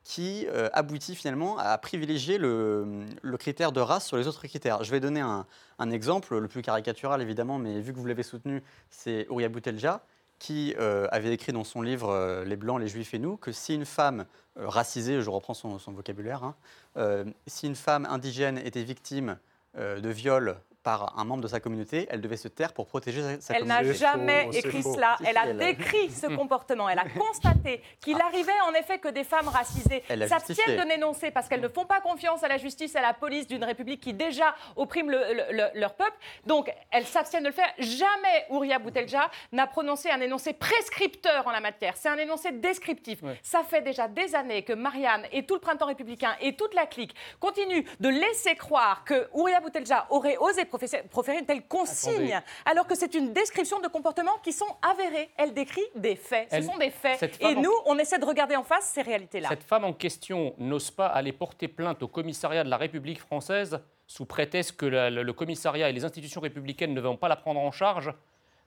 qui 0.08 0.48
euh, 0.48 0.70
aboutit 0.72 1.16
finalement 1.16 1.58
à 1.58 1.78
privilégier 1.78 2.38
le, 2.38 3.06
critère 3.38 3.74
de 3.74 3.82
race 3.82 4.08
sur 4.08 4.16
les 4.16 4.26
autres 4.26 4.48
critères. 4.48 4.82
Je 4.86 4.90
vais 4.90 5.02
donner 5.02 5.20
un, 5.20 5.92
exemple, 5.92 6.38
le 6.38 6.48
plus 6.48 6.62
caricatural 6.62 7.22
évidemment, 7.22 7.60
mais 7.60 7.82
vu 7.82 7.92
que 7.92 8.00
vous 8.00 8.06
l'avez 8.06 8.24
soutenu, 8.24 8.64
c'est 8.90 9.28
Ouria 9.28 9.50
Boutelja, 9.50 10.02
qui 10.40 10.74
euh, 10.80 11.10
avait 11.12 11.34
écrit 11.34 11.52
dans 11.52 11.66
son 11.66 11.82
livre 11.82 12.10
euh, 12.10 12.46
Les 12.46 12.56
Blancs, 12.56 12.80
les 12.80 12.88
Juifs 12.88 13.14
et 13.14 13.20
nous 13.20 13.36
que 13.36 13.52
si 13.52 13.76
une 13.76 13.84
femme 13.84 14.26
racisée, 14.56 15.22
je 15.22 15.30
reprends 15.30 15.54
son, 15.54 15.78
vocabulaire, 15.88 16.42
hein, 16.42 17.26
si 17.46 17.68
une 17.68 17.76
femme 17.76 18.06
indigène 18.06 18.58
était 18.60 18.84
victime 18.84 19.38
de 19.76 20.10
viol 20.10 20.58
par 20.88 21.20
un 21.20 21.26
membre 21.26 21.44
de 21.44 21.50
sa 21.50 21.60
communauté, 21.60 22.08
elle 22.10 22.22
devait 22.22 22.38
se 22.38 22.48
taire 22.48 22.72
pour 22.72 22.88
protéger 22.88 23.22
sa, 23.42 23.56
elle 23.56 23.60
communauté. 23.60 23.60
Elle 23.60 23.88
n'a 23.88 23.94
jamais 23.94 24.50
écrit 24.54 24.82
cela. 24.82 25.18
Elle 25.26 25.36
a 25.36 25.52
décrit 25.52 26.10
ce 26.24 26.28
comportement. 26.28 26.88
Elle 26.88 27.00
a 27.00 27.10
constaté 27.10 27.82
qu'il 28.00 28.16
ah. 28.22 28.28
arrivait 28.28 28.62
en 28.70 28.74
effet 28.74 28.98
que 28.98 29.10
des 29.10 29.26
femmes 29.26 29.50
racisées 29.50 30.02
s'abstiennent 30.08 30.80
de 30.80 30.88
dénoncer 30.88 31.30
parce 31.32 31.50
qu'elles 31.50 31.60
ne 31.60 31.68
font 31.68 31.84
pas 31.84 32.00
confiance 32.00 32.42
à 32.42 32.48
la 32.48 32.58
justice, 32.58 32.96
à 32.96 33.02
la 33.02 33.14
police 33.14 33.48
d'une 33.48 33.66
république 33.66 34.00
qui 34.00 34.14
déjà 34.14 34.56
opprime 34.78 35.12
leur 35.12 35.94
peuple. 35.96 36.16
Donc 36.46 36.72
elles 36.92 37.06
s'abstiennent 37.06 37.44
de 37.44 37.50
le 37.50 37.54
faire. 37.54 37.70
Jamais 37.80 38.46
Ouria 38.50 38.80
Boutelja 38.80 39.30
n'a 39.52 39.68
prononcé 39.68 40.10
un 40.10 40.22
énoncé 40.22 40.54
prescripteur 40.54 41.48
en 41.48 41.52
la 41.52 41.60
matière. 41.60 41.98
C'est 41.98 42.08
un 42.08 42.18
énoncé 42.18 42.54
descriptif. 42.54 43.20
Ça 43.44 43.64
fait 43.64 43.82
déjà 43.82 44.08
des 44.08 44.36
années 44.36 44.64
que 44.64 44.72
Marianne 44.72 45.26
et 45.34 45.46
tout 45.46 45.56
le 45.56 45.60
printemps 45.60 45.88
républicain 45.88 46.38
et 46.40 46.56
toute 46.56 46.74
la 46.74 46.86
clique 46.86 47.14
continuent 47.42 47.84
de 48.00 48.08
laisser 48.08 48.56
croire 48.56 49.04
que 49.04 49.28
Ouria 49.34 49.60
Boutelja 49.60 50.08
aurait 50.12 50.38
osé 50.38 50.64
proférer 51.10 51.40
une 51.40 51.46
telle 51.46 51.68
consigne, 51.68 52.42
alors 52.66 52.88
que 52.88 52.96
c'est 52.96 53.14
une 53.14 53.34
description 53.34 53.80
de 53.80 53.88
comportements 53.88 54.38
qui 54.44 54.54
sont 54.54 54.76
avérés. 54.82 55.30
Elle 55.38 55.54
décrit 55.54 55.86
des 55.96 56.16
faits. 56.16 56.48
Ce 56.52 56.62
sont 56.62 56.78
des 56.78 56.90
faits. 56.90 57.38
Et 57.42 57.56
nous, 57.56 57.74
on 57.86 57.98
essaie 57.98 58.20
de 58.20 58.26
regarder 58.26 58.56
en 58.56 58.64
face 58.64 58.92
ces 58.94 59.02
réalités-là. 59.02 59.50
Cette 59.50 59.64
femme 59.64 59.86
en 59.86 59.94
question 59.94 60.54
n'ose 60.58 60.92
pas 60.92 61.08
aller 61.08 61.32
porter 61.32 61.68
plainte 61.68 62.04
au 62.04 62.08
commissariat 62.08 62.64
de 62.64 62.70
la 62.70 62.78
République 62.78 63.20
française 63.20 63.80
sous 64.06 64.26
prétexte 64.26 64.78
que 64.78 64.86
le 64.86 65.34
commissariat 65.34 65.90
et 65.90 65.94
les 65.94 66.06
institutions 66.06 66.42
républicaines 66.42 66.94
ne 66.94 67.02
vont 67.02 67.18
pas 67.18 67.28
la 67.28 67.36
prendre 67.36 67.60
en 67.60 67.72
charge 67.72 68.14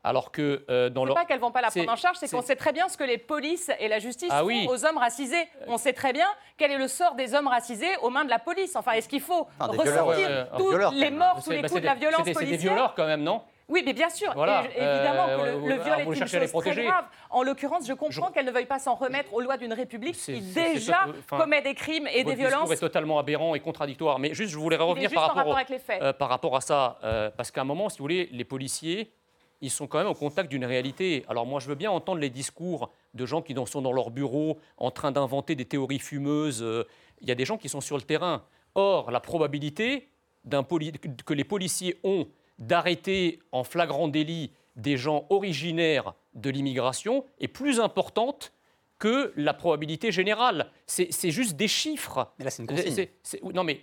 alors 0.02 0.32
que 0.32 0.64
euh, 0.70 0.88
dans 0.88 1.04
leur... 1.04 1.14
pas 1.14 1.24
qu'elles 1.24 1.40
vont 1.40 1.50
pas 1.50 1.60
la 1.60 1.70
prendre 1.70 1.92
en 1.92 1.96
charge, 1.96 2.16
c'est 2.18 2.30
qu'on 2.30 2.42
sait 2.42 2.56
très 2.56 2.72
bien 2.72 2.88
ce 2.88 2.96
que 2.96 3.04
les 3.04 3.18
polices 3.18 3.70
et 3.78 3.88
la 3.88 3.98
justice 3.98 4.30
ah 4.32 4.40
font 4.40 4.68
aux 4.68 4.84
hommes 4.84 4.98
racisés. 4.98 5.48
On 5.66 5.76
sait 5.76 5.92
très 5.92 6.12
bien 6.12 6.26
quel 6.56 6.70
est 6.72 6.78
le 6.78 6.88
sort 6.88 7.14
des 7.14 7.34
hommes 7.34 7.48
racisés 7.48 7.96
aux 8.02 8.10
mains 8.10 8.24
de 8.24 8.30
la 8.30 8.38
police. 8.38 8.76
Enfin, 8.76 8.92
est-ce 8.92 9.08
qu'il 9.08 9.20
faut 9.20 9.46
ressortir 9.58 10.48
toutes 10.56 10.94
les 10.94 11.10
morts, 11.10 11.42
tous 11.42 11.50
les 11.50 11.62
coups 11.62 11.80
de 11.80 11.86
la 11.86 11.94
violence 11.94 12.20
policière 12.20 12.40
C'est 12.40 12.46
des 12.46 12.56
violeurs 12.56 12.94
quand 12.94 13.06
même, 13.06 13.22
non? 13.22 13.42
Oui, 13.70 13.82
mais 13.86 13.92
bien 13.92 14.10
sûr. 14.10 14.30
évidemment 14.30 15.26
que 15.26 15.68
le, 15.68 15.74
euh, 15.74 15.82
viol 15.82 16.00
est 16.00 16.04
une 16.04 16.26
chose 16.26 16.52
très 16.52 16.84
grave. 16.84 17.04
En 17.30 17.44
l'occurrence, 17.44 17.86
je 17.86 17.92
comprends 17.92 18.30
qu'elle 18.30 18.46
ne 18.46 18.50
veuille 18.50 18.66
pas 18.66 18.80
s'en 18.80 18.96
remettre 18.96 19.32
aux 19.32 19.40
lois 19.40 19.56
d'une 19.56 19.72
république 19.72 20.16
qui 20.16 20.40
déjà 20.40 21.06
commet 21.28 21.62
des 21.62 21.74
crimes 21.74 22.08
et 22.12 22.24
des 22.24 22.34
violences. 22.34 22.70
est 22.70 22.76
totalement 22.76 23.18
aberrant 23.18 23.54
et 23.54 23.60
contradictoire. 23.60 24.18
Mais 24.18 24.34
juste, 24.34 24.50
je 24.50 24.58
voulais 24.58 24.76
revenir 24.76 25.10
par 25.12 25.34
rapport, 25.34 25.56
euh, 25.90 26.12
par 26.12 26.28
rapport 26.28 26.56
à 26.56 26.60
ça, 26.60 26.98
parce 27.36 27.50
qu'à 27.50 27.60
un 27.60 27.64
moment, 27.64 27.88
si 27.88 27.98
vous 27.98 28.04
voulez, 28.04 28.28
les 28.32 28.44
policiers 28.44 29.12
ils 29.60 29.70
sont 29.70 29.86
quand 29.86 29.98
même 29.98 30.06
au 30.06 30.14
contact 30.14 30.50
d'une 30.50 30.64
réalité. 30.64 31.24
Alors 31.28 31.46
moi, 31.46 31.60
je 31.60 31.68
veux 31.68 31.74
bien 31.74 31.90
entendre 31.90 32.20
les 32.20 32.30
discours 32.30 32.90
de 33.14 33.26
gens 33.26 33.42
qui 33.42 33.54
sont 33.66 33.82
dans 33.82 33.92
leur 33.92 34.10
bureau 34.10 34.58
en 34.78 34.90
train 34.90 35.12
d'inventer 35.12 35.54
des 35.54 35.64
théories 35.64 35.98
fumeuses. 35.98 36.62
Euh, 36.62 36.84
il 37.20 37.28
y 37.28 37.30
a 37.30 37.34
des 37.34 37.44
gens 37.44 37.58
qui 37.58 37.68
sont 37.68 37.80
sur 37.80 37.96
le 37.96 38.02
terrain. 38.02 38.44
Or, 38.74 39.10
la 39.10 39.20
probabilité 39.20 40.08
que 40.48 41.34
les 41.34 41.44
policiers 41.44 41.98
ont 42.02 42.26
d'arrêter 42.58 43.40
en 43.52 43.64
flagrant 43.64 44.08
délit 44.08 44.52
des 44.76 44.96
gens 44.96 45.26
originaires 45.28 46.14
de 46.34 46.50
l'immigration 46.50 47.24
est 47.38 47.48
plus 47.48 47.80
importante 47.80 48.52
que 48.98 49.32
la 49.36 49.54
probabilité 49.54 50.12
générale. 50.12 50.70
C'est 50.86 51.30
juste 51.30 51.56
des 51.56 51.68
chiffres. 51.68 52.32
Mais 52.38 52.44
là, 52.44 52.50
c'est 52.50 52.62
une 52.62 52.68
consigne. 52.68 53.08
non, 53.54 53.64
mais 53.64 53.80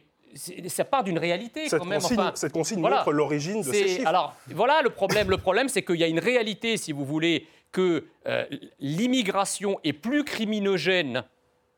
ça 0.67 0.85
part 0.85 1.03
d'une 1.03 1.17
réalité 1.17 1.69
cette 1.69 1.79
quand 1.79 1.85
même. 1.85 2.01
Consigne, 2.01 2.31
cette 2.35 2.51
consigne 2.51 2.79
montre 2.79 3.11
l'origine 3.11 3.61
de 3.61 3.71
ces 3.71 3.87
chiffres. 3.87 4.07
Alors 4.07 4.35
voilà 4.47 4.81
le 4.81 4.89
problème. 4.89 5.29
le 5.29 5.37
problème, 5.37 5.69
c'est 5.69 5.83
qu'il 5.83 5.97
y 5.97 6.03
a 6.03 6.07
une 6.07 6.19
réalité, 6.19 6.77
si 6.77 6.91
vous 6.91 7.05
voulez, 7.05 7.47
que 7.71 8.05
euh, 8.27 8.45
l'immigration 8.79 9.79
est 9.83 9.93
plus 9.93 10.23
criminogène 10.23 11.23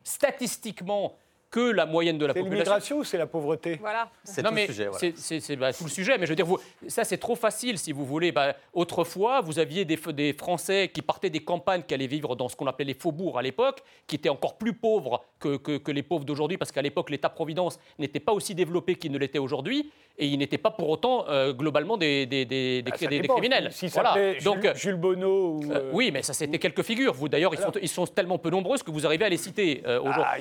statistiquement 0.03 1.15
que 1.51 1.71
la 1.71 1.85
moyenne 1.85 2.17
de 2.17 2.25
la 2.25 2.33
C'est 2.33 2.39
population. 2.41 2.63
l'immigration 2.63 2.97
ou 2.99 3.03
c'est 3.03 3.17
la 3.17 3.25
pauvreté 3.27 3.77
Voilà. 3.81 4.09
C'est 4.23 4.43
tout 4.43 4.51
mais 4.53 4.67
le 4.67 4.73
sujet. 4.73 4.83
voilà. 4.85 4.99
c'est- 4.99 5.17
c'est 5.17 5.39
c'est, 5.39 5.55
bah, 5.55 5.73
tout 5.73 5.83
le 5.85 5.89
sujet. 5.89 6.17
Mais 6.19 6.25
je 6.25 6.31
veux 6.31 6.35
dire, 6.35 6.45
vous- 6.45 6.59
ça 6.87 7.03
c'est 7.03 7.17
trop 7.17 7.35
facile 7.35 7.77
si 7.79 7.91
vous 7.91 8.05
voulez. 8.05 8.31
Bah, 8.31 8.53
autrefois, 8.73 9.41
vous 9.41 9.57
aviez 9.59 9.85
des, 9.85 9.97
Français 10.33 10.89
qui 10.93 11.01
partaient 11.01 11.29
des 11.29 11.39
campagnes, 11.39 11.81
qui 11.83 11.93
allaient 11.93 12.07
vivre 12.07 12.35
dans 12.35 12.47
ce 12.49 12.55
qu'on 12.55 12.67
appelait 12.67 12.85
les 12.85 12.93
faubourgs 12.93 13.37
à 13.39 13.41
l'époque, 13.41 13.79
qui 14.07 14.15
étaient 14.15 14.29
encore 14.29 14.57
plus 14.57 14.73
pauvres 14.73 15.23
que, 15.39 15.57
que- 15.57 15.77
que 15.77 15.91
les 15.91 16.03
pauvres 16.03 16.23
d'aujourd'hui, 16.25 16.57
parce 16.57 16.71
qu'à 16.71 16.81
l'époque, 16.81 17.09
l'État-providence 17.09 17.79
n'était 17.97 18.19
pas 18.19 18.31
aussi 18.33 18.53
développé 18.55 18.95
qu'il 18.95 19.11
ne 19.11 19.17
l'était 19.17 19.39
aujourd'hui, 19.39 19.91
et 20.17 20.27
ils 20.27 20.37
n'étaient 20.37 20.57
pas 20.57 20.71
pour 20.71 20.89
autant 20.89 21.25
euh, 21.29 21.53
globalement 21.53 21.97
des, 21.97 22.25
des- 22.25 22.45
des- 22.45 22.81
des- 22.81 22.91
Ah, 22.93 22.97
ça 22.97 23.05
des- 23.07 23.15
des 23.17 23.21
dépend. 23.21 23.35
criminels. 23.35 23.69
Si 23.71 23.89
ça 23.89 24.01
Voilà. 24.01 24.33
Donc, 24.41 24.61
Jules, 24.61 24.73
Jules 24.75 24.95
Bonneau 24.95 25.59
ou... 25.63 25.71
euh, 25.71 25.75
euh, 25.75 25.91
oui, 25.93 26.11
mais 26.13 26.21
ça 26.21 26.33
c'était 26.33 26.59
quelques 26.59 26.83
figures. 26.83 27.13
Vous 27.13 27.29
d'ailleurs, 27.29 27.53
ils 27.53 27.59
sont, 27.59 27.71
ils 27.81 27.87
sont 27.89 28.05
tellement 28.07 28.37
peu 28.37 28.49
nombreuses 28.49 28.83
que 28.83 28.91
vous 28.91 29.05
arrivez 29.05 29.25
à 29.25 29.29
les 29.29 29.37
citer. 29.37 29.81
euh, 29.87 29.99
aujourd- 29.99 30.25
Ah, 30.27 30.37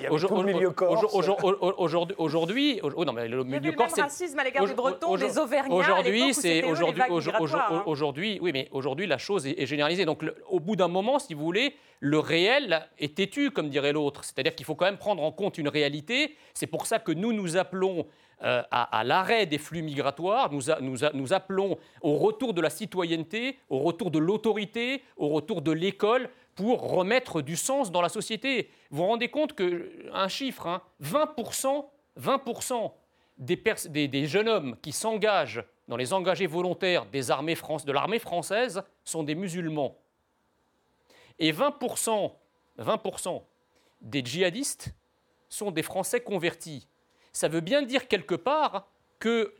Aujourd'hui, 1.78 2.14
aujourd'hui, 2.18 2.80
oh, 2.82 3.05
non, 3.05 3.12
mais 3.12 3.28
le 3.28 3.44
milieu 3.44 3.72
corse, 3.72 3.92
c'est- 3.94 4.03
racisme 4.03 4.38
à 4.38 4.44
l'égard 4.44 4.64
des 4.64 4.72
Aujourd- 4.72 4.76
Bretons, 4.90 5.11
aujourd- 5.12 5.28
des 5.30 5.38
Auvergnats. 5.38 5.74
à 5.74 5.78
l'époque 5.78 5.96
Aujourd'hui, 5.99 6.34
c'est 6.34 6.62
aujourd'hui, 6.64 7.03
hein. 7.76 7.82
aujourd'hui, 7.86 8.38
oui, 8.42 8.51
mais 8.53 8.68
aujourd'hui 8.72 9.07
la 9.07 9.18
chose 9.18 9.46
est, 9.46 9.61
est 9.61 9.66
généralisée. 9.66 10.05
Donc, 10.05 10.22
le- 10.22 10.34
au 10.49 10.61
bout 10.61 10.76
d'un 10.76 10.88
moment, 10.88 11.18
si 11.18 11.34
vous 11.34 11.44
voulez, 11.44 11.74
le 12.01 12.18
réel 12.18 12.86
est 12.99 13.16
têtu, 13.16 13.51
comme 13.51 13.68
dirait 13.68 13.92
l'autre. 13.92 14.24
C'est-à-dire 14.24 14.55
qu'il 14.55 14.64
faut 14.66 14.74
quand 14.74 14.84
même 14.86 14.99
prendre 14.99 15.22
en 15.22 15.32
compte 15.32 15.59
une 15.59 15.68
réalité. 15.68 16.36
C'est 16.55 16.66
pour 16.68 16.86
ça 16.86 16.99
que 16.99 17.12
nous 17.12 17.32
nous 17.32 17.57
appelons 17.57 18.07
euh, 18.44 18.62
à, 18.70 18.96
à 19.01 19.03
l'arrêt 19.03 19.46
des 19.46 19.59
flux 19.59 19.82
migratoires. 19.82 20.53
Nous, 20.53 20.70
a- 20.70 20.78
nous 20.80 21.05
a- 21.05 21.11
nous 21.12 21.32
appelons 21.32 21.76
au 22.03 22.14
retour 22.18 22.55
de 22.55 22.61
la 22.61 22.70
citoyenneté, 22.70 23.59
au 23.68 23.80
retour 23.80 24.12
de 24.12 24.20
l'autorité, 24.20 25.03
au 25.16 25.26
retour 25.30 25.61
de 25.61 25.72
l'école 25.72 26.30
pour 26.59 26.90
remettre 26.90 27.40
du 27.40 27.54
sens 27.54 27.92
dans 27.92 28.02
la 28.02 28.09
société. 28.09 28.68
Vous 28.90 28.96
vous 28.96 29.06
rendez 29.06 29.28
compte 29.28 29.52
que 29.52 29.92
un 30.12 30.26
chiffre, 30.26 30.66
hein, 30.66 30.82
20%, 31.00 31.86
20% 32.20 32.92
des, 33.38 34.26
jeunes 34.26 34.48
hommes 34.48 34.76
qui 34.82 34.90
s'engagent 34.90 35.62
dans 35.86 35.96
les 35.96 36.12
engagés 36.12 36.48
volontaires 36.48 37.06
de 37.06 37.92
l'armée 37.92 38.18
française 38.18 38.82
sont 39.04 39.22
des 39.22 39.36
musulmans. 39.36 39.96
Et 41.38 41.52
20%, 41.52 42.32
20% 42.80 43.42
des 44.00 44.24
djihadistes 44.24 44.92
sont 45.48 45.70
des 45.70 45.84
Français 45.84 46.20
convertis. 46.20 46.88
Ça 47.32 47.46
veut 47.46 47.61
bien 47.61 47.82
dire 47.82 48.09
quelque 48.09 48.34
part 48.34 48.88
que 49.20 49.54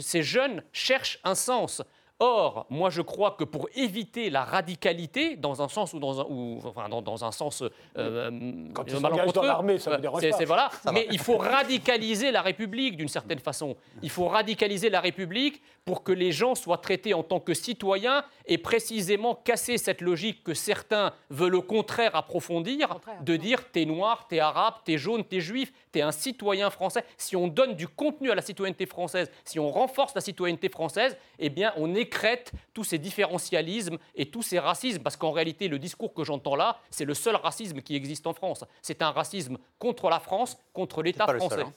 ces 0.00 0.24
jeunes 0.24 0.64
cherchent 0.72 1.20
un 1.22 1.36
sens. 1.36 1.80
Or, 2.22 2.66
moi, 2.68 2.90
je 2.90 3.00
crois 3.00 3.30
que 3.30 3.44
pour 3.44 3.70
éviter 3.74 4.28
la 4.28 4.44
radicalité, 4.44 5.36
dans 5.36 5.62
un 5.62 5.68
sens 5.68 5.94
ou 5.94 5.98
dans 5.98 6.20
un, 6.20 6.24
ou, 6.28 6.60
enfin, 6.66 6.86
dans, 6.90 7.00
dans 7.00 7.24
un 7.24 7.32
sens 7.32 7.62
euh, 7.96 8.30
Quand 8.74 8.84
ils 8.86 8.96
euh, 8.96 9.00
malencontreux, 9.00 9.32
dans 9.32 9.42
l'armée, 9.42 9.78
ça 9.78 9.90
me 9.92 9.96
euh, 9.96 9.98
dérange 9.98 10.28
pas. 10.28 10.44
voilà. 10.44 10.70
Mais 10.92 11.06
il 11.10 11.18
faut 11.18 11.38
radicaliser 11.38 12.30
la 12.30 12.42
République 12.42 12.98
d'une 12.98 13.08
certaine 13.08 13.38
façon. 13.38 13.74
Il 14.02 14.10
faut 14.10 14.28
radicaliser 14.28 14.90
la 14.90 15.00
République 15.00 15.62
pour 15.86 16.04
que 16.04 16.12
les 16.12 16.30
gens 16.30 16.54
soient 16.54 16.76
traités 16.76 17.14
en 17.14 17.22
tant 17.22 17.40
que 17.40 17.54
citoyens 17.54 18.22
et 18.44 18.58
précisément 18.58 19.34
casser 19.34 19.78
cette 19.78 20.02
logique 20.02 20.44
que 20.44 20.52
certains 20.52 21.14
veulent 21.30 21.54
au 21.54 21.62
contraire 21.62 22.14
approfondir, 22.14 22.88
contraire, 22.88 23.22
de 23.22 23.36
dire 23.36 23.70
t'es 23.72 23.86
noir, 23.86 24.26
t'es 24.28 24.40
arabe, 24.40 24.74
t'es 24.84 24.98
jaune, 24.98 25.24
t'es 25.24 25.40
juif, 25.40 25.72
t'es 25.90 26.02
un 26.02 26.12
citoyen 26.12 26.68
français. 26.68 27.02
Si 27.16 27.34
on 27.34 27.48
donne 27.48 27.76
du 27.76 27.88
contenu 27.88 28.30
à 28.30 28.34
la 28.34 28.42
citoyenneté 28.42 28.84
française, 28.84 29.30
si 29.44 29.58
on 29.58 29.70
renforce 29.70 30.14
la 30.14 30.20
citoyenneté 30.20 30.68
française, 30.68 31.16
eh 31.38 31.48
bien 31.48 31.72
on 31.78 31.94
écrète 32.10 32.52
tous 32.74 32.84
ces 32.84 32.98
différentialismes 32.98 33.98
et 34.16 34.26
tous 34.30 34.42
ces 34.42 34.58
racismes, 34.58 35.02
parce 35.02 35.16
qu'en 35.16 35.30
réalité 35.30 35.68
le 35.68 35.78
discours 35.78 36.12
que 36.12 36.24
j'entends 36.24 36.56
là, 36.56 36.78
c'est 36.90 37.04
le 37.04 37.14
seul 37.14 37.36
racisme 37.36 37.80
qui 37.82 37.94
existe 37.94 38.26
en 38.26 38.32
France. 38.32 38.64
C'est 38.82 39.00
un 39.02 39.12
racisme 39.12 39.58
contre 39.78 40.10
la 40.10 40.18
France, 40.18 40.58
contre 40.72 41.02
l'État 41.02 41.26
français. 41.26 41.56
seul, 41.56 41.66
hein. 41.66 41.72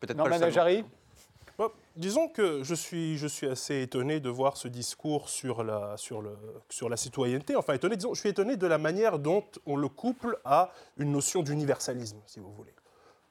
Peut-être 0.00 0.16
Non, 0.16 0.24
pas 0.24 0.38
le 0.38 0.52
seul. 0.52 0.84
Bon, 1.56 1.70
disons 1.94 2.28
que 2.28 2.64
je 2.64 2.74
suis, 2.74 3.16
je 3.16 3.28
suis 3.28 3.46
assez 3.46 3.82
étonné 3.82 4.18
de 4.18 4.28
voir 4.28 4.56
ce 4.56 4.66
discours 4.66 5.28
sur 5.28 5.62
la, 5.62 5.96
sur, 5.96 6.20
le, 6.20 6.36
sur 6.68 6.88
la 6.88 6.96
citoyenneté. 6.96 7.54
Enfin, 7.54 7.74
étonné, 7.74 7.94
disons, 7.94 8.12
je 8.12 8.20
suis 8.20 8.30
étonné 8.30 8.56
de 8.56 8.66
la 8.66 8.78
manière 8.78 9.20
dont 9.20 9.44
on 9.64 9.76
le 9.76 9.88
couple 9.88 10.36
à 10.44 10.72
une 10.96 11.12
notion 11.12 11.42
d'universalisme, 11.44 12.20
si 12.26 12.40
vous 12.40 12.52
voulez. 12.52 12.74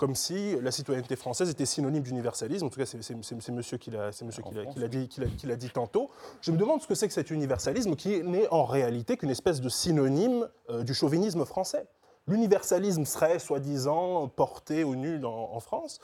Comme 0.04 0.16
si 0.18 0.58
la 0.60 0.70
citoyenneté 0.72 1.16
française 1.16 1.50
était 1.50 1.66
synonyme 1.66 2.04
d'universalisme. 2.04 2.66
En 2.66 2.70
tout 2.70 2.78
cas, 2.78 2.86
c'est 2.86 3.52
monsieur 3.54 3.78
qui 3.78 3.90
l'a 3.90 5.56
dit, 5.56 5.70
tantôt. 5.70 6.10
Je 6.42 6.52
me 6.52 6.58
demande 6.58 6.82
ce 6.82 6.88
que 6.88 6.94
c'est 6.94 7.08
que 7.08 7.14
cet 7.14 7.32
universalisme 7.32 7.96
qui 7.96 8.22
n'est 8.22 8.50
en 8.50 8.66
réalité 8.66 9.16
qu'une 9.16 9.30
espèce 9.30 9.62
de 9.62 9.70
synonyme 9.70 10.50
euh, 10.70 10.84
du 10.84 10.94
chauvinisme 10.94 11.46
français. 11.46 11.86
L'universalisme 12.28 13.06
serait 13.06 13.40
soi-disant 13.40 14.28
porté 14.28 14.84
au 14.84 14.96
nu 14.98 15.20
dans- 15.20 15.52
en 15.54 15.62
France. 15.62 16.00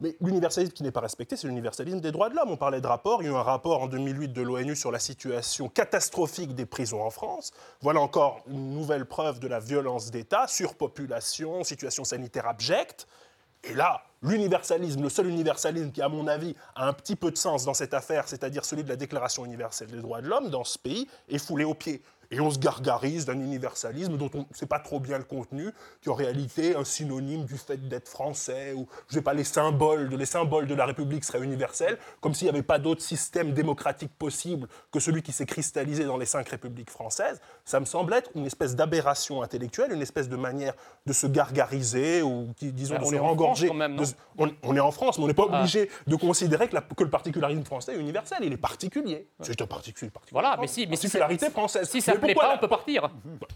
Mais 0.00 0.14
l'universalisme 0.20 0.74
qui 0.74 0.82
n'est 0.82 0.90
pas 0.92 1.00
respecté, 1.00 1.34
c'est 1.38 1.46
l'universalisme 1.46 2.00
des 2.00 2.12
droits 2.12 2.28
de 2.28 2.34
l'homme. 2.36 2.50
On 2.50 2.58
parlait 2.58 2.82
de 2.82 2.86
rapport. 2.86 3.22
Il 3.22 3.24
y 3.24 3.28
a 3.28 3.32
eu 3.32 3.34
un 3.34 3.42
rapport 3.42 3.82
en 3.82 3.86
2008 3.86 4.28
de 4.34 4.42
l'ONU 4.42 4.76
sur 4.76 4.92
la 4.92 4.98
situation 4.98 5.70
catastrophique 5.70 6.54
des 6.54 6.66
prisons 6.66 7.02
en 7.02 7.08
France. 7.10 7.52
Voilà 7.80 8.00
encore 8.02 8.40
une 8.46 8.74
nouvelle 8.74 9.06
preuve 9.06 9.40
de 9.40 9.48
la 9.48 9.58
violence 9.58 10.10
d'État, 10.10 10.46
surpopulation, 10.48 11.64
situation 11.64 12.04
sanitaire 12.04 12.46
abjecte. 12.46 13.08
Et 13.64 13.74
là, 13.74 14.02
l'universalisme, 14.22 15.02
le 15.02 15.08
seul 15.08 15.26
universalisme 15.26 15.90
qui, 15.90 16.02
à 16.02 16.08
mon 16.08 16.26
avis, 16.26 16.54
a 16.74 16.86
un 16.86 16.92
petit 16.92 17.16
peu 17.16 17.30
de 17.30 17.36
sens 17.36 17.64
dans 17.64 17.74
cette 17.74 17.94
affaire, 17.94 18.28
c'est-à-dire 18.28 18.64
celui 18.64 18.84
de 18.84 18.88
la 18.88 18.96
Déclaration 18.96 19.44
universelle 19.44 19.90
des 19.90 20.00
droits 20.00 20.20
de 20.20 20.28
l'homme 20.28 20.50
dans 20.50 20.64
ce 20.64 20.78
pays, 20.78 21.08
est 21.28 21.38
foulé 21.38 21.64
aux 21.64 21.74
pieds. 21.74 22.02
Et 22.30 22.40
on 22.40 22.50
se 22.50 22.58
gargarise 22.58 23.24
d'un 23.24 23.40
universalisme 23.40 24.18
dont 24.18 24.30
on 24.34 24.38
ne 24.40 24.44
sait 24.52 24.66
pas 24.66 24.78
trop 24.78 25.00
bien 25.00 25.16
le 25.16 25.24
contenu, 25.24 25.70
qui 26.02 26.08
est 26.10 26.12
en 26.12 26.14
réalité 26.14 26.76
un 26.76 26.84
synonyme 26.84 27.46
du 27.46 27.56
fait 27.56 27.88
d'être 27.88 28.06
français, 28.08 28.74
ou 28.74 28.86
je 29.08 29.14
sais 29.14 29.22
pas, 29.22 29.32
les 29.32 29.44
symboles, 29.44 30.10
de, 30.10 30.16
les 30.16 30.26
symboles 30.26 30.66
de 30.66 30.74
la 30.74 30.84
République 30.84 31.24
seraient 31.24 31.42
universels, 31.42 31.96
comme 32.20 32.34
s'il 32.34 32.44
n'y 32.44 32.50
avait 32.50 32.62
pas 32.62 32.78
d'autre 32.78 33.00
système 33.00 33.52
démocratique 33.54 34.10
possible 34.18 34.68
que 34.92 35.00
celui 35.00 35.22
qui 35.22 35.32
s'est 35.32 35.46
cristallisé 35.46 36.04
dans 36.04 36.18
les 36.18 36.26
cinq 36.26 36.46
républiques 36.50 36.90
françaises. 36.90 37.40
Ça 37.64 37.80
me 37.80 37.86
semble 37.86 38.12
être 38.12 38.30
une 38.34 38.44
espèce 38.44 38.76
d'aberration 38.76 39.40
intellectuelle, 39.42 39.92
une 39.92 40.02
espèce 40.02 40.28
de 40.28 40.36
manière 40.36 40.74
de 41.06 41.14
se 41.14 41.26
gargariser, 41.26 42.20
ou 42.20 42.48
qui, 42.56 42.72
disons, 42.72 42.96
Ah, 42.98 43.00
de 43.00 43.04
on 43.06 43.12
est 43.12 43.18
en 43.18 43.28
engorger. 43.28 43.68
France 43.68 43.74
quand 43.74 43.78
même, 43.78 43.94
non 43.94 44.02
de- 44.02 44.08
on, 44.36 44.50
on 44.64 44.76
est 44.76 44.80
en 44.80 44.90
France, 44.90 45.16
mais 45.16 45.24
on 45.24 45.28
n'est 45.28 45.34
pas 45.34 45.46
Ah. 45.50 45.60
obligé 45.60 45.88
de 46.06 46.16
considérer 46.16 46.68
que, 46.68 46.74
la- 46.74 46.82
que 46.82 47.04
le 47.04 47.10
particularisme 47.10 47.64
français 47.64 47.94
est 47.94 47.98
universel. 47.98 48.38
Il 48.42 48.52
est 48.52 48.56
particulier. 48.58 49.28
C'est 49.40 49.60
un 49.62 49.66
particulier. 49.66 50.10
Voilà, 50.30 50.58
mais 50.60 50.66
si, 50.66 50.82
mais 50.86 50.96
particularité 50.96 51.48
française. 51.50 51.88
Si 51.88 52.02
ça 52.02 52.17
Mais 52.26 52.26
plaît 52.28 52.34
pas, 52.34 52.48
la- 52.48 52.54
on 52.54 52.58
peut 52.58 52.68
partir, 52.68 53.08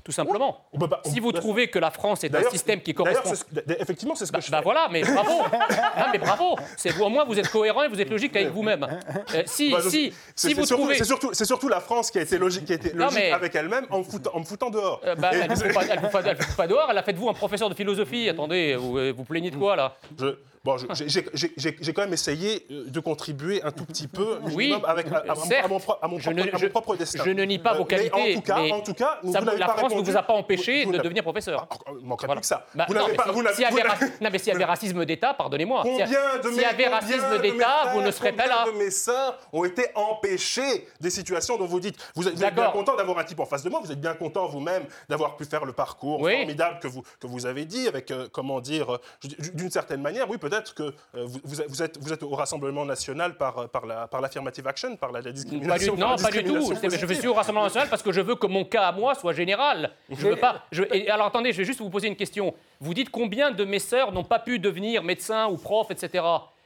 tout 0.05 0.13
simplement. 0.13 0.67
On 0.73 0.79
peut 0.79 0.89
pas- 0.89 1.01
Si 1.05 1.21
vous 1.21 1.33
trouvez 1.33 1.69
que 1.69 1.79
la 1.79 1.91
France 1.91 2.25
est 2.25 2.35
un 2.35 2.51
système 2.51 2.81
qui 2.81 2.95
correspond... 2.95 3.33
effectivement, 3.79 4.15
c'est 4.15 4.27
ce 4.27 4.33
que 4.33 4.37
Bah, 4.39 4.43
je 4.45 4.51
bah 4.51 4.59
fais. 4.59 4.65
voilà, 4.65 4.89
mais 4.91 5.03
bravo. 5.03 5.31
Non, 5.43 6.05
mais 6.13 6.19
bravo. 6.19 6.57
C'est 6.77 6.91
vous, 6.91 7.05
au 7.05 7.09
moins 7.09 7.25
vous 7.25 7.39
êtes 7.39 7.49
cohérent 7.51 7.83
et 7.85 7.89
vous 7.89 8.01
êtes 8.01 8.11
logique 8.11 8.35
avec 8.37 8.49
vous-même. 8.51 8.87
Euh, 9.35 9.43
si, 9.47 9.71
Bah, 9.71 9.79
je- 9.83 9.89
si, 9.89 10.15
si 10.35 10.55
vous 10.55 10.65
surtout, 10.67 10.83
trouvez, 10.83 10.97
c'est 11.33 11.45
surtout, 11.45 11.69
la 11.69 11.81
France 11.81 12.11
qui 12.11 12.19
a 12.19 12.23
été 12.23 12.39
logique, 12.39 12.65
qui 12.65 12.73
a 12.73 12.77
été 12.77 12.93
logique 12.93 13.19
mais- 13.19 13.33
avec 13.33 13.55
elle-même 13.55 13.87
en 13.91 13.99
me 13.99 14.05
foutant, 14.05 14.31
en 14.35 14.41
me 14.41 14.45
foutant 14.45 14.71
dehors. 14.71 15.01
Euh, 15.05 15.15
bah, 15.15 15.31
elle 15.33 15.51
ne 15.51 15.55
vous- 15.55 15.63
vous, 15.63 15.71
fout 15.71 15.75
pas- 16.23 16.35
vous 16.35 16.43
fout 16.43 16.67
dehors. 16.67 16.89
Elle 16.91 16.99
a 16.99 17.03
fait 17.03 17.13
de 17.13 17.19
vous 17.19 17.29
un 17.29 17.35
professeur 17.35 17.69
de 17.69 17.75
philosophie. 17.75 18.29
Attendez, 18.29 18.77
vous, 18.77 18.99
euh, 18.99 19.13
vous 19.17 19.25
plaignez 19.25 19.51
de 19.51 19.57
quoi 19.57 19.77
là? 19.77 19.97
Je- 20.19 20.37
bon, 20.65 20.77
je- 20.79 20.87
j'ai- 21.07 21.93
quand 21.93 22.03
même 22.03 22.13
essayé 22.13 22.67
euh, 22.71 22.85
de 22.89 23.01
contribuer 23.01 23.63
un 23.63 23.71
tout 23.73 23.85
petit 23.85 24.07
peu, 24.09 24.39
Oui, 24.55 24.75
avec, 24.87 25.07
à, 25.09 25.19
à 25.29 25.35
mon- 25.35 25.45
certes. 25.45 25.65
à 25.65 25.69
mon, 25.69 25.79
à 26.03 26.09
mon 26.09 26.19
Je 26.19 26.23
propre, 26.31 26.37
ne- 26.37 26.49
à 26.49 26.53
mon 26.53 26.59
je- 26.59 26.67
propre 26.69 26.97
destin. 26.97 27.23
Je 27.25 27.31
ne 27.31 27.45
nie 27.45 27.59
pas 27.59 27.75
Euh, 27.75 27.79
vos 27.79 27.85
mais 27.85 28.09
qualités. 28.09 28.35
en 28.37 28.41
tout 28.41 28.43
cas, 28.43 28.57
mais 28.63 28.73
en 28.73 28.81
tout 28.81 28.95
cas, 28.95 29.19
vous 29.23 29.33
ça- 29.33 29.41
n'avez 29.41 29.59
la 29.59 29.67
pas 29.67 29.73
France 29.73 29.85
ne 29.85 29.89
répondu. 29.97 30.11
vous 30.11 30.17
a 30.17 30.23
pas 30.23 30.33
empêché 30.35 30.85
Vous- 30.85 30.93
vous 30.93 30.99
de 30.99 31.03
devenir 31.03 31.23
professeur. 31.23 31.67
Ah, 31.71 31.91
manquerait 32.03 32.27
Voilà. 32.27 32.41
plus 32.41 32.43
que 32.43 32.47
ça. 32.47 32.67
Bah, 32.75 32.85
vous 32.89 32.95
non, 32.95 33.01
n'avez 33.01 33.13
mais 33.13 33.17
pas. 33.17 33.23
si- 33.25 33.29
vous 33.31 33.35
vous 33.41 33.47
avait 33.47 33.83
ra- 33.83 33.97
non, 34.21 34.29
mais 34.33 34.39
s'il 34.39 34.53
y 34.53 34.57
avait 34.57 34.65
racisme 34.65 35.05
d'État, 35.05 35.35
pardonnez-moi. 35.35 35.83
S'il 35.83 35.95
y 35.97 35.99
Combien 35.99 36.21
avait 36.69 36.85
combien 36.85 36.91
racisme 36.91 37.41
d'État, 37.41 37.91
vous 37.93 38.01
ne 38.03 38.11
serez 38.11 38.33
pas 38.33 38.45
combien 38.45 38.65
là. 38.65 38.73
de 38.73 38.79
mes 38.79 38.91
sœurs 38.91 39.39
ont 39.53 39.65
été 39.65 39.87
empêchés 39.95 40.87
des 41.01 41.11
situations 41.11 41.57
dont 41.59 41.67
vous 41.67 41.81
dites. 41.81 41.97
Vous 42.15 42.27
êtes, 42.29 42.35
vous 42.35 42.51
bien 42.51 42.71
content 42.71 42.97
d'avoir 42.97 43.19
un 43.19 43.25
type 43.25 43.41
en 43.41 43.47
face 43.47 43.63
de 43.63 43.71
moi. 43.71 43.81
Vous 43.83 43.91
êtes 43.93 44.01
bien 44.01 44.15
content 44.15 44.47
vous-même 44.47 44.85
d'avoir 45.09 45.37
pu 45.37 45.45
faire 45.45 45.65
le 45.65 45.73
parcours 45.73 46.21
formidable 46.21 46.79
que 46.81 46.89
vous, 46.89 47.03
vous 47.23 47.47
avez 47.47 47.65
dit 47.65 47.89
avec, 47.89 48.11
euh, 48.11 48.29
comment 48.33 48.61
dire, 48.61 48.95
euh, 48.95 48.99
je- 49.23 49.51
d'une 49.51 49.71
certaine 49.71 50.01
manière, 50.03 50.29
oui, 50.31 50.39
peut-être 50.53 50.75
que 50.75 50.83
euh, 50.83 51.25
vous, 51.25 51.41
vous 51.69 51.83
êtes- 51.83 51.99
vous 51.99 52.13
au 52.25 52.35
Rassemblement 52.37 52.85
national 52.85 53.37
par, 53.37 53.59
euh, 53.59 53.67
par 53.67 53.87
la- 53.87 54.07
par 54.07 54.21
l'affirmative 54.21 54.67
action, 54.67 54.97
par 54.97 55.11
la, 55.13 55.21
la 55.21 55.25
Pas 55.25 55.31
du, 55.31 55.35
discrimination. 55.35 55.97
non, 55.97 56.17
pas 56.17 56.31
du 56.31 56.45
tout. 56.45 56.73
Je 56.83 57.15
suis 57.15 57.29
au 57.29 57.33
Rassemblement 57.35 57.65
national 57.65 57.89
parce 57.89 58.03
que 58.03 58.13
je 58.13 58.21
veux 58.21 58.35
que 58.37 58.47
mon 58.47 58.65
cas 58.65 58.83
à 58.89 58.93
moi 58.93 59.15
soit 59.15 59.33
général. 59.33 59.93
Je 60.11 60.29
veux 60.29 60.37
pas. 60.37 60.65
je- 60.71 60.83
alors 61.11 61.27
attendez, 61.27 61.53
je 61.53 61.59
vais 61.59 61.65
juste 61.65 61.81
vous 61.81 61.91
poser 61.91 62.09
une 62.09 62.17
question. 62.17 62.55
Vous 62.81 62.95
dites 62.95 63.11
combien 63.11 63.51
de 63.51 63.65
mes 63.65 63.79
sœurs 63.79 64.13
n'ont 64.13 64.25
pas 64.25 64.39
pu 64.39 64.59
devenir 64.59 65.03
médecin 65.03 65.47
ou 65.49 65.57
prof, 65.57 65.91
etc. 65.91 66.25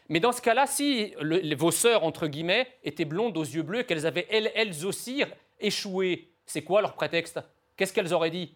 Mais 0.08 0.20
dans 0.20 0.32
ce 0.32 0.40
cas-là, 0.40 0.66
si 0.66 1.14
le- 1.20 1.54
vos 1.56 1.70
sœurs, 1.70 2.04
entre 2.04 2.26
guillemets, 2.26 2.66
étaient 2.84 3.04
blondes 3.04 3.36
aux 3.36 3.44
yeux 3.44 3.62
bleus, 3.62 3.82
qu'elles 3.84 4.06
avaient 4.06 4.26
elles, 4.30 4.50
elles 4.54 4.84
aussi 4.86 5.24
échoué, 5.60 6.30
c'est 6.44 6.62
quoi 6.62 6.80
leur 6.80 6.94
prétexte? 6.94 7.40
Qu'est-ce 7.76 7.92
qu'elles 7.92 8.14
auraient 8.14 8.30
dit? 8.30 8.54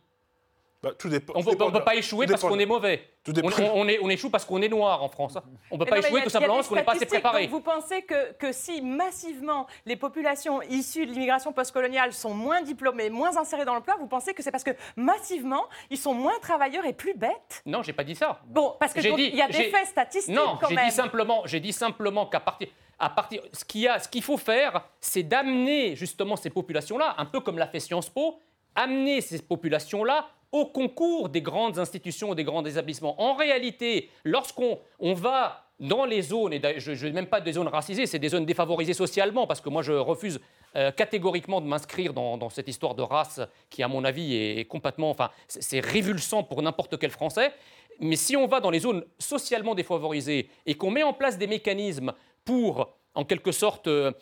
Bah, 0.83 0.93
tout 0.99 1.11
dépend- 1.11 1.35
On 1.37 1.41
ne 1.43 1.71
peut 1.71 1.85
pas 1.85 1.95
échouer 1.95 2.27
parce 2.27 2.41
qu'on 2.41 2.59
est 2.59 2.65
mauvais. 2.65 3.03
tout 3.23 3.33
On, 3.33 3.35
dépend- 3.35 3.51
on- 3.75 3.81
on 3.83 3.89
est- 3.89 3.99
on 4.01 4.09
échoue 4.09 4.31
parce 4.31 4.47
qu'on 4.47 4.63
est 4.63 4.69
noir 4.69 5.03
en 5.03 5.11
France. 5.11 5.37
On 5.71 5.75
ne 5.75 5.79
peut 5.79 5.85
Mais 5.85 5.91
pas 5.91 5.97
non, 6.01 6.07
échouer 6.07 6.23
tout 6.23 6.31
simplement 6.31 6.55
parce 6.55 6.69
qu'on 6.69 6.75
n'est 6.77 6.83
pas 6.85 6.93
assez 6.93 7.05
préparé. 7.05 7.47
Vous 7.49 7.61
pensez 7.61 8.01
que, 8.03 8.33
que 8.33 8.51
si 8.51 8.81
massivement 8.81 9.67
les 9.85 9.97
populations 9.97 10.63
issues 10.63 11.05
de 11.05 11.13
l'immigration 11.13 11.53
postcoloniale 11.53 12.15
sont 12.15 12.33
moins 12.33 12.63
diplômées, 12.63 13.11
moins 13.11 13.37
insérées 13.37 13.67
dans 13.67 13.75
l'emploi, 13.75 13.97
vous 14.01 14.07
pensez 14.07 14.33
que 14.33 14.43
c'est 14.43 14.51
parce 14.51 14.65
que 14.65 14.71
massivement 14.97 15.67
ils 15.91 15.99
sont 15.99 16.15
moins 16.15 16.39
travailleurs 16.41 16.87
et 16.87 16.95
plus 16.95 17.13
bêtes? 17.15 17.63
Non, 17.67 17.83
j'ai 17.83 17.93
pas 17.93 18.05
dit 18.05 18.15
ça. 18.15 18.41
Bon, 18.47 18.75
parce 18.81 18.95
que 18.95 19.01
il 19.01 19.37
y 19.37 19.43
a 19.43 19.49
des 19.49 19.65
faits 19.65 19.87
statistiques 19.87 20.35
Non, 20.35 20.57
quand 20.59 20.69
j'ai 20.69 20.77
même. 20.77 20.87
dit 20.89 20.93
simplement, 20.95 21.43
j'ai 21.45 21.61
dit 21.61 21.75
simplement 21.75 22.25
qu'à 22.25 22.41
partir, 22.41 22.69
à 22.99 23.11
partir, 23.11 23.43
ce 23.53 23.67
qu'il 23.67 23.83
y 23.83 23.89
a, 23.89 23.99
ce 23.99 24.09
qu'il 24.09 24.23
faut 24.23 24.39
faire, 24.39 24.83
c'est 25.01 25.25
d'amener 25.25 25.95
justement 25.95 26.37
ces 26.37 26.49
populations-là, 26.49 27.17
un 27.19 27.27
peu 27.27 27.41
comme 27.41 27.59
l'a 27.59 27.67
fait 27.67 27.81
Sciences 27.81 28.09
Po, 28.09 28.39
amener 28.75 29.21
ces 29.21 29.41
populations-là 29.43 30.27
au 30.53 30.67
concours 30.67 31.29
des 31.29 31.43
grandes 31.43 31.79
institutions, 31.79 32.35
des 32.35 32.45
grands 32.45 32.65
établissements. 32.65 33.21
En 33.21 33.35
réalité, 33.35 34.11
lorsqu'on 34.25 34.79
on 34.99 35.15
va 35.15 35.65
dans 35.79 36.05
les 36.05 36.23
zones, 36.23 36.53
et 36.53 36.61
je 36.79 37.07
ne 37.07 37.13
même 37.13 37.27
pas 37.27 37.41
des 37.41 37.53
zones 37.53 37.69
racisées, 37.69 38.07
c'est 38.07 38.19
des 38.19 38.29
zones 38.29 38.45
défavorisées 38.45 38.93
socialement, 38.93 39.47
parce 39.47 39.61
que 39.61 39.71
moi 39.71 39.83
je 39.83 39.93
refuse 39.93 40.41
euh, 40.77 40.91
catégoriquement 40.93 41.61
de 41.61 41.67
m'inscrire 41.67 42.13
dans, 42.13 42.49
cette 42.51 42.69
histoire 42.69 42.95
de 42.95 43.03
race 43.03 43.41
qui, 43.71 43.83
à 43.83 43.89
mon 43.89 44.05
avis, 44.05 44.37
est 44.37 44.65
complètement, 44.67 45.11
enfin, 45.11 45.31
c'est 45.49 45.81
révulsant 45.81 46.43
pour 46.45 46.63
n'importe 46.63 46.99
quel 46.99 47.11
Français. 47.11 47.53
Mais 47.99 48.17
si 48.17 48.37
on 48.37 48.47
va 48.47 48.61
dans 48.61 48.71
les 48.71 48.81
zones 48.81 49.05
socialement 49.19 49.75
défavorisées 49.75 50.49
et 50.67 50.75
qu'on 50.75 50.91
met 50.91 51.03
en 51.03 51.13
place 51.13 51.39
des 51.39 51.47
mécanismes 51.47 52.13
pour, 52.45 52.97
en 53.15 53.25
quelque 53.25 53.53
sorte, 53.53 53.89
euh, 53.89 54.13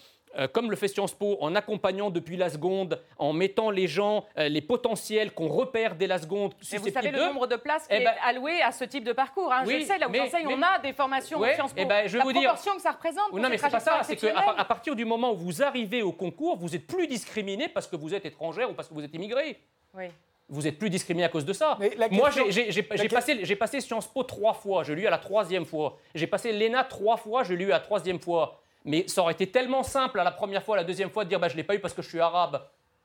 comme 0.53 0.71
le 0.71 0.77
fait 0.77 0.89
Sciences 0.89 1.15
Po, 1.15 1.37
en 1.41 1.55
accompagnant 1.55 2.11
depuis 2.11 2.37
la 2.37 2.49
seconde, 2.51 3.01
en 3.19 3.33
mettant 3.33 3.71
les 3.71 3.87
gens, 3.87 4.25
euh, 4.39 4.49
les 4.49 4.61
potentiels 4.61 5.33
qu'on 5.33 5.49
repère 5.49 5.95
dès 5.97 6.07
la 6.07 6.19
seconde, 6.19 6.55
Mais 6.73 6.79
vous 6.79 6.91
savez 6.91 7.11
le 7.11 7.19
nombre 7.19 7.47
de 7.47 7.57
places 7.57 7.87
qui 7.89 7.95
Eh 7.95 8.05
ben- 8.05 8.13
est 8.13 8.29
alloué 8.29 8.61
à 8.63 8.71
ce 8.73 8.85
type 8.85 9.05
de 9.05 9.13
parcours. 9.13 9.53
hein. 9.53 9.63
je 9.65 9.69
Oui, 9.69 9.79
le 9.81 9.85
sais, 9.85 9.99
là 9.99 10.09
où 10.09 10.11
mais- 10.11 10.19
j'enseigne, 10.19 10.47
mais- 10.47 10.55
on 10.55 10.63
a 10.63 10.79
des 10.79 10.93
formations 10.93 11.39
Ouais, 11.39 11.55
Sciences 11.55 11.73
Po. 11.73 11.81
eh 11.81 11.85
ben, 11.85 12.07
je 12.09 12.19
La 12.19 12.25
vous 12.25 12.33
dire- 12.33 12.43
proportion 12.43 12.75
que 12.77 12.83
ça 12.83 12.93
représente 12.93 13.29
pour 13.31 13.39
non, 13.39 13.49
mais 13.49 13.57
ces 13.59 13.65
c'est 13.65 13.71
pas 13.71 13.81
ça. 13.81 14.01
C'est 14.03 14.17
qu'à 14.17 14.39
à 14.39 14.65
partir 14.65 14.95
du 14.95 15.05
moment 15.05 15.33
où 15.33 15.37
vous 15.37 15.63
arrivez 15.63 16.03
au 16.03 16.13
concours, 16.13 16.57
vous 16.57 16.75
êtes 16.75 16.87
plus 16.87 17.07
discriminé 17.07 17.69
parce 17.69 17.87
que 17.87 17.97
vous 17.97 18.15
êtes 18.15 18.25
étrangère 18.27 18.71
ou 18.71 18.75
parce 18.75 18.89
que 18.89 18.95
vous 18.95 19.03
êtes 19.05 19.15
immigré. 19.15 19.59
Oui. 19.95 20.05
Vous 20.51 20.67
êtes 20.67 20.79
plus 20.79 20.89
discriminé 20.89 21.25
à 21.25 21.29
cause 21.29 21.45
de 21.45 21.53
ça. 21.53 21.77
Moi, 22.11 22.31
j'ai- 22.31 23.09
passé, 23.09 23.39
j'ai 23.45 23.57
passé 23.57 23.81
Sciences 23.83 24.07
Po 24.07 24.23
trois 24.23 24.55
fois. 24.55 24.83
Je 24.83 24.95
l'ai 24.95 25.03
eu 25.03 25.07
à 25.07 25.11
la 25.11 25.19
troisième 25.19 25.67
fois. 25.67 25.99
J'ai 26.15 26.27
passé 26.27 26.53
l'ENA 26.53 26.85
trois 26.85 27.19
fois. 27.19 27.45
Je 27.45 27.53
l'ai 27.53 27.65
eu 27.65 27.71
à 27.71 27.75
la 27.75 27.81
troisième 27.81 28.19
fois. 28.19 28.59
Mais 28.85 29.07
ça 29.09 29.23
aurait 29.23 29.33
été 29.35 29.51
tellement 29.51 29.83
simple 29.83 30.21
à 30.21 30.25
la 30.25 30.31
première 30.33 30.63
fois, 30.63 30.77
à 30.77 30.79
la 30.79 30.85
deuxième 30.85 31.11
fois, 31.11 31.25
de 31.25 31.29
dire 31.29 31.41
bah, 31.41 31.49
je 31.49 31.55
ne 31.55 31.59
l'ai 31.59 31.65
pas 31.65 31.75
eu 31.75 31.81
parce 31.81 31.95
que 31.95 32.03
je 32.03 32.09
suis 32.09 32.21
arabe. 32.21 32.61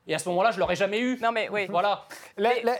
Et 0.06 0.14
à 0.14 0.18
ce 0.18 0.28
moment-là, 0.28 0.50
je 0.50 0.58
l'aurais 0.60 0.76
jamais 0.76 1.00
eu. 1.00 1.18
Non, 1.22 1.32
mais 1.32 1.48
oui. 1.48 1.66
Voilà. 1.70 2.04
La, 2.36 2.50
la- 2.62 2.76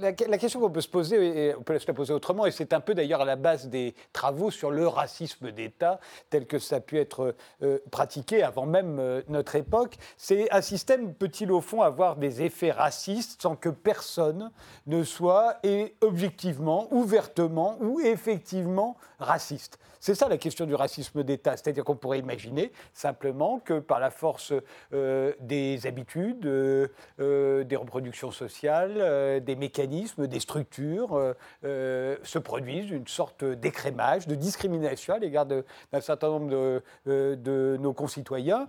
la- 0.00 0.12
la 0.28 0.38
question 0.38 0.60
qu'on 0.60 0.70
peut 0.70 0.80
se 0.80 0.88
poser, 0.88 1.48
et 1.48 1.54
on 1.54 1.60
peut 1.62 1.78
se 1.78 1.86
la 1.86 1.92
poser 1.92 2.14
autrement, 2.14 2.46
et 2.46 2.50
c'est 2.50 2.72
un 2.72 2.80
peu 2.80 2.94
d'ailleurs 2.94 3.20
à 3.20 3.26
la 3.26 3.36
base 3.36 3.68
des 3.68 3.94
travaux 4.14 4.50
sur 4.50 4.70
le 4.70 4.88
racisme 4.88 5.50
d'État, 5.50 6.00
tel 6.30 6.46
que 6.46 6.58
ça 6.58 6.76
a 6.76 6.80
pu 6.80 6.98
être 6.98 7.34
euh, 7.62 7.78
pratiqué 7.90 8.42
avant 8.42 8.64
même 8.64 8.98
euh, 8.98 9.20
notre 9.28 9.56
époque, 9.56 9.96
c'est 10.16 10.50
un 10.50 10.62
système 10.62 11.12
peut-il 11.12 11.52
au 11.52 11.60
fond 11.60 11.82
avoir 11.82 12.16
des 12.16 12.40
effets 12.40 12.72
racistes 12.72 13.42
sans 13.42 13.54
que 13.54 13.68
personne 13.68 14.50
ne 14.86 15.02
soit 15.04 15.58
et 15.64 15.96
objectivement, 16.00 16.88
ouvertement 16.92 17.76
ou 17.80 18.00
effectivement 18.00 18.96
raciste? 19.18 19.78
C'est 20.00 20.14
ça 20.14 20.28
la 20.28 20.38
question 20.38 20.66
du 20.66 20.74
racisme 20.74 21.22
d'État, 21.24 21.56
c'est-à-dire 21.56 21.84
qu'on 21.84 21.96
pourrait 21.96 22.18
imaginer 22.18 22.72
simplement 22.92 23.58
que 23.58 23.78
par 23.78 24.00
la 24.00 24.10
force 24.10 24.52
euh, 24.92 25.32
des 25.40 25.86
habitudes, 25.86 26.46
euh, 26.46 26.88
euh, 27.20 27.64
des 27.64 27.76
reproductions 27.76 28.30
sociales, 28.30 29.42
des 29.42 29.56
mécanismes, 29.56 30.26
des 30.26 30.40
structures, 30.40 31.34
se 31.62 32.38
produise 32.38 32.90
une 32.90 33.06
sorte 33.06 33.44
d'écrémage, 33.44 34.26
de 34.26 34.34
discrimination 34.34 35.14
à 35.14 35.18
l'égard 35.18 35.46
d'un 35.46 36.00
certain 36.00 36.28
nombre 36.28 36.82
de, 37.06 37.76
nos 37.80 37.92
concitoyens, 37.92 38.66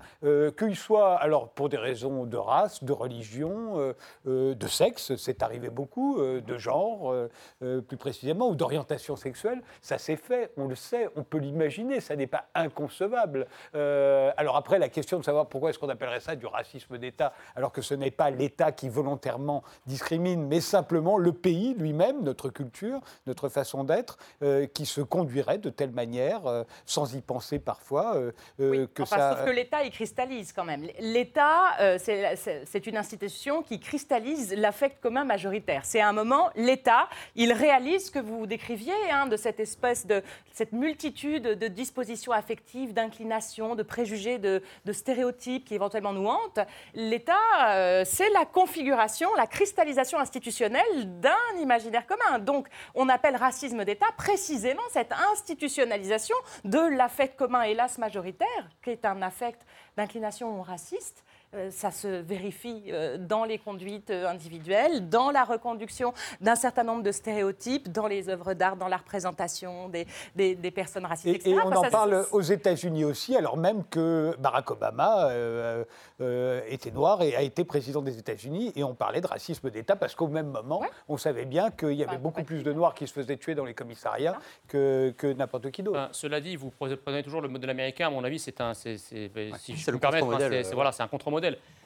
qu'ils 0.57 0.75
soient 0.75 1.15
alors 1.15 1.49
pour 1.49 1.69
des 1.69 1.77
raisons 1.77 2.25
de 2.25 2.37
race, 2.37 2.83
de 2.83 2.93
religion, 2.93 3.93
de 4.25 4.67
sexe, 4.67 5.15
c'est 5.15 5.43
arrivé 5.43 5.69
beaucoup, 5.69 6.19
de 6.21 6.57
genre 6.57 7.13
plus 7.59 7.97
précisément, 7.97 8.49
ou 8.49 8.55
d'orientation 8.55 9.15
sexuelle, 9.15 9.61
ça 9.81 9.97
s'est 9.97 10.15
fait, 10.15 10.51
on 10.57 10.67
le 10.67 10.75
sait, 10.75 11.07
on 11.19 11.23
peut 11.23 11.37
l'imaginer, 11.37 11.99
ça 11.99 12.15
n'est 12.15 12.27
pas 12.27 12.45
inconcevable. 12.55 13.47
Euh, 13.75 14.31
alors 14.37 14.55
après, 14.55 14.79
la 14.79 14.89
question 14.89 15.19
de 15.19 15.23
savoir 15.23 15.47
pourquoi 15.47 15.69
est-ce 15.69 15.79
qu'on 15.79 15.89
appellerait 15.89 16.21
ça 16.21 16.35
du 16.35 16.45
racisme 16.45 16.97
d'État, 16.97 17.33
alors 17.55 17.71
que 17.71 17.81
ce 17.81 17.93
n'est 17.93 18.11
pas 18.11 18.29
l'État 18.29 18.71
qui 18.71 18.89
volontairement 18.89 19.63
discrimine, 19.85 20.47
mais 20.47 20.61
simplement 20.61 21.17
le 21.17 21.33
pays 21.33 21.75
lui-même, 21.77 22.23
notre 22.23 22.49
culture, 22.49 23.01
notre 23.27 23.49
façon 23.49 23.83
d'être, 23.83 24.17
euh, 24.41 24.65
qui 24.67 24.85
se 24.85 25.01
conduirait 25.01 25.57
de 25.57 25.69
telle 25.69 25.91
manière, 25.91 26.47
euh, 26.47 26.63
sans 26.85 27.15
y 27.15 27.21
penser 27.21 27.59
parfois, 27.59 28.15
Oui, 28.57 28.87
que 28.93 29.03
enfin, 29.03 29.17
ça... 29.17 29.35
Sauf 29.35 29.45
que 29.45 29.51
l'État, 29.51 29.83
il 29.83 29.91
cristallise 29.91 30.53
quand 30.53 30.63
même. 30.63 30.87
L'État, 30.99 31.77
c'est 31.97 32.87
une 32.87 32.97
institution 32.97 33.61
qui 33.61 33.79
cristallise 33.79 34.53
l'affect 34.55 35.01
commun 35.01 35.25
majoritaire. 35.25 35.81
C'est 35.83 35.99
à 35.99 36.07
un 36.07 36.13
moment, 36.13 36.49
l'État, 36.55 37.09
il 37.35 37.51
réalise 37.51 38.07
ce 38.07 38.11
que 38.11 38.19
vous 38.19 38.45
décriviez, 38.45 38.93
hein, 39.11 39.27
de 39.27 39.35
cette 39.37 39.59
espèce 39.59 40.05
de 40.05 40.23
cette 40.53 40.71
multitude 41.09 41.57
de 41.57 41.67
dispositions 41.67 42.31
affectives, 42.31 42.93
d'inclinations, 42.93 43.73
de 43.73 43.81
préjugés, 43.81 44.37
de, 44.37 44.61
stéréotypes 44.91 45.65
qui 45.65 45.73
éventuellement 45.73 46.13
nous 46.13 46.27
hantent. 46.27 46.59
L'État, 46.93 47.33
euh, 47.69 48.03
c'est 48.05 48.29
la 48.29 48.45
configuration, 48.45 49.33
la 49.35 49.47
cristallisation 49.47 50.19
institutionnelle 50.19 51.19
d'un 51.19 51.59
imaginaire 51.59 52.05
commun. 52.05 52.37
Donc, 52.37 52.67
on 52.93 53.09
appelle 53.09 53.35
racisme 53.35 53.85
d'État 53.85 54.07
précisément 54.17 54.83
cette 54.91 55.13
institutionnalisation 55.31 56.35
de 56.63 56.79
l'affect 56.95 57.35
commun, 57.35 57.63
hélas 57.63 57.97
majoritaire, 57.97 58.69
qui 58.83 58.91
est 58.91 59.05
un 59.05 59.21
affect 59.23 59.65
d'inclination 59.97 60.61
raciste. 60.61 61.23
Euh, 61.55 61.71
ça 61.71 61.89
se 61.89 62.07
vérifie 62.07 62.83
euh, 62.89 63.17
dans 63.17 63.43
les 63.43 63.57
conduites 63.57 64.11
euh, 64.11 64.27
individuelles, 64.29 65.09
dans 65.09 65.31
la 65.31 65.43
reconduction 65.43 66.13
d'un 66.41 66.53
certain 66.53 66.83
nombre 66.83 67.01
de 67.01 67.11
stéréotypes, 67.11 67.91
dans 67.91 68.05
les 68.05 68.29
œuvres 68.29 68.53
d'art, 68.53 68.75
dans 68.75 68.87
la 68.87 68.97
représentation 68.97 69.89
des, 69.89 70.05
des- 70.35 70.53
des 70.53 70.69
personnes 70.69 71.07
racistes, 71.07 71.25
Et, 71.25 71.49
etc. 71.49 71.49
et 71.49 71.55
on 71.55 71.67
Enfin, 71.69 71.77
en 71.77 71.83
ça- 71.85 71.89
parle 71.89 72.25
aux 72.31 72.41
États-Unis 72.41 73.03
aussi, 73.03 73.35
alors 73.35 73.57
même 73.57 73.83
que 73.89 74.35
Barack 74.37 74.69
Obama 74.69 75.29
euh, 75.31 75.83
euh, 76.21 76.61
était 76.69 76.91
noir 76.91 77.23
et 77.23 77.35
a 77.35 77.41
été 77.41 77.63
président 77.65 78.03
des 78.03 78.19
États-Unis, 78.19 78.71
et 78.75 78.83
on 78.83 78.93
parlait 78.93 79.21
de 79.21 79.25
racisme 79.27 79.71
d'État 79.71 79.95
parce 79.95 80.13
qu'au 80.13 80.27
même 80.27 80.51
moment, 80.51 80.81
Ouais. 80.81 80.89
on 81.07 81.17
savait 81.17 81.45
bien 81.45 81.71
qu'il 81.71 81.93
y 81.93 82.03
avait 82.03 82.11
Enfin, 82.11 82.19
beaucoup 82.19 82.43
plus 82.43 82.61
de 82.61 82.71
noirs 82.73 82.93
qui 82.93 83.07
se 83.07 83.13
faisaient 83.13 83.37
tuer 83.37 83.55
dans 83.55 83.65
les 83.65 83.73
commissariats 83.73 84.37
que, 84.67 85.15
que 85.17 85.25
n'importe 85.33 85.71
qui 85.71 85.81
d'autre. 85.81 85.97
Enfin, 85.99 86.09
cela 86.11 86.41
dit, 86.41 86.55
vous 86.55 86.69
prenez 86.69 87.23
toujours 87.23 87.41
le 87.41 87.47
modèle 87.49 87.71
américain. 87.71 88.05
À 88.05 88.11
mon 88.11 88.23
avis, 88.23 88.37
c'est 88.37 88.61
un, 88.61 88.75
c'est, 88.75 88.97
c'est- 88.99 89.29
ben, 89.29 89.51
si 89.57 89.75
je 89.75 89.83
peux 89.85 89.91
le 89.93 89.97
me 89.97 90.01
permettre, 90.01 90.25
hein, 90.25 90.29
contre-modèle, 90.29 90.63
c'est, 90.63 90.69
c'est- 90.69 90.75
voilà, 90.75 90.91
c'est 90.91 91.01
un 91.01 91.07
contre-modèle. 91.07 91.38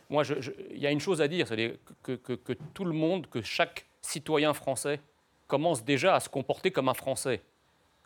Moi, 0.10 0.24
il 0.72 0.78
y 0.80 0.86
a 0.88 0.92
une 0.92 1.00
chose 1.00 1.22
à 1.22 1.28
dire, 1.28 1.48
c'est 1.48 1.80
que, 2.04 2.14
que- 2.14 2.34
que 2.34 2.54
tout 2.74 2.86
le 2.86 2.94
monde, 2.94 3.28
que 3.28 3.42
chaque 3.42 3.86
citoyen 4.02 4.54
français 4.54 5.00
commence 5.48 5.84
déjà 5.84 6.16
à 6.16 6.20
se 6.20 6.30
comporter 6.30 6.72
comme 6.72 6.90
un 6.90 6.94
Français. 6.94 7.42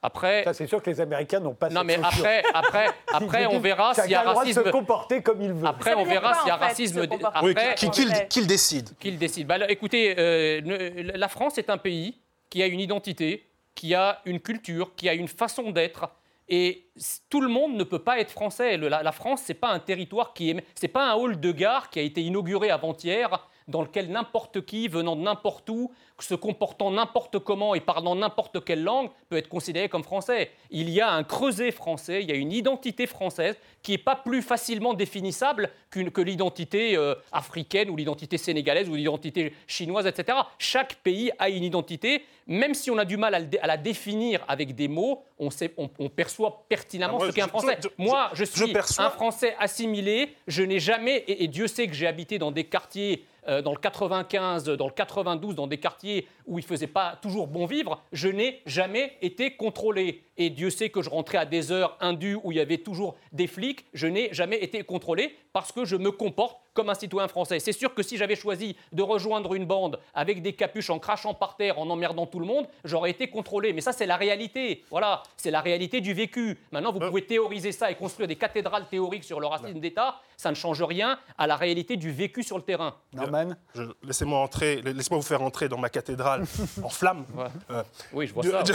Après, 0.04 0.44
Ça, 0.44 0.54
c'est 0.54 0.68
sûr 0.68 0.82
que 0.82 0.90
les 0.92 1.02
Américains 1.02 1.40
n'ont 1.40 1.56
pas 1.56 1.70
non, 1.70 1.82
cette 1.82 1.88
mais 1.88 1.94
culture. 1.96 2.10
après, 2.20 2.44
après, 2.54 2.88
après, 3.12 3.46
on 3.48 3.60
verra 3.60 3.94
s'il 3.96 4.12
y 4.12 4.16
a 4.16 4.22
de 4.24 4.28
racisme. 4.28 4.64
se 4.66 4.70
comporter 4.70 5.24
comme 5.24 5.42
il 5.42 5.52
veut. 5.54 5.66
Après, 5.68 5.96
on 5.96 6.06
verra 6.06 6.36
s'il 6.36 6.48
y 6.48 6.52
a 6.52 6.56
racisme. 6.56 7.00
Oui, 7.10 7.20
Après, 7.24 7.76
qui- 7.76 7.88
on 7.88 7.90
qu'il 7.90 8.08
fait- 8.14 8.28
qu'il 8.28 8.48
décide. 8.48 8.90
qu'il 9.00 9.18
décide. 9.18 9.48
Bah, 9.48 9.58
écoutez, 9.70 10.14
euh, 10.20 10.62
ne- 10.62 11.18
la 11.18 11.28
France 11.28 11.58
est 11.58 11.70
un 11.72 11.78
pays 11.80 12.16
qui 12.50 12.62
a 12.62 12.68
une 12.68 12.80
identité, 12.80 13.44
qui 13.74 13.96
a 13.96 14.22
une 14.26 14.40
culture, 14.40 14.94
qui 14.96 15.10
a 15.10 15.14
une 15.14 15.28
façon 15.28 15.72
d'être. 15.72 16.10
Et 16.50 16.90
tout 17.30 17.42
le 17.42 17.50
monde 17.50 17.76
ne 17.76 17.84
peut 17.84 18.04
pas 18.04 18.20
être 18.20 18.32
français. 18.32 18.78
La, 18.78 19.04
la 19.04 19.12
France, 19.12 19.42
c'est 19.44 19.54
pas 19.54 19.70
un 19.70 19.80
territoire 19.80 20.34
qui 20.34 20.50
est, 20.50 20.66
c'est 20.76 20.88
pas 20.88 21.12
un 21.12 21.16
hall 21.16 21.40
de 21.40 21.52
gare 21.52 21.90
qui 21.90 22.00
a 22.00 22.02
été 22.02 22.22
inauguré 22.22 22.70
avant-hier, 22.70 23.48
dans 23.68 23.82
lequel 23.82 24.10
n'importe 24.10 24.66
qui, 24.66 24.88
venant 24.88 25.16
de 25.16 25.22
n'importe 25.22 25.70
où, 25.70 25.92
se 26.20 26.34
comportant 26.36 26.90
n'importe 26.90 27.38
comment 27.40 27.76
et 27.76 27.80
parlant 27.82 28.16
n'importe 28.16 28.64
quelle 28.64 28.82
langue, 28.84 29.10
peut 29.30 29.38
être 29.38 29.50
considéré 29.50 29.90
comme 29.90 30.04
français. 30.04 30.52
Il 30.72 30.90
y 30.90 31.02
a 31.02 31.12
un 31.12 31.24
creuset 31.24 31.72
français, 31.72 32.24
il 32.24 32.30
y 32.30 32.32
a 32.32 32.36
une 32.36 32.52
identité 32.54 33.06
française 33.06 33.56
qui 33.84 33.92
n'est 33.92 33.98
pas 33.98 34.16
plus 34.16 34.42
facilement 34.42 34.94
définissable 34.94 35.70
que 35.92 36.22
l'identité 36.22 36.96
euh, 36.96 37.14
africaine 37.32 37.90
ou 37.90 37.96
l'identité 37.96 38.38
sénégalaise 38.38 38.90
ou 38.90 38.96
l'identité 38.96 39.54
chinoise, 39.68 40.08
etc. 40.08 40.38
Chaque 40.60 40.96
pays 40.96 41.32
a 41.38 41.50
une 41.50 41.64
identité, 41.64 42.24
même 42.48 42.74
si 42.74 42.90
on 42.90 42.98
a 42.98 43.06
du 43.06 43.18
mal 43.18 43.36
à, 43.36 43.68
la 43.68 43.78
définir 43.78 44.44
avec 44.48 44.76
des 44.76 44.88
mots, 44.88 45.24
on, 45.40 45.50
sait, 45.50 45.74
on, 45.78 45.90
on 46.00 46.10
perçoit 46.10 46.66
pertinemment 46.70 47.16
Ah, 47.16 47.24
moi, 47.26 47.28
ce 47.28 47.36
qu'est 47.36 47.42
un 47.42 47.48
Français. 47.48 47.78
je- 47.84 47.90
je- 47.90 47.94
Moi, 48.04 48.30
je 48.34 48.44
suis 48.46 48.72
un 49.04 49.10
Français 49.12 49.56
assimilé, 49.60 50.36
je 50.48 50.64
n'ai 50.64 50.80
jamais, 50.80 51.18
et, 51.28 51.44
et 51.44 51.48
Dieu 51.48 51.68
sait 51.68 51.88
que 51.88 51.94
j'ai 51.94 52.08
habité 52.08 52.40
dans 52.40 52.52
des 52.52 52.64
quartiers, 52.64 53.26
euh, 53.48 53.62
dans 53.62 53.72
le 53.72 53.80
95, 53.80 54.66
dans 54.66 54.88
le 54.88 54.94
92, 54.94 55.56
dans 55.56 55.68
des 55.68 55.78
quartiers 55.78 56.28
où 56.46 56.60
il 56.60 56.62
ne 56.62 56.68
faisait 56.68 56.88
pas 56.88 57.18
toujours 57.22 57.48
bon 57.48 57.66
vivre, 57.66 58.02
je 58.12 58.28
n'ai 58.28 58.62
jamais 58.66 59.18
été 59.22 59.56
contrôlé. 59.56 60.27
Et 60.38 60.50
Dieu 60.50 60.70
sait 60.70 60.90
que 60.90 61.02
je 61.02 61.10
rentrais 61.10 61.38
à 61.38 61.46
des 61.46 61.72
heures 61.72 61.98
indues 62.00 62.38
où 62.44 62.52
il 62.52 62.58
y 62.58 62.62
avait 62.62 62.78
toujours 62.78 63.16
des 63.32 63.48
flics. 63.48 63.86
Je 63.94 64.08
n'ai 64.08 64.34
jamais 64.34 64.58
été 64.64 64.84
contrôlé 64.84 65.36
parce 65.54 65.72
que 65.72 65.86
je 65.86 65.96
me 65.96 66.12
comporte 66.12 66.58
comme 66.74 66.90
un 66.90 66.94
citoyen 66.96 67.28
français. 67.28 67.60
C'est 67.60 67.72
sûr 67.72 67.96
que 67.96 68.04
si 68.04 68.18
j'avais 68.18 68.36
choisi 68.36 68.76
de 68.92 69.02
rejoindre 69.02 69.56
une 69.56 69.66
bande 69.66 70.00
avec 70.14 70.44
des 70.44 70.54
capuches 70.54 70.92
en 70.92 71.00
crachant 71.00 71.34
par 71.34 71.56
terre, 71.58 71.80
en 71.80 71.90
emmerdant 71.90 72.28
tout 72.28 72.40
le 72.40 72.46
monde, 72.46 72.68
j'aurais 72.84 73.10
été 73.10 73.28
contrôlé. 73.30 73.74
Mais 73.74 73.82
ça, 73.82 73.94
c'est 73.94 74.06
la 74.06 74.16
réalité. 74.16 74.84
Voilà, 74.92 75.24
c'est 75.38 75.50
la 75.50 75.62
réalité 75.62 76.02
du 76.02 76.14
vécu. 76.14 76.60
Maintenant, 76.72 76.92
vous 76.92 77.00
pouvez 77.00 77.26
théoriser 77.26 77.72
ça 77.72 77.90
et 77.90 77.96
construire 77.96 78.28
des 78.28 78.36
cathédrales 78.36 78.88
théoriques 78.90 79.24
sur 79.24 79.40
le 79.40 79.48
racisme 79.48 79.80
d'État. 79.80 80.22
Ça 80.38 80.52
ne 80.52 80.56
change 80.56 80.84
rien 80.84 81.18
à 81.40 81.48
la 81.48 81.56
réalité 81.56 81.98
du 81.98 82.12
vécu 82.12 82.44
sur 82.44 82.58
le 82.58 82.64
terrain. 82.64 82.94
Norman 83.12 83.56
Laissez-moi 84.04 84.38
entrer, 84.38 84.84
laissez-moi 84.84 85.18
vous 85.20 85.26
faire 85.26 85.42
entrer 85.42 85.68
dans 85.68 85.80
ma 85.80 85.90
cathédrale 85.90 86.44
en 86.84 86.90
flammes. 86.90 87.26
Euh, 87.72 87.82
Oui, 88.14 88.28
je 88.28 88.34
vois 88.36 88.44
de- 88.44 88.52
ça. 88.52 88.62
de- 88.62 88.74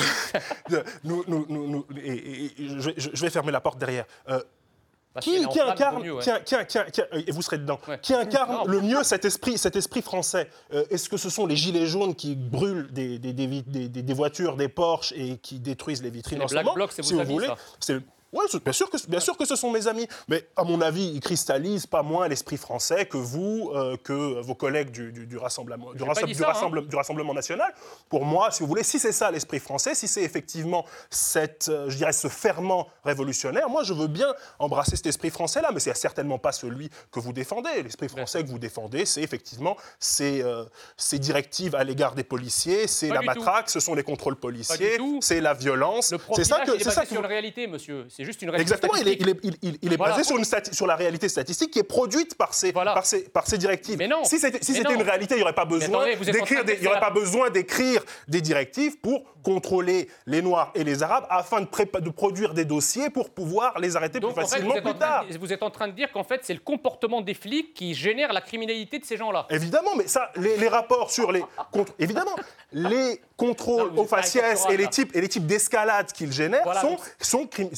de- 0.77 0.85
nous- 1.05 1.23
nous- 1.29 1.47
nous- 1.53 1.69
nous- 1.69 1.87
et- 2.03 2.13
et- 2.13 2.45
et 2.63 2.69
je, 2.69 2.91
vais- 2.91 2.95
je 2.97 3.21
vais 3.23 3.31
fermer 3.31 3.53
la 3.53 3.61
porte 3.61 3.79
derrière. 3.79 4.05
Euh, 4.29 4.41
qui, 5.21 5.47
qui 5.49 5.61
incarne, 5.61 6.03
mieux, 6.03 6.15
ouais. 6.15 6.23
qui, 6.23 6.55
qui- 6.67 7.01
et 7.29 7.33
vous 7.33 7.43
serez 7.43 7.59
dedans, 7.59 7.79
Ouais. 7.87 7.99
qui 8.01 8.15
incarne 8.15 8.51
Non. 8.51 8.65
le 8.65 8.81
mieux 8.81 9.03
cet 9.05 9.27
esprit, 9.27 9.59
cet 9.59 9.77
esprit 9.77 10.01
français? 10.01 10.49
Euh, 10.73 10.85
Est-ce 10.89 11.11
que 11.11 11.19
ce 11.19 11.29
sont 11.29 11.47
les 11.47 11.55
gilets 11.57 11.85
jaunes 11.87 12.15
qui 12.15 12.35
brûlent 12.35 12.91
des, 12.93 13.19
des- 13.19 13.33
des 13.35 14.15
voitures, 14.15 14.57
des 14.57 14.69
Porsche 14.69 15.13
et 15.15 15.37
qui 15.37 15.59
détruisent 15.59 16.03
les 16.03 16.09
vitrines 16.09 16.41
en 16.43 16.49
ce 16.49 16.55
moment? 16.55 16.73
Blocs, 16.73 16.93
c'est 16.93 17.03
Si 17.03 17.13
vous 17.13 17.21
amis, 17.21 17.35
voulez, 17.35 17.49
c'est- 18.49 18.63
bien 18.63 18.73
sûr, 18.73 18.89
que, 18.91 18.97
bien 19.09 19.21
sûr 19.21 19.37
que 19.37 19.45
ce 19.45 19.57
sont 19.57 19.71
mes 19.71 19.87
amis. 19.89 20.07
Mais 20.29 20.47
à 20.57 20.65
mon 20.65 20.81
avis, 20.81 21.05
ils 21.15 21.21
cristallisent 21.21 21.87
pas 21.87 22.03
moins 22.03 22.29
l'esprit 22.29 22.57
français 22.57 23.05
que 23.07 23.17
vous, 23.19 23.71
euh, 23.75 23.97
que 24.03 24.41
vos 24.41 24.55
collègues 24.55 24.91
du, 24.91 25.13
du- 25.13 25.27
du 25.27 25.37
rassemblement, 25.37 25.93
du, 25.93 25.99
hein. 26.85 26.89
du 26.89 26.97
Rassemblement 26.97 27.35
national. 27.35 27.75
Pour 28.09 28.25
moi, 28.25 28.51
si 28.51 28.63
vous 28.63 28.67
voulez, 28.69 28.83
si 28.83 28.99
c'est 28.99 29.13
ça 29.13 29.31
l'esprit 29.31 29.59
français, 29.61 29.95
si 29.95 30.09
c'est 30.09 30.23
effectivement 30.23 30.85
cette, 31.11 31.69
euh, 31.69 31.91
je 31.91 31.97
dirais, 31.97 32.13
ce 32.13 32.29
ferment 32.29 32.89
révolutionnaire, 33.05 33.69
moi, 33.69 33.83
je 33.83 33.93
veux 33.93 34.07
bien 34.09 34.33
embrasser 34.59 34.97
cet 34.97 35.07
esprit 35.07 35.31
français-là, 35.31 35.71
mais 35.73 35.81
c'est 35.81 35.95
certainement 35.97 36.39
pas 36.39 36.53
celui 36.53 36.89
que 37.11 37.21
vous 37.21 37.33
défendez. 37.33 37.83
L'esprit 37.83 38.09
français 38.09 38.43
que 38.43 38.49
vous 38.49 38.59
défendez, 38.59 39.05
c'est 39.05 39.23
effectivement 39.23 39.77
ces, 39.99 40.43
euh, 40.43 40.65
ces 40.97 41.19
directives 41.19 41.75
à 41.75 41.85
l'égard 41.85 42.15
des 42.15 42.25
policiers, 42.25 42.87
c'est 42.87 43.09
la 43.09 43.21
tout. 43.21 43.27
matraque, 43.27 43.69
ce 43.71 43.81
sont 43.81 43.95
les 43.95 44.03
contrôles 44.03 44.37
policiers, 44.37 44.97
c'est 45.21 45.41
la 45.41 45.55
violence. 45.55 46.13
Le 46.13 46.19
C'est 46.35 46.45
ça 46.45 46.61
que, 46.61 46.79
c'est 46.79 46.91
ça 46.91 47.03
que 47.03 47.09
sur 47.09 47.17
vous- 47.17 47.23
une 47.23 47.29
réalité, 47.29 47.67
monsieur. 47.67 48.07
C'est 48.23 48.27
juste 48.27 48.43
une 48.43 48.51
réalité 48.51 48.73
Exactement, 48.73 48.95
il 48.95 49.09
est, 49.09 49.15
statistique. 49.15 49.41
il 49.43 49.49
est- 49.49 49.59
il- 49.63 49.69
il- 49.71 49.79
il 49.83 49.93
est 49.93 49.97
Voilà. 49.97 50.13
basé 50.13 50.25
sur, 50.25 50.37
une 50.37 50.45
stati- 50.45 50.73
sur 50.73 50.87
la 50.87 50.95
réalité 50.97 51.29
statistique 51.29 51.73
qui 51.73 51.79
est 51.81 51.83
produite 51.83 52.37
par 52.37 52.55
ces, 52.55 52.73
par 52.73 53.05
ces, 53.05 53.25
par 53.29 53.47
ces 53.49 53.59
directives. 53.59 53.99
Mais 53.99 54.07
non. 54.09 54.23
Si 54.25 54.39
c'était 54.39 54.63
si 54.63 54.79
une 54.81 55.03
réalité, 55.03 55.35
il 55.35 55.39
n'y 55.39 55.43
aurait 55.43 55.53
pas 55.55 55.65
besoin 55.65 56.05
d'écrire 56.21 56.65
des- 56.65 56.75
il 56.75 56.83
y 56.85 56.87
aurait 56.87 56.99
faire 56.99 57.09
pas 57.09 57.11
besoin 57.11 57.51
d'écrire 57.51 58.03
des 58.29 58.41
directives 58.41 58.99
pour 59.01 59.25
contrôler 59.43 60.09
les 60.27 60.41
Noirs 60.41 60.71
et 60.77 60.85
les 60.85 61.03
Arabes 61.03 61.27
afin 61.29 61.63
de, 61.63 62.11
produire 62.11 62.55
des 62.55 62.65
dossiers 62.65 63.11
pour 63.11 63.31
pouvoir 63.31 63.79
les 63.81 63.97
arrêter 63.97 64.21
Donc, 64.21 64.35
plus 64.35 64.43
en 64.45 64.47
fait, 64.47 64.53
facilement 64.53 64.75
plus 64.81 64.95
tard. 64.95 65.27
de, 65.29 65.37
vous 65.37 65.53
êtes 65.53 65.65
en 65.65 65.71
train 65.71 65.89
de 65.89 65.93
dire 65.93 66.13
qu'en 66.13 66.23
fait, 66.23 66.41
c'est 66.45 66.55
le 66.55 66.61
comportement 66.61 67.21
des 67.23 67.35
flics 67.35 67.75
qui 67.75 67.93
génère 67.95 68.33
la 68.33 68.41
criminalité 68.41 69.01
de 69.01 69.05
ces 69.05 69.17
gens-là. 69.17 69.47
Évidemment, 69.51 69.97
mais 69.97 70.07
ça, 70.07 70.31
les, 70.37 70.57
les 70.59 70.69
rapports 70.69 71.11
sur 71.11 71.33
les 71.33 71.43
contre- 71.73 71.93
évidemment, 71.99 72.37
les 72.73 73.21
vous 73.47 74.01
aux 74.01 74.05
faciès 74.05 74.65
et 74.71 74.77
les 74.77 74.87
types 74.89 75.15
et 75.15 75.21
les 75.21 75.29
types 75.29 75.47
d'escalade 75.47 76.13
qu'ils 76.13 76.33
génèrent 76.33 76.63
Voilà, 76.65 76.81
sont 76.81 76.97
sont 77.21 77.49
il 77.59 77.65
y 77.65 77.69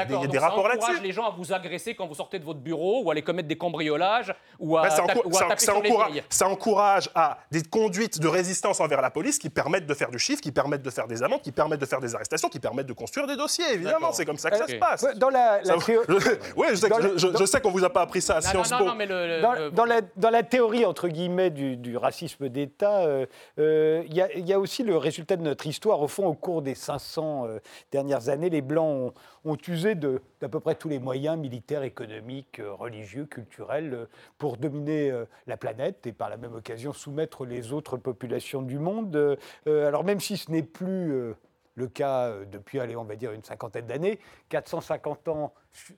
a 0.00 0.04
des- 0.04 0.14
il 0.14 0.20
donc 0.20 0.26
des 0.28 0.38
ça 0.38 0.48
rapports 0.48 0.58
encourage 0.66 0.78
là-dessus. 0.88 1.02
les 1.02 1.12
gens 1.12 1.24
à 1.26 1.30
vous 1.30 1.52
agresser 1.52 1.94
quand 1.94 2.06
vous 2.06 2.14
sortez 2.14 2.38
de 2.38 2.44
votre 2.44 2.60
bureau 2.60 3.02
ou 3.04 3.10
à 3.10 3.12
aller 3.12 3.22
commettre 3.22 3.48
des 3.48 3.56
cambriolages 3.56 4.34
ou 4.58 4.76
à, 4.76 4.82
Ben, 4.82 4.90
ça, 4.90 5.04
ou 5.24 5.30
à 5.30 5.32
ça- 5.32 5.46
taper 5.46 5.60
ça 5.64 5.72
sur 5.72 5.82
les 5.82 5.90
encourage, 5.90 6.22
ça 6.28 6.48
encourage 6.48 7.10
à 7.14 7.38
des 7.50 7.62
conduites 7.62 8.18
de 8.20 8.28
résistance 8.28 8.80
envers 8.80 9.00
la 9.00 9.10
police 9.10 9.38
qui 9.38 9.50
permettent 9.50 9.86
de 9.86 9.94
faire 9.94 10.10
du 10.10 10.18
chiffre, 10.18 10.40
qui 10.40 10.52
permettent 10.52 10.82
de 10.82 10.90
faire 10.90 11.06
des 11.06 11.22
amendes, 11.22 11.42
qui 11.42 11.52
permettent 11.52 11.80
de 11.80 11.86
faire 11.86 12.00
des 12.00 12.14
arrestations, 12.14 12.48
qui 12.48 12.60
permettent 12.60 12.86
de 12.86 12.92
construire 12.92 13.26
des 13.26 13.36
dossiers. 13.36 13.72
Évidemment, 13.72 14.12
c'est 14.12 14.24
comme 14.24 14.38
ça 14.38 14.50
que 14.50 14.56
ça 14.56 14.64
Ok. 14.64 14.70
se 14.70 14.76
passe. 14.76 15.06
Dans 15.16 15.30
la, 15.30 15.58
la 15.62 15.64
Ça- 15.64 15.76
théo- 15.86 16.02
oui, 16.56 16.66
je 16.70 16.76
sais, 16.76 16.88
Dans 16.88 17.46
sais 17.46 17.60
qu'on 17.60 17.70
vous 17.70 17.84
a 17.84 17.90
pas 17.90 18.02
appris 18.02 18.22
ça 18.22 18.34
à 18.34 18.40
Non, 18.40 18.48
Sciences 18.50 18.70
non, 18.72 18.78
Po. 18.78 18.84
non, 18.84 18.90
non, 18.90 18.96
mais 18.96 19.06
le, 19.06 19.26
le- 19.26 19.70
dans, 19.70 19.84
la, 19.84 20.00
dans 20.16 20.30
la 20.30 20.42
théorie, 20.42 20.84
entre 20.84 21.08
guillemets, 21.08 21.50
du, 21.50 21.76
du 21.76 21.96
racisme 21.96 22.48
d'État, 22.48 23.00
euh, 23.00 23.26
euh, 23.58 24.02
il 24.06 24.14
y, 24.14 24.20
a- 24.20 24.32
il 24.32 24.46
y 24.48 24.52
a 24.52 24.58
aussi 24.58 24.82
le 24.82 24.96
résultat 25.04 25.36
de 25.36 25.42
notre 25.42 25.66
histoire. 25.66 26.00
Au 26.00 26.08
fond, 26.08 26.26
au 26.26 26.34
cours 26.34 26.62
des 26.62 26.74
500 26.74 27.46
euh, 27.46 27.58
dernières 27.92 28.28
années, 28.28 28.50
les 28.50 28.62
Blancs 28.62 29.14
ont, 29.44 29.56
usé 29.68 29.94
d'à 29.94 30.48
peu 30.48 30.60
près 30.60 30.74
tous 30.74 30.88
les 30.88 30.98
moyens 30.98 31.38
militaires, 31.38 31.82
économiques, 31.82 32.58
euh, 32.58 32.72
religieux, 32.72 33.26
culturels, 33.26 33.94
euh, 33.94 34.06
pour 34.38 34.56
dominer 34.56 35.12
la 35.46 35.56
planète 35.56 36.06
et 36.06 36.12
par 36.12 36.28
la 36.28 36.36
même 36.36 36.54
occasion 36.54 36.92
soumettre 36.92 37.44
les 37.44 37.72
autres 37.72 37.96
populations 37.96 38.62
du 38.62 38.78
monde. 38.78 39.38
Alors 39.66 40.04
même 40.04 40.20
si 40.20 40.36
ce 40.36 40.50
n'est 40.50 40.62
plus... 40.62 41.34
le 41.74 41.88
cas 41.88 42.32
depuis, 42.50 42.78
allez, 42.80 42.96
on 42.96 43.04
va 43.04 43.16
dire 43.16 43.32
une 43.32 43.42
cinquantaine 43.42 43.86
d'années, 43.86 44.18
450 44.48 45.28
ans, 45.28 45.52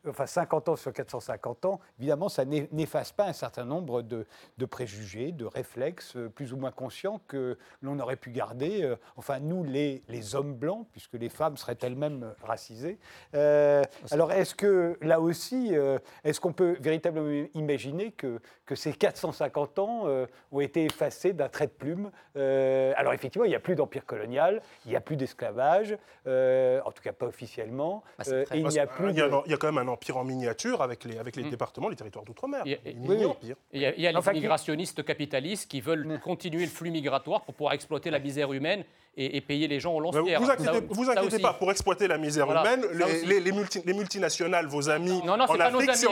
enfin 0.09 0.27
50 0.27 0.69
ans 0.71 0.77
sur 0.77 0.93
450 0.93 1.65
ans, 1.67 1.81
évidemment, 1.99 2.29
ça 2.29 2.45
n'e- 2.45 2.69
n'efface 2.73 3.13
pas 3.13 3.25
un 3.27 3.33
certain 3.33 3.65
nombre 3.65 4.03
de, 4.03 4.27
de 4.59 4.65
préjugés, 4.67 5.33
de 5.33 5.45
réflexes 5.45 6.17
euh, 6.17 6.29
plus 6.29 6.53
ou 6.53 6.57
moins 6.57 6.71
conscients 6.71 7.21
que 7.29 7.59
l'on 7.83 7.99
aurait 7.99 8.17
pu 8.17 8.31
garder, 8.31 8.83
euh, 8.83 8.97
enfin 9.17 9.39
nous, 9.41 9.65
les, 9.65 10.03
les 10.09 10.35
hommes 10.35 10.55
blancs, 10.55 10.87
puisque 10.93 11.15
les 11.15 11.29
femmes 11.29 11.57
seraient 11.57 11.77
elles-mêmes 11.83 12.35
racisées. 12.43 12.99
Euh, 13.35 13.83
alors 14.11 14.33
est-ce 14.33 14.55
que, 14.55 14.97
là 15.03 15.21
aussi, 15.21 15.77
euh, 15.77 15.99
est-ce 16.25 16.41
qu'on 16.41 16.53
peut 16.53 16.77
véritablement 16.81 17.47
imaginer 17.55 18.13
que, 18.13 18.41
que 18.65 18.75
ces 18.75 18.93
450 18.93 19.79
ans 19.79 20.03
euh, 20.07 20.27
ont 20.53 20.61
été 20.61 20.85
effacés 20.85 21.33
d'un 21.33 21.49
trait 21.49 21.67
de 21.67 21.73
plume? 21.73 22.11
Euh, 22.37 22.93
Alors 22.97 23.13
effectivement, 23.13 23.45
il 23.45 23.51
n'y 23.51 23.55
a 23.55 23.61
plus 23.61 23.75
d'empire 23.75 24.05
colonial, 24.07 24.63
il 24.85 24.91
n'y 24.91 24.97
a 24.97 25.01
plus 25.01 25.17
d'esclavage, 25.17 25.97
euh, 26.27 26.81
en 26.85 26.93
tout 26.93 27.03
cas 27.03 27.13
pas 27.13 27.27
officiellement, 27.27 28.03
Bah, 28.19 28.25
euh, 28.29 28.45
et 28.53 28.59
il 28.59 28.67
n'y 28.69 28.79
a 28.79 28.87
plus 28.87 29.07
euh, 29.07 29.11
il 29.11 29.17
y 29.19 29.23
a 29.23 29.29
de... 29.29 29.35
un- 29.35 29.43
il 29.47 29.51
y 29.51 29.55
a 29.55 29.59
quand 29.67 29.73
même 29.73 29.89
un 29.89 29.91
empire 29.91 30.17
en 30.17 30.25
miniature 30.25 30.83
avec 30.83 31.05
les, 31.05 31.19
avec 31.19 31.37
les 31.37 31.45
Mm. 31.45 31.51
départements, 31.51 31.89
les 31.89 31.97
territoires 31.97 32.25
d'outre-mer. 32.25 32.63
Il 32.65 32.73
y 32.73 32.75
a- 32.75 32.79
oui, 32.85 33.17
oui. 33.43 33.49
y 33.81 33.85
a, 33.85 33.95
il 33.97 34.03
y 34.03 34.07
a 34.07 34.11
les 34.13 34.17
Enfin, 34.17 34.31
qui- 34.33 34.39
immigrationnistes 34.39 35.05
capitalistes 35.05 35.69
qui 35.71 35.81
veulent 35.81 36.21
continuer 36.23 36.63
le 36.65 36.71
flux 36.71 36.91
migratoire 36.91 37.43
pour 37.43 37.55
pouvoir 37.55 37.75
exploiter 37.75 38.11
la 38.11 38.19
misère 38.19 38.53
humaine 38.53 38.85
et, 39.19 39.37
et 39.39 39.41
payer 39.41 39.67
les 39.67 39.81
gens 39.81 39.95
au 39.95 40.01
lance-pierre. 40.01 40.41
Vous 40.41 40.47
Ça- 40.47 40.53
inquiétez, 40.53 40.87
vous 40.91 41.11
inquiétez 41.11 41.39
pas, 41.39 41.55
pour 41.55 41.71
exploiter 41.71 42.07
la 42.07 42.19
misère 42.19 42.45
Voilà, 42.47 42.63
humaine, 42.75 42.85
les, 42.93 43.05
aussi. 43.05 43.27
les- 43.27 43.41
les 43.41 43.53
multi- 43.53 43.83
les 43.85 43.95
multinationales, 43.95 44.67
vos 44.67 44.89
amis 44.91 45.23
Non, 45.25 45.37
non, 45.39 45.45
en 45.45 45.59
Afrique, 45.59 45.91
C'est 45.95 46.07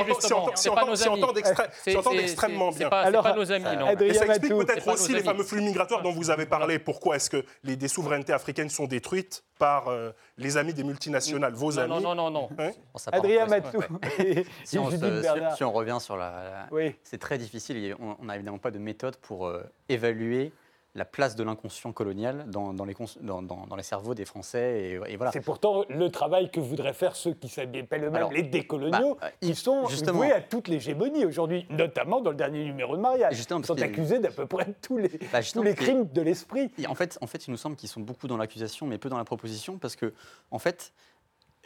entendent- 1.97 2.19
extrêmement 2.19 2.71
bien. 2.71 2.79
C'est 2.79 2.91
pas, 2.91 3.03
c'est 3.03 3.09
Alors, 3.09 3.23
pas 3.23 3.35
nos 3.35 3.53
amis, 3.53 3.65
non. 3.79 3.91
Et 3.99 4.15
ça 4.15 4.27
explique 4.27 4.53
peut-être 4.53 4.89
aussi 4.89 5.13
les 5.13 5.23
fameux 5.23 5.45
flux 5.45 5.61
migratoires 5.61 6.03
dont 6.03 6.13
vous 6.13 6.31
avez 6.31 6.47
parlé. 6.47 6.79
Pourquoi 6.79 7.17
est-ce 7.17 7.31
que 7.31 7.45
les, 7.63 7.77
des 7.77 7.89
souverainetés 7.89 8.33
africaines 8.33 8.71
sont 8.71 8.87
détruites 8.87 9.45
par 9.59 9.89
euh, 9.89 10.11
les 10.37 10.57
amis 10.57 10.75
des 10.75 10.83
multinationales, 10.85 11.53
vos 11.55 11.73
Non, 11.73 11.79
amis 11.79 12.03
non, 12.03 12.15
non, 12.15 12.15
non, 12.15 12.31
non. 12.31 12.49
Hein 12.59 12.71
Adrien 13.13 13.47
Matou 13.47 13.79
ouais. 13.79 14.45
Si 14.65 14.79
on, 14.79 14.87
se- 14.91 14.97
Judith 14.97 15.15
si- 15.17 15.23
Bernard. 15.23 15.57
si 15.57 15.65
on 15.65 15.73
revient 15.73 15.99
sur 16.01 16.17
la, 16.17 16.31
la- 16.31 16.69
Oui. 16.73 16.95
c'est 17.03 17.19
très 17.19 17.39
difficile. 17.39 17.77
et 17.77 17.95
On 17.95 18.17
on 18.21 18.25
n'a 18.25 18.35
évidemment 18.37 18.59
pas 18.59 18.71
de 18.71 18.79
méthode 18.79 19.17
pour 19.17 19.47
euh, 19.47 19.63
évaluer 19.89 20.53
la 20.97 21.05
place 21.05 21.35
de 21.35 21.43
l'inconscient 21.43 21.93
colonial 21.93 22.45
dans, 22.49 22.73
dans 22.73 22.85
les, 22.85 22.95
dans, 23.21 23.43
dans- 23.43 23.77
les 23.77 23.83
cerveaux 23.83 24.15
des 24.15 24.25
Français. 24.25 25.01
Et, 25.09 25.13
et 25.13 25.17
voilà. 25.17 25.33
C'est 25.33 25.41
pourtant 25.41 25.85
le 25.89 26.09
travail 26.11 26.51
que 26.53 26.61
voudraient 26.61 26.93
faire 26.93 27.17
ceux 27.17 27.35
qui 27.35 27.49
s'appellent 27.49 28.05
eux-mêmes 28.05 28.29
les 28.31 28.45
décoloniaux, 28.45 29.19
bah, 29.21 29.31
qui 29.41 29.55
sont 29.57 29.87
justement. 29.89 30.19
voués 30.19 30.33
à 30.33 30.41
toute 30.41 30.69
l'hégémonie 30.69 31.25
aujourd'hui, 31.25 31.67
notamment 31.71 32.21
dans 32.21 32.31
le 32.31 32.37
dernier 32.37 32.65
numéro 32.65 32.97
de 32.97 33.03
mariage. 33.03 33.35
Justement, 33.35 33.61
Ils 33.61 33.67
sont 33.67 33.83
accusés 33.83 34.21
d'à 34.21 34.31
peu 34.31 34.47
près 34.47 34.73
tous 34.81 34.99
les, 34.99 35.09
Bah, 35.33 35.41
tous 35.43 35.63
les 35.65 35.75
crimes 35.75 36.07
de 36.07 36.23
l'esprit. 36.23 36.71
En 36.89 36.95
fait, 36.95 37.19
en 37.21 37.27
fait, 37.27 37.47
il 37.49 37.51
nous 37.51 37.57
semble 37.57 37.75
qu'ils 37.75 37.89
sont 37.89 38.01
beaucoup 38.01 38.29
dans 38.29 38.37
l'accusation, 38.37 38.87
mais 38.87 38.99
peu 38.99 39.09
dans 39.09 39.19
la 39.19 39.25
proposition, 39.25 39.79
parce 39.79 39.97
que, 39.97 40.13
en 40.53 40.61
fait, 40.61 40.93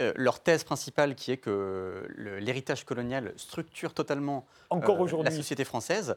euh, 0.00 0.12
leur 0.16 0.40
thèse 0.40 0.64
principale, 0.64 1.14
qui 1.14 1.32
est 1.32 1.36
que 1.38 2.08
l'héritage 2.40 2.84
colonial 2.84 3.34
structure 3.36 3.92
totalement 3.92 4.46
Encore 4.70 5.02
euh, 5.04 5.22
la 5.22 5.30
société 5.32 5.64
française, 5.64 6.16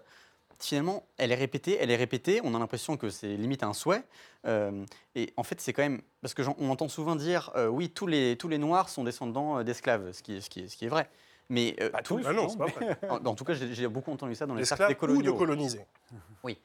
finalement, 0.59 1.03
elle 1.17 1.31
est 1.31 1.35
répétée, 1.35 1.77
elle 1.79 1.91
est 1.91 1.95
répétée. 1.95 2.41
On 2.43 2.53
a 2.55 2.59
l'impression 2.59 2.97
que 2.97 3.09
c'est 3.09 3.35
limite 3.35 3.63
un 3.63 3.73
souhait. 3.73 4.03
Euh, 4.45 4.85
et 5.15 5.33
en 5.37 5.43
fait, 5.43 5.59
c'est 5.61 5.73
quand 5.73 5.83
même 5.83 6.01
parce 6.21 6.33
que 6.33 6.41
on 6.57 6.69
entend 6.69 6.87
souvent 6.89 7.15
dire, 7.15 7.51
euh, 7.55 7.67
oui, 7.67 7.89
tous 7.89 8.07
les 8.07 8.35
tous 8.37 8.47
les 8.47 8.57
Noirs 8.57 8.89
sont 8.89 9.03
descendants 9.03 9.59
euh, 9.59 9.63
d'esclaves, 9.63 10.11
ce 10.13 10.23
qui 10.23 10.37
est 10.37 10.41
ce 10.41 10.49
qui 10.49 10.61
est 10.61 10.67
ce 10.67 10.75
qui 10.77 10.85
est 10.85 10.89
vrai. 10.89 11.09
Mais 11.49 11.75
euh, 11.81 11.89
Pas 11.89 12.01
tous- 12.01 12.21
Ah 12.25 12.31
non, 12.33 12.47
c'est 12.49 12.57
pas 12.57 12.65
vrai. 12.67 12.97
en, 13.09 13.25
en 13.25 13.35
tout 13.35 13.43
cas, 13.43 13.53
j'ai 13.53 13.87
beaucoup 13.87 14.11
entendu 14.11 14.35
ça 14.35 14.45
dans 14.45 14.55
les 14.55 14.63
cercles 14.65 14.87
des 14.87 14.93
ou 14.93 14.95
de 14.95 14.97
coloniaux. 14.99 15.35
colonisés. 15.35 15.85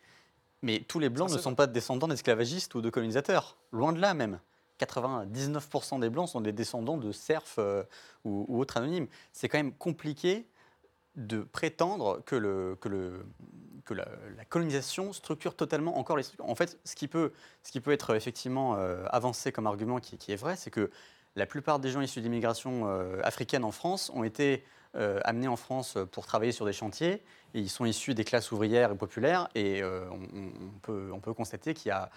Mais 0.62 0.80
tous 0.80 0.98
les 0.98 1.10
Blancs 1.10 1.28
Ça, 1.30 1.36
ne 1.36 1.40
sont 1.42 1.54
pas 1.54 1.66
descendants 1.66 2.08
d'esclavagistes 2.08 2.74
ou 2.74 2.80
de 2.80 2.88
colonisateurs. 2.90 3.56
Loin 3.72 3.92
de 3.92 4.00
là 4.00 4.14
même. 4.14 4.40
99% 4.80 6.00
des 6.00 6.10
Blancs 6.10 6.28
sont 6.28 6.40
des 6.40 6.52
descendants 6.52 6.96
de 6.96 7.12
serfs 7.12 7.58
ou, 8.24 8.44
ou 8.48 8.60
autres 8.60 8.76
anonymes. 8.78 9.06
C'est 9.32 9.48
quand 9.48 9.58
même 9.58 9.72
compliqué 9.74 10.46
de 11.16 11.40
prétendre 11.40 12.22
que, 12.24 12.36
le, 12.36 12.76
que, 12.80 12.88
le, 12.88 13.26
que 13.84 13.94
la, 13.94 14.06
colonisation 14.48 15.12
structure 15.12 15.54
totalement 15.54 15.98
encore 15.98 16.16
les. 16.16 16.24
En 16.40 16.54
fait, 16.54 16.78
ce 16.84 16.94
qui 16.94 17.08
peut, 17.08 17.32
ce 17.62 17.72
qui 17.72 17.80
peut 17.80 17.92
être 17.92 18.14
effectivement 18.14 18.76
euh, 18.76 19.04
avancé 19.10 19.52
comme 19.52 19.66
argument 19.66 19.98
qui, 19.98 20.18
qui 20.18 20.32
est 20.32 20.36
vrai, 20.36 20.56
c'est 20.56 20.70
que 20.70 20.90
la 21.34 21.46
plupart 21.46 21.78
des 21.78 21.90
gens 21.90 22.00
issus 22.00 22.20
d'immigration 22.20 22.84
euh, 22.86 23.20
africaine 23.22 23.64
en 23.64 23.72
France 23.72 24.10
ont 24.14 24.24
été 24.24 24.64
euh, 24.94 25.20
amenés 25.24 25.48
en 25.48 25.56
France 25.56 25.98
pour 26.12 26.26
travailler 26.26 26.52
sur 26.52 26.66
des 26.66 26.72
chantiers. 26.72 27.22
Et 27.54 27.60
ils 27.60 27.70
sont 27.70 27.84
issus 27.86 28.14
des 28.14 28.24
classes 28.24 28.52
ouvrières 28.52 28.92
et 28.92 28.96
populaires. 28.96 29.48
Et 29.54 29.82
on, 29.82 30.78
peut, 30.82 31.10
on 31.12 31.20
peut 31.20 31.32
constater 31.32 31.72
qu'il 31.72 31.88
y 31.88 31.92
a 31.92 32.10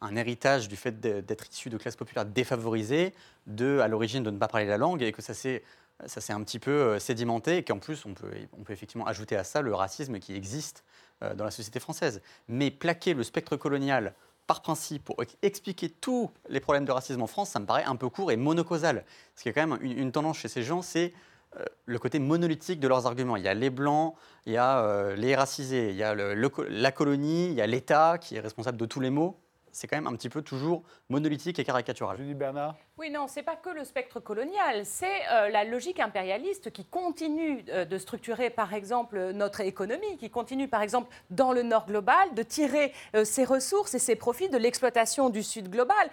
un 0.00 0.14
héritage 0.14 0.68
du 0.68 0.76
fait 0.76 1.00
d'être 1.00 1.48
issu 1.50 1.70
de 1.70 1.76
classes 1.76 1.96
populaires 1.96 2.26
défavorisées, 2.26 3.14
de, 3.46 3.80
à 3.80 3.88
l'origine, 3.88 4.22
de 4.22 4.30
ne 4.30 4.38
pas 4.38 4.48
parler 4.48 4.66
la 4.66 4.76
langue, 4.76 5.02
et 5.02 5.10
que 5.10 5.22
ça 5.22 5.34
s'est 5.34 5.64
ça 6.04 6.20
s'est 6.20 6.32
un 6.32 6.42
petit 6.42 6.58
peu 6.58 6.70
euh, 6.70 6.98
sédimenté, 6.98 7.58
et 7.58 7.64
qu'en 7.64 7.78
plus, 7.78 8.04
on 8.04 8.14
peut, 8.14 8.30
effectivement 8.68 9.06
ajouter 9.06 9.36
à 9.36 9.44
ça 9.44 9.62
le 9.62 9.74
racisme 9.74 10.18
qui 10.18 10.34
existe 10.34 10.84
euh, 11.22 11.34
dans 11.34 11.44
la 11.44 11.50
société 11.50 11.80
française. 11.80 12.20
Mais 12.48 12.70
plaquer 12.70 13.14
le 13.14 13.22
spectre 13.22 13.56
colonial 13.56 14.14
par 14.46 14.62
principe 14.62 15.04
pour 15.04 15.22
ex- 15.22 15.36
expliquer 15.42 15.88
tous 15.88 16.30
les 16.48 16.60
problèmes 16.60 16.84
de 16.84 16.92
racisme 16.92 17.22
en 17.22 17.26
France, 17.26 17.50
ça 17.50 17.60
me 17.60 17.66
paraît 17.66 17.84
un 17.84 17.96
peu 17.96 18.08
court 18.08 18.30
et 18.30 18.36
monocausal. 18.36 19.04
Qu'il 19.36 19.46
y 19.46 19.48
a 19.50 19.52
quand 19.54 19.66
même 19.66 19.78
une, 19.80 20.12
tendance 20.12 20.38
chez 20.38 20.48
ces 20.48 20.62
gens, 20.62 20.82
c'est 20.82 21.14
euh, 21.56 21.64
le 21.86 21.98
côté 21.98 22.18
monolithique 22.18 22.78
de 22.78 22.88
leurs 22.88 23.06
arguments. 23.06 23.36
Il 23.36 23.42
y 23.42 23.48
a 23.48 23.54
les 23.54 23.70
blancs, 23.70 24.14
il 24.44 24.52
y 24.52 24.58
a 24.58 25.14
les 25.16 25.34
racisés, 25.34 25.90
il 25.90 25.96
y 25.96 26.02
a 26.02 26.14
la 26.14 26.92
colonie, 26.92 27.48
il 27.48 27.54
y 27.54 27.62
a 27.62 27.66
l'État 27.66 28.18
qui 28.18 28.36
est 28.36 28.40
responsable 28.40 28.76
de 28.76 28.86
tous 28.86 29.00
les 29.00 29.10
maux. 29.10 29.40
C'est 29.72 29.88
quand 29.88 29.96
même 29.96 30.06
un 30.06 30.14
petit 30.14 30.28
peu 30.28 30.42
toujours 30.42 30.84
monolithique 31.08 31.58
et 31.58 31.64
caricatural. 31.64 32.16
Julie 32.16 32.34
Bernard? 32.34 32.76
Oui, 32.98 33.10
non, 33.10 33.26
c'est 33.28 33.42
pas 33.42 33.56
que 33.56 33.68
le 33.68 33.84
spectre 33.84 34.20
colonial, 34.20 34.86
c'est 34.86 35.28
euh, 35.30 35.50
la 35.50 35.64
logique 35.64 36.00
impérialiste 36.00 36.72
qui 36.72 36.86
continue 36.86 37.62
euh, 37.68 37.84
de 37.84 37.98
structurer, 37.98 38.48
par 38.48 38.72
exemple, 38.72 39.32
notre 39.32 39.60
économie, 39.60 40.16
qui 40.16 40.30
continue, 40.30 40.66
par 40.66 40.80
exemple, 40.80 41.14
dans 41.28 41.52
le 41.52 41.62
Nord 41.62 41.84
global, 41.84 42.32
de 42.32 42.42
tirer 42.42 42.94
euh, 43.14 43.26
ses 43.26 43.44
ressources 43.44 43.92
et 43.92 43.98
ses 43.98 44.16
profits 44.16 44.48
de 44.48 44.56
l'exploitation 44.56 45.28
du 45.28 45.42
Sud 45.42 45.68
global, 45.68 46.08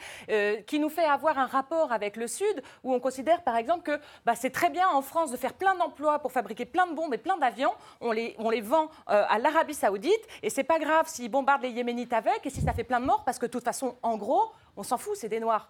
qui 0.68 0.80
nous 0.80 0.90
fait 0.90 1.06
avoir 1.06 1.38
un 1.38 1.46
rapport 1.46 1.94
avec 1.94 2.18
le 2.18 2.28
Sud 2.28 2.62
où 2.84 2.94
on 2.94 3.00
considère, 3.00 3.44
par 3.44 3.56
exemple, 3.56 3.84
que 3.84 4.02
bah, 4.26 4.36
c'est 4.36 4.50
très 4.50 4.70
bien 4.70 4.90
en 4.90 5.02
France 5.02 5.32
de 5.32 5.38
faire 5.38 5.54
plein 5.54 5.76
d'emplois 5.76 6.20
pour 6.20 6.34
fabriquer 6.34 6.66
plein 6.66 6.88
de 6.88 6.94
bombes 6.94 7.14
et 7.14 7.18
plein 7.18 7.38
d'avions, 7.38 7.72
on 8.02 8.12
les, 8.12 8.36
on 8.40 8.50
les 8.50 8.62
vend 8.62 8.90
à 9.08 9.40
l'Arabie 9.40 9.74
Saoudite, 9.74 10.28
et 10.42 10.50
c'est 10.50 10.64
pas 10.64 10.80
grave 10.80 11.08
s'ils 11.08 11.32
bombardent 11.32 11.64
les 11.64 11.72
Yéménites 11.72 12.14
avec, 12.14 12.46
et 12.46 12.50
si 12.50 12.62
ça 12.62 12.74
fait 12.74 12.84
plein 12.84 13.00
de 13.00 13.06
morts, 13.06 13.24
parce 13.24 13.40
que 13.40 13.46
de 13.46 13.52
toute 13.52 13.64
façon, 13.64 13.96
en 14.02 14.18
gros, 14.18 14.52
on 14.76 14.84
s'en 14.84 14.98
fout, 14.98 15.16
c'est 15.16 15.30
des 15.30 15.40
Noirs. 15.40 15.70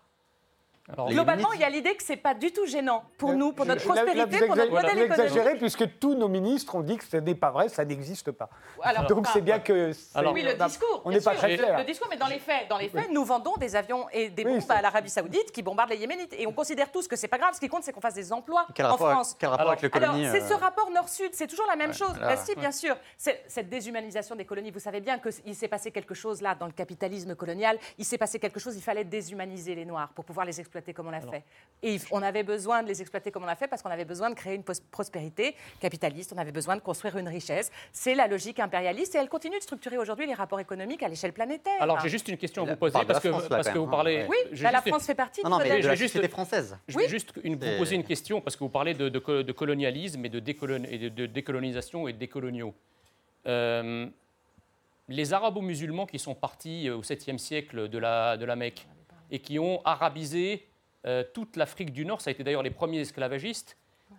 Alors, 0.92 1.08
Globalement, 1.10 1.54
il 1.54 1.62
y 1.62 1.64
a 1.64 1.70
l'idée 1.70 1.96
que 1.96 2.04
c'est 2.04 2.18
pas 2.18 2.34
du 2.34 2.52
tout 2.52 2.66
gênant 2.66 3.06
pour 3.18 3.32
nous, 3.34 3.54
pour 3.54 3.66
notre 3.66 3.88
là- 3.88 3.96
là, 3.96 4.02
prospérité, 4.04 4.46
pour 4.48 4.56
notre 4.58 4.70
exa- 4.70 4.74
modèle 4.74 4.98
vous 4.98 5.04
économique. 5.06 5.12
exagérez 5.30 5.56
puisque 5.58 5.98
tous 6.00 6.14
nos 6.14 6.28
ministres 6.28 6.76
ont 6.76 6.82
dit 6.82 6.98
que 6.98 7.06
ce 7.06 7.16
n'est 7.16 7.36
pas 7.36 7.52
vrai, 7.52 7.70
ça 7.70 7.86
n'existe 7.86 8.32
pas. 8.32 8.50
Alors, 8.82 9.06
Donc 9.08 9.26
c'est 9.28 9.40
bien 9.40 9.60
que. 9.60 9.92
Alors- 10.14 10.34
oui, 10.34 10.42
le 10.44 10.56
discours. 10.56 11.02
On 11.06 11.12
n'est 11.12 11.22
pas 11.22 11.36
très 11.36 11.56
clair. 11.56 11.78
Le 11.78 11.86
discours, 11.86 12.08
mais 12.10 12.18
dans 12.18 12.28
les 12.28 12.40
faits, 12.40 12.68
dans 12.70 12.78
les 12.78 12.90
faits, 12.90 13.10
nous 13.12 13.24
vendons 13.24 13.54
des 13.58 13.78
avions 13.78 14.10
et 14.12 14.30
des 14.30 14.44
bombes 14.44 14.62
à 14.70 14.82
l'Arabie 14.82 15.10
Saoudite 15.10 15.54
qui 15.54 15.64
bombardent 15.64 15.92
les 15.92 15.98
Yéménites, 15.98 16.34
et 16.38 16.46
on 16.48 16.52
considère 16.52 16.92
tous 16.92 17.08
que 17.08 17.16
c'est 17.16 17.30
pas 17.30 17.38
grave. 17.38 17.54
Ce 17.54 17.62
qui 17.62 17.70
compte, 17.70 17.84
c'est 17.84 17.94
qu'on 17.94 18.02
fasse 18.02 18.16
des 18.16 18.34
emplois 18.34 18.68
Quel 18.76 18.86
en 18.86 18.90
rapport, 18.90 19.10
France. 19.10 19.38
quel 19.40 19.50
rapport 19.50 19.62
Alors- 19.62 19.72
avec 19.72 19.84
le 19.84 19.90
Alors, 19.96 20.12
colonie 20.12 20.28
c'est 20.32 20.42
ce 20.46 20.54
euh, 20.54 20.58
rapport 20.58 20.92
Nord-Sud, 20.92 21.30
c'est 21.32 21.48
toujours 21.48 21.66
la 21.70 21.78
même 21.78 21.94
chose. 21.94 22.14
là, 22.20 22.36
Bah, 22.36 22.38
si, 22.38 22.56
bien 22.56 22.74
sûr. 22.74 22.98
C'est- 23.18 23.42
Cette 23.48 23.70
déshumanisation 23.70 24.36
des 24.36 24.44
colonies, 24.46 24.72
vous 24.72 24.80
savez 24.80 25.00
bien 25.00 25.18
qu'il 25.20 25.56
s'est 25.56 25.70
passé 25.70 25.92
quelque 25.92 26.14
chose 26.14 26.42
là 26.42 26.56
dans 26.56 26.66
le 26.66 26.74
capitalisme 26.74 27.36
colonial. 27.36 27.78
Il 27.98 28.04
s'est 28.04 28.18
passé 28.18 28.38
quelque 28.38 28.60
chose, 28.60 28.76
il 28.76 28.82
fallait 28.82 29.06
déshumaniser 29.06 29.76
les 29.76 29.86
Noirs 29.86 30.10
pour 30.14 30.26
pouvoir 30.26 30.46
les 30.46 30.60
exploiter 30.60 30.73
comme 30.94 31.08
on 31.08 31.12
l'a 31.12 31.22
fait. 31.22 31.44
Et 31.84 31.98
on 32.12 32.22
avait 32.22 32.44
besoin 32.44 32.82
de 32.82 32.88
les 32.88 33.02
exploiter 33.02 33.30
comme 33.32 33.44
on 33.44 33.46
l'a 33.46 33.56
fait 33.56 33.68
parce 33.68 33.82
qu'on 33.82 33.90
avait 33.92 34.06
besoin 34.06 34.30
de 34.30 34.36
créer 34.36 34.56
une 34.56 34.64
prospérité 34.64 35.56
capitaliste, 35.80 36.34
on 36.36 36.40
avait 36.40 36.52
besoin 36.52 36.76
de 36.76 36.82
construire 36.82 37.18
une 37.18 37.28
richesse. 37.28 37.72
C'est 37.92 38.16
la 38.16 38.28
logique 38.28 38.60
impérialiste 38.60 39.16
et 39.16 39.18
elle 39.20 39.30
continue 39.30 39.58
de 39.58 39.64
structurer 39.64 39.98
aujourd'hui 39.98 40.26
les 40.26 40.34
rapports 40.34 40.60
économiques 40.60 41.04
à 41.04 41.08
l'échelle 41.08 41.34
planétaire. 41.34 41.82
alors 41.82 42.00
j'ai 42.00 42.10
juste 42.10 42.28
une 42.28 42.38
question 42.38 42.64
à 42.64 42.66
Là, 42.66 42.72
vous 42.74 42.80
poser 42.80 43.00
parce 43.06 43.20
que, 43.20 43.30
France, 43.30 43.44
là, 43.44 43.50
parce 43.50 43.68
quand 43.68 43.74
que 43.74 43.80
vous 43.80 43.88
parlez. 43.88 44.26
Oui, 44.30 44.38
j'ai 44.52 44.64
bah, 44.64 44.72
la 44.72 44.82
France 44.82 45.06
fait 45.06 45.16
partie 45.16 45.42
Non, 45.44 45.58
mais 45.60 45.66
de 45.82 45.86
la 45.88 45.96
J'ai 45.96 46.08
juste- 46.08 46.28
française. 46.30 46.78
Je 46.88 46.98
Oui. 46.98 47.04
vais 47.04 47.10
juste 47.10 47.34
une- 47.44 47.56
vous 47.56 47.78
poser 47.78 47.96
une 47.96 48.04
question 48.04 48.42
parce 48.42 48.56
que 48.56 48.64
vous 48.64 48.70
parlez 48.70 48.94
de, 48.94 49.10
de 49.10 49.20
co- 49.20 49.44
de 49.44 49.52
colonialisme 49.52 50.26
et 50.26 50.30
de, 50.30 50.40
décolon- 50.40 50.88
et 50.90 50.98
de- 50.98 51.10
de 51.10 51.26
décolonisation 51.28 52.08
et 52.08 52.14
de 52.14 52.18
décoloniaux. 52.18 52.74
Euh, 53.46 54.08
les 55.10 55.34
arabo-musulmans 55.34 56.06
qui 56.06 56.18
sont 56.18 56.34
partis 56.34 56.88
euh, 56.88 56.96
au 56.98 57.04
7e 57.04 57.38
siècle 57.38 57.90
de 57.90 57.98
la, 57.98 58.38
de 58.38 58.46
la 58.46 58.56
Mecque 58.56 58.88
et 59.34 59.40
qui 59.40 59.60
ont 59.60 59.82
arabisé 59.84 60.68
euh, 61.06 61.24
toute 61.34 61.58
l'Afrique 61.58 61.92
du 61.92 62.06
Nord, 62.06 62.22
ça 62.22 62.30
a 62.30 62.32
été 62.32 62.44
d'ailleurs 62.44 62.64
les 62.64 62.70
premiers 62.70 63.00
esclavagistes, 63.00 63.76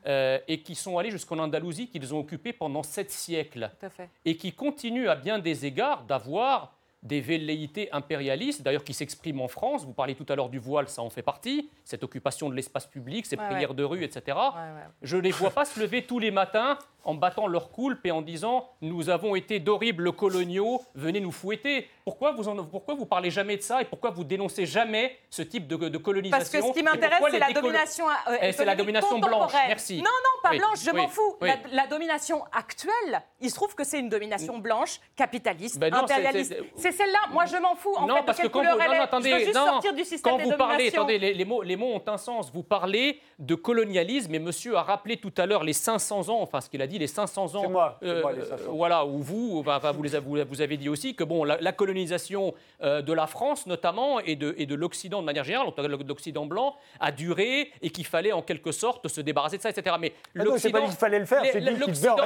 euh, 0.06 0.38
et 0.48 0.60
qui 0.60 0.74
sont 0.74 0.98
allés 0.98 1.12
jusqu'en 1.12 1.38
Andalousie, 1.38 1.88
qu'ils 1.88 2.12
ont 2.12 2.18
occupé 2.18 2.52
pendant 2.52 2.82
sept 2.82 3.10
siècles 3.10 3.70
Tout 3.78 3.86
à 3.86 3.90
fait. 3.90 4.10
et 4.24 4.36
qui 4.36 4.52
continue 4.52 5.08
à 5.08 5.14
bien 5.14 5.38
des 5.38 5.64
égards 5.64 6.02
d'avoir 6.02 6.76
des 7.04 7.20
velléités 7.20 7.88
impérialistes, 7.92 8.62
d'ailleurs 8.62 8.82
qui 8.84 8.94
s'expriment 8.94 9.42
en 9.42 9.48
France. 9.48 9.84
Vous 9.84 9.92
parlez 9.92 10.14
tout 10.14 10.26
à 10.30 10.34
l'heure 10.36 10.48
du 10.48 10.58
voile, 10.58 10.88
ça 10.88 11.02
en 11.02 11.10
fait 11.10 11.22
partie, 11.22 11.70
cette 11.84 12.02
occupation 12.02 12.48
de 12.48 12.54
l'espace 12.54 12.86
public, 12.86 13.26
ces 13.26 13.36
Ouais, 13.36 13.46
prières 13.46 13.70
ouais. 13.70 13.76
de 13.76 13.84
rue, 13.84 14.02
etc. 14.04 14.22
Ouais. 14.36 14.82
Je 15.02 15.16
ne 15.16 15.22
les 15.22 15.30
vois 15.30 15.50
pas 15.50 15.64
se 15.66 15.78
lever 15.78 16.02
tous 16.06 16.18
les 16.18 16.30
matins 16.30 16.78
en 17.06 17.14
battant 17.14 17.46
leur 17.46 17.70
coulpe 17.70 18.06
et 18.06 18.10
en 18.10 18.22
disant 18.22 18.66
Nous 18.80 19.10
avons 19.10 19.34
été 19.34 19.60
d'horribles 19.60 20.12
coloniaux, 20.12 20.80
venez 20.94 21.20
nous 21.20 21.32
fouetter. 21.32 21.86
Pourquoi 22.06 22.32
vous, 22.32 22.48
en, 22.48 22.64
pourquoi 22.64 22.94
vous 22.94 23.04
parlez 23.04 23.30
jamais 23.30 23.58
de 23.58 23.62
ça 23.62 23.82
et 23.82 23.84
pourquoi 23.84 24.10
vous 24.10 24.24
dénoncez 24.24 24.64
jamais 24.64 25.18
ce 25.28 25.42
type 25.42 25.66
de, 25.66 25.76
de 25.76 25.98
colonisation 25.98 26.38
Parce 26.38 26.48
que 26.50 26.62
ce 26.62 26.72
qui 26.72 26.82
m'intéresse, 26.82 27.22
c'est 27.30 27.38
la 27.38 27.48
décolo- 27.48 27.60
domination. 27.62 28.06
euh, 28.08 28.36
Eh, 28.40 28.52
c'est 28.52 28.64
la 28.64 28.74
domination 28.76 29.18
blanche, 29.18 29.52
merci. 29.68 29.98
Non, 29.98 30.04
non, 30.04 30.40
pas 30.42 30.50
Oui, 30.52 30.58
blanche, 30.58 30.78
je 30.82 30.90
oui, 30.90 30.96
m'en 30.96 31.08
fous. 31.08 31.36
oui. 31.42 31.48
La, 31.48 31.82
la 31.82 31.86
domination 31.86 32.42
actuelle, 32.52 33.22
il 33.42 33.50
se 33.50 33.54
trouve 33.54 33.74
que 33.74 33.84
c'est 33.84 33.98
une 34.00 34.08
domination 34.08 34.58
blanche, 34.58 34.98
capitaliste, 35.16 35.78
Ben 35.78 35.92
non, 35.92 36.04
impérialiste. 36.04 36.56
C'est 36.76 36.92
celle-là, 36.94 37.18
moi 37.32 37.44
je 37.46 37.56
m'en 37.56 37.74
fous. 37.74 37.94
En 37.96 38.06
non, 38.06 38.16
fait, 38.16 38.20
de 38.22 38.26
parce 38.26 38.38
que 38.38 38.46
quand 38.48 38.60
vous, 38.60 38.64
non, 38.66 38.80
est. 38.80 38.88
non, 38.96 39.02
attendez, 39.02 39.30
je 39.30 39.34
veux 39.34 39.40
juste 39.40 39.54
non, 39.54 39.66
sortir 39.66 39.94
du 39.94 40.04
système 40.04 40.32
quand 40.32 40.38
des 40.38 40.44
vous 40.44 40.56
parlez, 40.56 40.88
attendez, 40.88 41.18
les, 41.18 41.34
les 41.34 41.44
mots, 41.44 41.62
les 41.62 41.76
mots 41.76 41.92
ont 41.94 42.02
un 42.06 42.16
sens. 42.16 42.50
Vous 42.52 42.62
parlez 42.62 43.20
de 43.38 43.54
colonialisme 43.54 44.34
et 44.34 44.38
monsieur 44.38 44.76
a 44.76 44.82
rappelé 44.82 45.16
tout 45.16 45.32
à 45.36 45.46
l'heure 45.46 45.64
les 45.64 45.72
500 45.72 46.28
ans, 46.28 46.40
enfin 46.40 46.60
ce 46.60 46.70
qu'il 46.70 46.82
a 46.82 46.86
dit, 46.86 46.98
les 46.98 47.06
500 47.06 47.54
ans. 47.56 47.62
C'est 47.62 47.68
moi, 47.68 47.98
c'est 48.00 48.08
euh, 48.08 48.22
moi, 48.22 48.32
les 48.32 48.44
500. 48.44 48.64
voilà, 48.70 49.04
où 49.04 49.18
vous, 49.18 49.58
enfin, 49.60 49.76
enfin, 49.76 49.92
vous, 49.92 50.02
les 50.02 50.18
vous 50.18 50.60
avez 50.62 50.76
dit 50.76 50.88
aussi 50.88 51.14
que 51.14 51.24
bon, 51.24 51.44
la, 51.44 51.60
la 51.60 51.72
colonisation 51.72 52.54
euh, 52.82 53.02
de 53.02 53.12
la 53.12 53.26
France 53.26 53.66
notamment 53.66 54.20
et 54.20 54.36
de, 54.36 54.54
et 54.58 54.66
de 54.66 54.74
l'Occident 54.74 55.20
de 55.20 55.26
manière 55.26 55.44
générale, 55.44 55.66
en 55.66 55.72
tout 55.72 55.82
cas 55.82 55.88
de 55.88 56.08
l'Occident 56.08 56.46
blanc, 56.46 56.76
a 57.00 57.12
duré 57.12 57.72
et 57.82 57.90
qu'il 57.90 58.06
fallait 58.06 58.32
en 58.32 58.42
quelque 58.42 58.72
sorte 58.72 59.08
se 59.08 59.20
débarrasser 59.20 59.56
de 59.56 59.62
ça, 59.62 59.70
etc. 59.70 59.96
Mais 60.00 60.12
Ah 60.38 60.44
non, 60.44 60.54
c'est 60.56 60.70
pas 60.70 60.80
dit 60.80 60.86
qu'il 60.88 60.96
fallait 60.96 61.18
le 61.18 61.26
faire, 61.26 61.42
c'est 61.44 61.60
dit 61.60 61.66
qu'il 61.66 61.78
l'Occident 61.78 62.16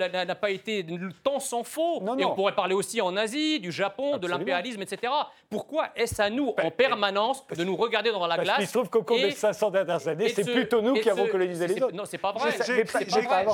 n'a 0.00 0.34
pas, 0.34 0.50
été 0.50 0.84
temps 1.22 1.40
s'en 1.40 1.62
faut. 1.62 2.00
Non, 2.02 2.16
Et 2.18 2.24
on 2.24 2.34
pourrait 2.34 2.54
parler 2.54 2.74
aussi 2.74 3.00
en 3.00 3.16
Asie, 3.16 3.60
du 3.68 3.72
Japon, 3.72 4.16
de 4.16 4.26
l'impérialisme, 4.26 4.80
etc. 4.80 5.12
Pourquoi 5.50 5.88
est-ce 5.94 6.22
à 6.22 6.30
nous, 6.30 6.54
en 6.62 6.70
permanence, 6.70 7.46
de 7.48 7.64
nous 7.64 7.76
regarder 7.76 8.10
dans 8.10 8.26
la 8.26 8.36
Parce 8.36 8.44
glace 8.46 8.56
qu'il 8.58 8.66
se 8.66 8.72
trouve 8.72 8.88
qu'au 8.88 9.02
cours 9.02 9.18
et- 9.18 9.28
des 9.28 9.30
500 9.32 9.70
dernières 9.70 10.08
années, 10.08 10.30
c'est 10.30 10.42
ce- 10.44 10.50
plutôt 10.50 10.80
nous 10.80 10.94
qui 10.94 11.10
avons 11.10 11.26
colonisé 11.26 11.66
les 11.66 11.82
autres. 11.82 11.94
Non, 11.94 12.04
c'est 12.06 12.16
pas 12.18 12.32
vrai. 12.32 12.50
J'ai- 12.66 12.80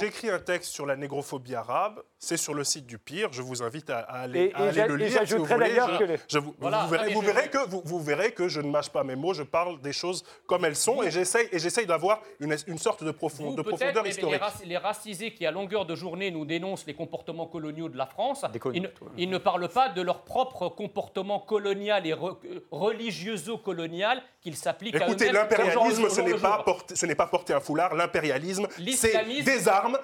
écrit, 0.06 0.30
un 0.30 0.38
texte 0.38 0.70
sur 0.72 0.86
la 0.86 0.94
négrophobie 0.96 1.54
arabe. 1.54 2.00
C'est 2.18 2.36
sur 2.36 2.54
le 2.54 2.64
site 2.64 2.86
du 2.86 2.98
Pire. 2.98 3.28
Je 3.32 3.42
vous 3.42 3.62
invite 3.62 3.90
à, 3.90 3.98
à 3.98 4.20
aller, 4.20 4.44
Et- 4.46 4.54
à 4.54 4.60
et 4.60 4.62
aller 4.68 4.72
j'a- 4.72 4.86
le 4.86 4.94
et 4.94 4.98
lire. 4.98 5.06
si 5.08 5.12
vous 5.12 5.18
j'ajouterais 5.26 5.54
voulez. 5.54 5.68
d'ailleurs 5.68 5.92
Je- 5.94 5.98
que 5.98 6.04
les- 6.04 6.18
je 6.28 6.38
vous, 6.38 6.54
Voilà, 6.58 6.78
vous 6.84 6.88
verrez, 6.88 7.12
vous, 7.12 7.20
que, 7.22 7.68
vous, 7.68 7.82
vous 7.84 8.00
verrez 8.00 8.32
que 8.32 8.48
je 8.48 8.60
ne 8.60 8.70
mâche 8.70 8.88
pas 8.88 9.04
mes 9.04 9.16
mots. 9.16 9.34
Je 9.34 9.42
parle 9.42 9.80
des 9.80 9.92
choses 9.92 10.24
comme 10.46 10.64
elles 10.64 10.76
sont 10.76 11.02
et 11.02 11.10
j'essaye, 11.10 11.48
et 11.52 11.58
j'essaye 11.58 11.86
d'avoir 11.86 12.22
une, 12.40 12.56
une 12.66 12.78
sorte 12.78 13.02
de, 13.04 13.10
profond- 13.10 13.50
Vous, 13.50 13.56
de 13.56 13.62
peut-être, 13.62 13.76
profondeur 13.76 14.02
mais 14.04 14.08
les, 14.10 14.14
historique. 14.14 14.40
raci- 14.40 14.64
les 14.66 14.76
racisés 14.78 15.34
qui, 15.34 15.44
à 15.44 15.50
longueur 15.50 15.84
de 15.84 15.94
journée, 15.94 16.30
nous 16.30 16.44
dénoncent 16.46 16.86
les 16.86 16.94
comportements 16.94 17.46
coloniaux 17.46 17.88
de 17.90 17.96
la 17.98 18.06
France, 18.06 18.42
ne, 18.42 18.88
ils 19.18 19.28
ne 19.30 19.38
parlent 19.38 19.68
pas 19.68 19.88
de 19.90 20.00
leur 20.04 20.22
propre 20.22 20.68
comportement 20.68 21.38
colonial 21.40 22.06
et 22.06 22.12
re- 22.12 22.36
euh, 22.46 22.60
religioso-colonial 22.70 24.22
qu'ils 24.40 24.56
s'appliquent 24.56 24.94
à 24.96 25.06
Écoutez, 25.06 25.24
eux-mêmes 25.30 25.36
l'impérialisme, 25.42 26.04
au 26.04 26.08
ce 26.10 26.20
n'est 26.20 26.34
pas, 26.34 26.62
porter- 26.64 27.14
pas 27.14 27.56
un 27.56 27.60
foulard. 27.60 27.94
L'impérialisme, 27.94 28.66
c'est 28.94 29.24
des 29.42 29.68
armes. 29.68 29.98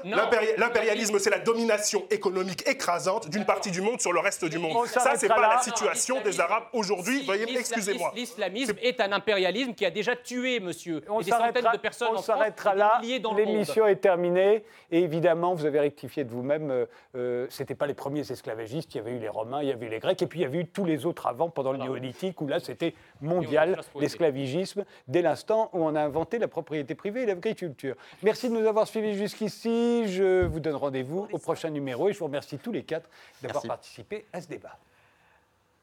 L'impérialisme, 0.57 1.19
c'est 1.19 1.31
la 1.31 1.39
domination 1.39 2.05
économique 2.11 2.67
écrasante 2.69 3.29
d'une 3.29 3.45
partie 3.45 3.71
du 3.71 3.81
monde 3.83 4.01
sur 4.01 4.13
le 4.13 4.21
reste 4.21 4.45
du 4.47 4.59
monde. 4.59 4.73
On 4.77 4.87
Ça, 4.87 5.13
c'est 5.17 5.29
pas 5.29 5.41
là. 5.41 5.55
la 5.57 5.63
situation 5.63 6.17
Non, 6.17 6.23
des 6.23 6.41
Arabes 6.41 6.65
aujourd'hui. 6.73 7.21
Si, 7.21 7.27
Veuillez 7.27 7.59
excusez-moi. 7.59 8.13
L'islamisme 8.15 8.77
est 8.83 9.01
un 9.01 9.13
impérialisme 9.13 9.75
qui 9.75 9.85
a 9.85 9.91
déjà 9.91 10.17
tué, 10.17 10.61
monsieur, 10.61 11.03
On 11.09 11.21
et 11.21 11.25
des 11.25 11.31
centaines 11.31 11.47
s'arrêtera 11.53 11.73
de 11.77 11.81
personnes 11.81 12.09
on 12.13 12.19
en 12.19 12.23
France, 12.23 12.27
là. 12.75 12.99
milliers 13.03 13.19
dans 13.21 13.35
le 13.35 13.45
monde. 13.45 13.53
L'émission 13.53 13.87
est 13.87 13.97
terminée. 13.97 14.65
Et 14.91 15.01
évidemment, 15.01 15.55
vous 15.55 15.67
avez 15.67 15.81
rectifié 15.81 16.25
de 16.25 16.31
vous-même. 16.31 16.71
euh, 16.71 16.87
euh, 17.17 17.47
C'était 17.51 17.75
pas 17.75 17.87
les 17.87 17.95
premiers 17.95 18.31
esclavagistes. 18.31 18.95
Il 18.95 18.99
y 18.99 19.01
avait 19.01 19.13
eu 19.13 19.19
les 19.19 19.29
Romains, 19.29 19.63
il 19.63 19.69
y 19.69 19.73
avait 19.73 19.87
eu 19.87 19.90
les 19.91 19.99
Grecs, 19.99 20.21
et 20.23 20.27
puis 20.27 20.41
il 20.41 20.43
y 20.43 20.47
avait 20.47 20.61
eu 20.61 20.67
tous 20.67 20.85
les 20.85 21.05
autres 21.07 21.27
avant, 21.27 21.51
pendant 21.51 21.73
le 21.73 21.79
néolithique, 21.79 22.41
où 22.41 22.47
là 22.47 22.61
c'était 22.61 22.95
mondial, 23.21 23.81
l'esclavagisme, 23.99 24.85
dès 25.09 25.23
l'instant 25.23 25.71
où 25.73 25.85
on 25.85 25.95
a 25.95 26.01
inventé 26.01 26.39
la 26.39 26.49
propriété 26.49 26.95
privée 26.95 27.23
et 27.23 27.27
l'agriculture. 27.27 27.97
Merci 28.23 28.49
de 28.49 28.55
nous 28.55 28.67
avoir 28.67 28.87
suivis 28.87 29.15
jusqu'ici. 29.15 30.07
Je 30.07 30.45
vous 30.47 30.61
donne 30.61 30.77
rendez-vous 30.77 31.29
au 31.33 31.39
prochain 31.39 31.71
numéro 31.71 32.09
et 32.09 32.13
je 32.13 32.19
vous 32.19 32.27
remercie 32.27 32.59
tous 32.59 32.73
les 32.73 32.85
quatre 32.85 33.09
d'avoir 33.43 33.57
Merci. 33.57 33.69
participé 33.69 34.27
à 34.33 34.41
ce 34.41 34.49
débat. 34.49 34.79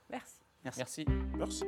Merci. 0.10 0.36
Merci. 0.64 1.06
Merci. 1.38 1.66